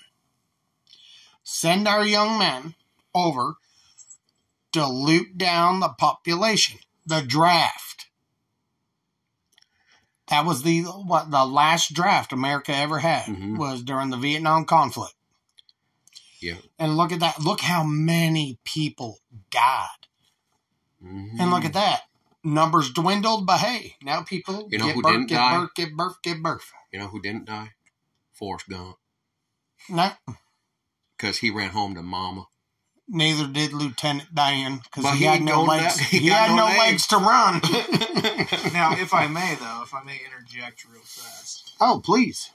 Send 1.43 1.87
our 1.87 2.05
young 2.05 2.37
men 2.39 2.75
over 3.13 3.55
to 4.71 4.87
loot 4.87 5.37
down 5.37 5.79
the 5.79 5.89
population. 5.89 6.79
The 7.05 7.21
draft. 7.21 8.07
That 10.27 10.45
was 10.45 10.63
the 10.63 10.83
what 10.83 11.31
the 11.31 11.45
last 11.45 11.93
draft 11.93 12.31
America 12.33 12.73
ever 12.75 12.99
had 12.99 13.25
Mhm. 13.25 13.57
was 13.57 13.83
during 13.83 14.09
the 14.09 14.17
Vietnam 14.17 14.65
conflict. 14.65 15.15
Yeah. 16.39 16.57
And 16.79 16.97
look 16.97 17.11
at 17.11 17.19
that. 17.19 17.41
Look 17.41 17.61
how 17.61 17.83
many 17.83 18.57
people 18.63 19.19
died. 19.51 20.07
Mhm. 21.03 21.39
And 21.39 21.51
look 21.51 21.65
at 21.65 21.73
that. 21.73 22.03
Numbers 22.43 22.91
dwindled, 22.91 23.45
but 23.45 23.59
hey, 23.59 23.95
now 24.03 24.21
people 24.23 24.67
You 24.69 24.77
know 24.79 24.85
get 24.87 24.95
who 24.95 25.01
birth, 25.01 25.11
didn't 25.13 25.27
get 25.29 25.35
die? 25.35 25.59
birth, 25.59 25.69
get 25.75 25.95
birth, 25.95 26.21
get 26.23 26.43
birth. 26.43 26.71
You 26.91 26.99
know 26.99 27.07
who 27.07 27.21
didn't 27.21 27.45
die? 27.45 27.71
Forrest 28.33 28.67
Gump, 28.69 28.97
No, 29.89 30.11
because 31.17 31.37
he 31.37 31.49
ran 31.51 31.69
home 31.69 31.95
to 31.95 32.01
Mama. 32.03 32.47
neither 33.07 33.47
did 33.47 33.71
Lieutenant 33.73 34.33
Dan 34.35 34.81
because 34.83 35.09
he, 35.13 35.19
he 35.19 35.25
had 35.25 35.41
no 35.41 35.63
legs. 35.63 35.99
have- 35.99 36.09
He, 36.09 36.19
he 36.19 36.27
had 36.27 36.49
no 36.49 36.67
no 36.67 36.77
legs 36.79 37.07
to 37.07 37.17
run. 37.17 37.61
Now, 38.73 38.93
if 38.97 39.13
I 39.13 39.27
may, 39.27 39.55
though, 39.59 39.81
if 39.83 39.93
I 39.93 40.03
may 40.03 40.19
interject 40.25 40.85
real 40.91 41.01
fast, 41.03 41.71
oh, 41.79 42.01
please. 42.03 42.49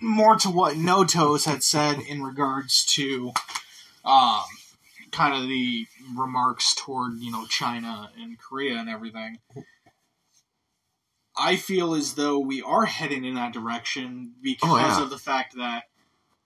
more 0.00 0.36
to 0.36 0.50
what 0.50 0.76
Notos 0.76 1.46
had 1.46 1.62
said 1.62 1.98
in 2.00 2.22
regards 2.22 2.84
to, 2.94 3.32
um, 4.04 4.42
kind 5.12 5.34
of 5.34 5.48
the 5.48 5.86
remarks 6.16 6.74
toward 6.74 7.14
you 7.18 7.30
know 7.32 7.46
China 7.46 8.10
and 8.20 8.38
Korea 8.38 8.76
and 8.76 8.88
everything. 8.88 9.38
I 11.40 11.56
feel 11.56 11.94
as 11.94 12.14
though 12.14 12.38
we 12.38 12.62
are 12.62 12.84
heading 12.86 13.24
in 13.24 13.34
that 13.34 13.52
direction 13.52 14.34
because 14.42 14.68
Oh, 14.70 14.76
yeah. 14.76 15.02
of 15.02 15.10
the 15.10 15.18
fact 15.18 15.56
that 15.56 15.84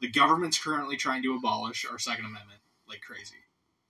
the 0.00 0.08
government's 0.10 0.58
currently 0.58 0.96
trying 0.96 1.22
to 1.22 1.34
abolish 1.34 1.86
our 1.90 1.98
Second 1.98 2.26
Amendment 2.26 2.60
like 2.86 3.00
crazy. 3.00 3.36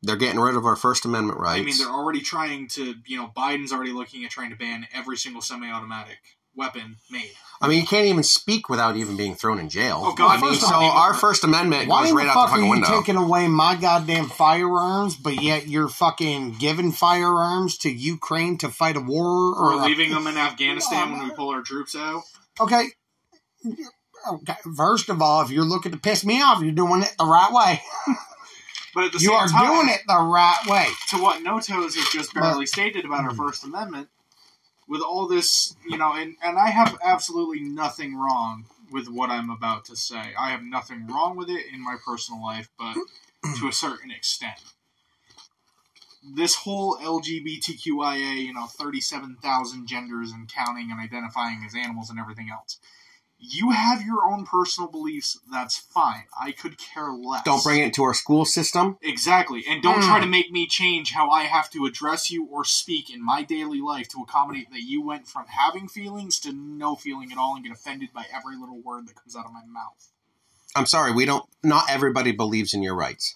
They're 0.03 0.16
getting 0.16 0.39
rid 0.41 0.55
of 0.57 0.64
our 0.64 0.77
First 0.77 1.05
Amendment 1.05 1.41
rights. 1.41 1.61
I 1.61 1.64
mean, 1.64 1.75
they're 1.79 1.89
already 1.89 2.20
trying 2.20 2.68
to, 2.68 2.95
you 3.07 3.16
know, 3.16 3.33
Biden's 3.37 3.73
already 3.73 3.93
looking 3.93 4.25
at 4.25 4.31
trying 4.31 4.51
to 4.51 4.57
ban 4.57 4.87
every 4.93 5.16
single 5.16 5.41
semi-automatic 5.43 6.18
weapon 6.55 6.97
made. 7.11 7.31
I 7.61 7.69
mean, 7.69 7.81
you 7.81 7.87
can't 7.87 8.07
even 8.07 8.25
speak 8.25 8.69
without 8.69 8.97
even 8.97 9.17
being 9.17 9.37
thrown 9.37 9.61
in 9.61 9.69
jail. 9.69 10.01
Oh, 10.05 10.15
God, 10.15 10.37
I 10.39 10.41
mean, 10.41 10.55
so 10.55 10.67
of 10.67 10.73
all- 10.75 10.91
our 10.91 11.15
First 11.15 11.45
Amendment 11.45 11.89
Why 11.89 12.03
goes 12.03 12.11
in 12.11 12.17
right 12.17 12.25
the 12.25 12.31
out 12.31 12.35
fuck 12.35 12.49
the 12.51 12.55
are 12.57 12.65
you 12.65 12.71
window. 12.71 12.89
taking 12.89 13.17
away 13.17 13.47
my 13.47 13.77
goddamn 13.77 14.29
firearms, 14.29 15.15
but 15.17 15.41
yet 15.41 15.69
you're 15.69 15.89
fucking 15.89 16.55
giving 16.59 16.91
firearms 16.91 17.77
to 17.79 17.91
Ukraine 17.91 18.59
to 18.59 18.69
fight 18.69 18.97
a 18.97 19.01
war? 19.01 19.55
Or 19.57 19.75
Or, 19.75 19.77
leaving 19.87 20.11
them 20.11 20.27
in 20.27 20.37
Afghanistan 20.49 21.13
when 21.13 21.23
we 21.29 21.31
pull 21.35 21.51
our 21.51 21.63
troops 21.63 21.95
out. 21.95 22.23
Okay. 22.61 22.87
Okay. 24.29 24.55
First 24.77 25.09
of 25.09 25.21
all, 25.23 25.43
if 25.43 25.51
you're 25.51 25.65
looking 25.65 25.93
to 25.93 25.99
piss 25.99 26.25
me 26.25 26.41
off, 26.43 26.63
you're 26.63 26.73
doing 26.73 27.03
it 27.03 27.15
the 27.19 27.25
right 27.27 27.51
way. 27.53 27.83
But 28.95 29.05
at 29.05 29.13
the 29.13 29.21
You 29.21 29.29
same 29.29 29.37
are 29.39 29.49
time, 29.49 29.67
doing 29.75 29.89
it 29.89 30.03
the 30.07 30.21
right 30.21 30.59
way. 30.67 30.87
to 31.09 31.17
what 31.23 31.43
Notos 31.43 31.95
has 31.95 32.07
just 32.13 32.35
barely 32.35 32.67
stated 32.67 33.07
about 33.07 33.25
our 33.25 33.35
First 33.35 33.65
Amendment, 33.65 34.09
with 34.93 35.01
all 35.01 35.26
this, 35.26 35.74
you 35.88 35.97
know, 35.97 36.12
and, 36.12 36.36
and 36.45 36.59
I 36.59 36.68
have 36.68 36.99
absolutely 37.03 37.61
nothing 37.61 38.14
wrong 38.14 38.66
with 38.90 39.09
what 39.09 39.30
I'm 39.30 39.49
about 39.49 39.86
to 39.86 39.97
say. 39.97 40.34
I 40.38 40.51
have 40.51 40.62
nothing 40.62 41.07
wrong 41.07 41.34
with 41.34 41.49
it 41.49 41.64
in 41.72 41.82
my 41.82 41.97
personal 42.07 42.43
life, 42.43 42.68
but 42.78 42.99
to 43.59 43.68
a 43.68 43.72
certain 43.72 44.11
extent. 44.11 44.61
This 46.22 46.57
whole 46.57 46.99
LGBTQIA, 46.99 48.45
you 48.45 48.53
know, 48.53 48.66
37,000 48.66 49.86
genders 49.86 50.30
and 50.30 50.47
counting 50.53 50.90
and 50.90 51.01
identifying 51.01 51.64
as 51.66 51.74
animals 51.74 52.11
and 52.11 52.20
everything 52.20 52.51
else. 52.53 52.78
You 53.45 53.70
have 53.70 54.03
your 54.03 54.24
own 54.24 54.47
personal 54.47 54.88
beliefs, 54.88 55.36
that's 55.51 55.76
fine. 55.76 56.24
I 56.40 56.53
could 56.53 56.78
care 56.78 57.11
less. 57.11 57.43
Don't 57.43 57.62
bring 57.64 57.80
it 57.80 57.93
to 57.95 58.05
our 58.05 58.14
school 58.14 58.45
system. 58.45 58.99
Exactly. 59.03 59.64
And 59.68 59.82
don't 59.82 60.01
Mm. 60.01 60.07
try 60.07 60.20
to 60.20 60.26
make 60.26 60.53
me 60.53 60.68
change 60.68 61.11
how 61.11 61.28
I 61.30 61.43
have 61.45 61.68
to 61.70 61.84
address 61.84 62.30
you 62.30 62.45
or 62.45 62.64
speak 62.64 63.11
in 63.11 63.20
my 63.20 63.43
daily 63.43 63.80
life 63.80 64.07
to 64.11 64.20
accommodate 64.22 64.70
that 64.70 64.82
you 64.82 65.03
went 65.03 65.26
from 65.26 65.47
having 65.49 65.88
feelings 65.88 66.38
to 66.40 66.53
no 66.53 66.95
feeling 66.95 67.32
at 67.32 67.38
all 67.38 67.57
and 67.57 67.64
get 67.64 67.72
offended 67.72 68.11
by 68.14 68.26
every 68.32 68.57
little 68.57 68.80
word 68.80 69.09
that 69.09 69.16
comes 69.16 69.34
out 69.34 69.45
of 69.45 69.53
my 69.53 69.64
mouth. 69.66 70.07
I'm 70.76 70.86
sorry, 70.86 71.11
we 71.11 71.24
don't. 71.24 71.45
Not 71.64 71.90
everybody 71.90 72.30
believes 72.30 72.72
in 72.74 72.82
your 72.84 72.95
rights. 72.95 73.34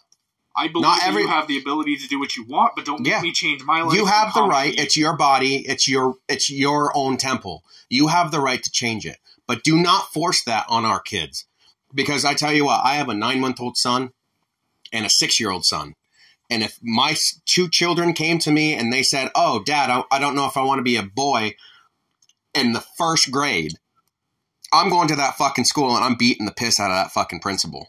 I 0.54 0.68
believe 0.68 0.82
Not 0.84 1.02
every- 1.02 1.22
you 1.22 1.28
have 1.28 1.48
the 1.48 1.59
ability 1.59 1.96
to 1.96 2.07
do 2.07 2.20
what 2.20 2.36
you 2.36 2.44
want, 2.44 2.76
but 2.76 2.84
don't 2.84 3.00
make 3.02 3.11
Yeah. 3.11 3.20
me 3.22 3.32
change 3.32 3.64
my 3.64 3.82
life. 3.82 3.94
You 3.94 4.07
have 4.07 4.32
the 4.34 4.44
right. 4.44 4.72
It's 4.78 4.96
your 4.96 5.14
body. 5.16 5.57
It's 5.66 5.86
your. 5.88 6.14
It's 6.28 6.48
your 6.48 6.96
own 6.96 7.16
temple. 7.18 7.64
You 7.90 8.07
have 8.07 8.30
the 8.30 8.40
right 8.40 8.62
to 8.62 8.70
change 8.70 9.04
it, 9.04 9.18
but 9.47 9.62
do 9.62 9.80
not 9.80 10.12
force 10.12 10.42
that 10.44 10.66
on 10.68 10.84
our 10.84 11.01
kids. 11.01 11.47
Because 11.94 12.24
I 12.24 12.34
tell 12.34 12.53
you 12.53 12.64
what, 12.64 12.84
I 12.84 12.94
have 12.97 13.09
a 13.09 13.14
nine 13.14 13.40
month 13.40 13.61
old 13.61 13.76
son 13.76 14.11
and 14.92 15.07
a 15.07 15.11
six 15.11 15.38
year 15.40 15.51
old 15.51 15.64
son. 15.64 15.94
And 16.49 16.62
if 16.62 16.78
my 16.82 17.16
two 17.44 17.68
children 17.68 18.12
came 18.12 18.38
to 18.40 18.51
me 18.53 18.74
and 18.74 18.92
they 18.92 19.03
said, 19.03 19.30
"Oh, 19.34 19.62
Dad, 19.64 19.90
I, 19.90 20.05
I 20.11 20.18
don't 20.18 20.36
know 20.36 20.47
if 20.47 20.57
I 20.57 20.62
want 20.62 20.78
to 20.78 20.84
be 20.84 20.97
a 20.97 21.03
boy," 21.03 21.55
in 22.55 22.72
the 22.72 22.84
first 22.97 23.30
grade, 23.30 23.74
I'm 24.72 24.88
going 24.88 25.09
to 25.09 25.16
that 25.16 25.36
fucking 25.36 25.64
school 25.64 25.94
and 25.97 26.05
I'm 26.05 26.16
beating 26.16 26.47
the 26.47 26.53
piss 26.53 26.78
out 26.78 26.90
of 26.90 26.97
that 26.97 27.12
fucking 27.12 27.40
principal. 27.40 27.88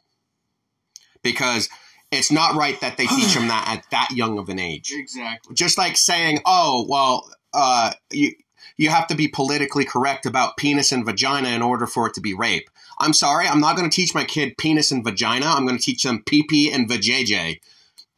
Because 1.22 1.70
it's 2.12 2.32
not 2.32 2.56
right 2.56 2.80
that 2.82 2.98
they 2.98 3.08
teach 3.08 3.34
them 3.36 3.48
that 3.50 3.68
at 3.68 3.90
that 3.92 4.12
young 4.12 4.40
of 4.40 4.50
an 4.50 4.60
age 4.60 4.92
Exactly. 4.96 5.56
just 5.56 5.78
like 5.78 5.98
saying, 5.98 6.40
"Oh, 6.46 6.86
well, 6.90 7.30
uh, 7.54 7.92
you 8.12 8.34
you 8.78 8.90
have 8.90 9.08
to 9.08 9.16
be 9.16 9.28
politically 9.28 9.84
correct 9.84 10.26
about 10.26 10.56
penis 10.56 10.92
and 10.92 11.06
vagina 11.06 11.50
in 11.50 11.62
order 11.62 11.88
for 11.88 12.08
it 12.08 12.14
to 12.14 12.22
be 12.22 12.34
rape." 12.34 12.70
I'm 13.00 13.14
sorry, 13.14 13.48
I'm 13.48 13.60
not 13.60 13.76
going 13.76 13.90
to 13.90 13.96
teach 13.96 14.16
my 14.16 14.24
kid 14.24 14.58
penis 14.58 14.92
and 14.92 15.04
vagina. 15.04 15.46
I'm 15.48 15.66
going 15.66 15.78
to 15.78 15.84
teach 15.84 16.04
them 16.04 16.24
PP 16.24 16.74
and 16.74 16.90
vajayjay. 16.90 17.60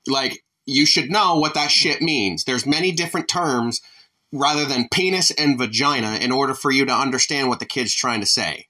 Like 0.07 0.43
you 0.65 0.85
should 0.85 1.09
know 1.09 1.35
what 1.37 1.55
that 1.55 1.71
shit 1.71 2.01
means. 2.01 2.43
There's 2.43 2.65
many 2.65 2.91
different 2.91 3.27
terms 3.27 3.81
rather 4.31 4.65
than 4.65 4.87
penis 4.89 5.31
and 5.31 5.57
vagina 5.57 6.17
in 6.21 6.31
order 6.31 6.53
for 6.53 6.71
you 6.71 6.85
to 6.85 6.93
understand 6.93 7.49
what 7.49 7.59
the 7.59 7.65
kid's 7.65 7.93
trying 7.93 8.21
to 8.21 8.27
say. 8.27 8.67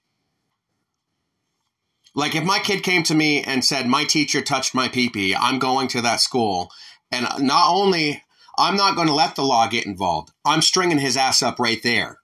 Like 2.14 2.34
if 2.34 2.42
my 2.42 2.58
kid 2.58 2.82
came 2.82 3.02
to 3.04 3.14
me 3.14 3.42
and 3.42 3.64
said, 3.64 3.86
"My 3.86 4.04
teacher 4.04 4.40
touched 4.40 4.74
my 4.74 4.88
pee 4.88 5.34
I'm 5.38 5.58
going 5.58 5.86
to 5.88 6.00
that 6.00 6.20
school, 6.20 6.72
and 7.12 7.28
not 7.38 7.70
only 7.70 8.24
I'm 8.58 8.76
not 8.76 8.96
going 8.96 9.08
to 9.08 9.14
let 9.14 9.36
the 9.36 9.44
law 9.44 9.66
get 9.68 9.86
involved, 9.86 10.32
I'm 10.44 10.62
stringing 10.62 10.98
his 10.98 11.16
ass 11.16 11.42
up 11.42 11.58
right 11.58 11.82
there. 11.82 12.18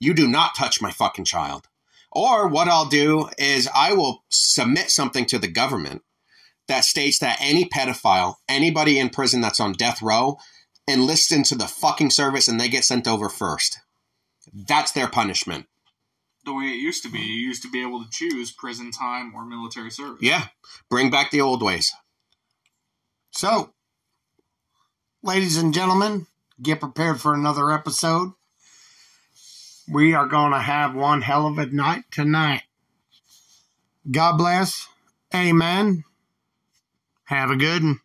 You 0.00 0.14
do 0.14 0.26
not 0.26 0.56
touch 0.56 0.82
my 0.82 0.90
fucking 0.90 1.26
child. 1.26 1.68
Or 2.10 2.46
what 2.46 2.68
I'll 2.68 2.86
do 2.86 3.28
is 3.38 3.68
I 3.74 3.94
will 3.94 4.24
submit 4.30 4.90
something 4.90 5.24
to 5.26 5.38
the 5.38 5.48
government 5.48 6.02
that 6.68 6.84
states 6.84 7.18
that 7.20 7.38
any 7.40 7.64
pedophile, 7.64 8.34
anybody 8.48 8.98
in 8.98 9.10
prison 9.10 9.40
that's 9.40 9.60
on 9.60 9.72
death 9.72 10.02
row, 10.02 10.36
enlists 10.88 11.32
into 11.32 11.54
the 11.54 11.66
fucking 11.66 12.10
service 12.10 12.48
and 12.48 12.60
they 12.60 12.68
get 12.68 12.84
sent 12.84 13.08
over 13.08 13.28
first. 13.28 13.80
That's 14.52 14.92
their 14.92 15.08
punishment. 15.08 15.66
The 16.44 16.52
way 16.52 16.64
it 16.64 16.80
used 16.80 17.04
to 17.04 17.10
be, 17.10 17.20
you 17.20 17.46
used 17.46 17.62
to 17.62 17.70
be 17.70 17.82
able 17.82 18.02
to 18.02 18.10
choose 18.10 18.50
prison 18.50 18.90
time 18.90 19.32
or 19.34 19.44
military 19.44 19.90
service. 19.90 20.22
Yeah. 20.22 20.48
Bring 20.90 21.10
back 21.10 21.30
the 21.30 21.40
old 21.40 21.62
ways. 21.62 21.92
So, 23.30 23.72
ladies 25.22 25.56
and 25.56 25.72
gentlemen, 25.72 26.26
get 26.60 26.80
prepared 26.80 27.20
for 27.20 27.34
another 27.34 27.70
episode. 27.70 28.32
We 29.90 30.14
are 30.14 30.26
going 30.26 30.52
to 30.52 30.58
have 30.58 30.94
one 30.94 31.22
hell 31.22 31.46
of 31.46 31.58
a 31.58 31.66
night 31.66 32.04
tonight. 32.10 32.62
God 34.10 34.36
bless. 34.36 34.88
Amen. 35.34 36.04
Have 37.24 37.50
a 37.50 37.56
good 37.56 37.82
one. 37.82 38.00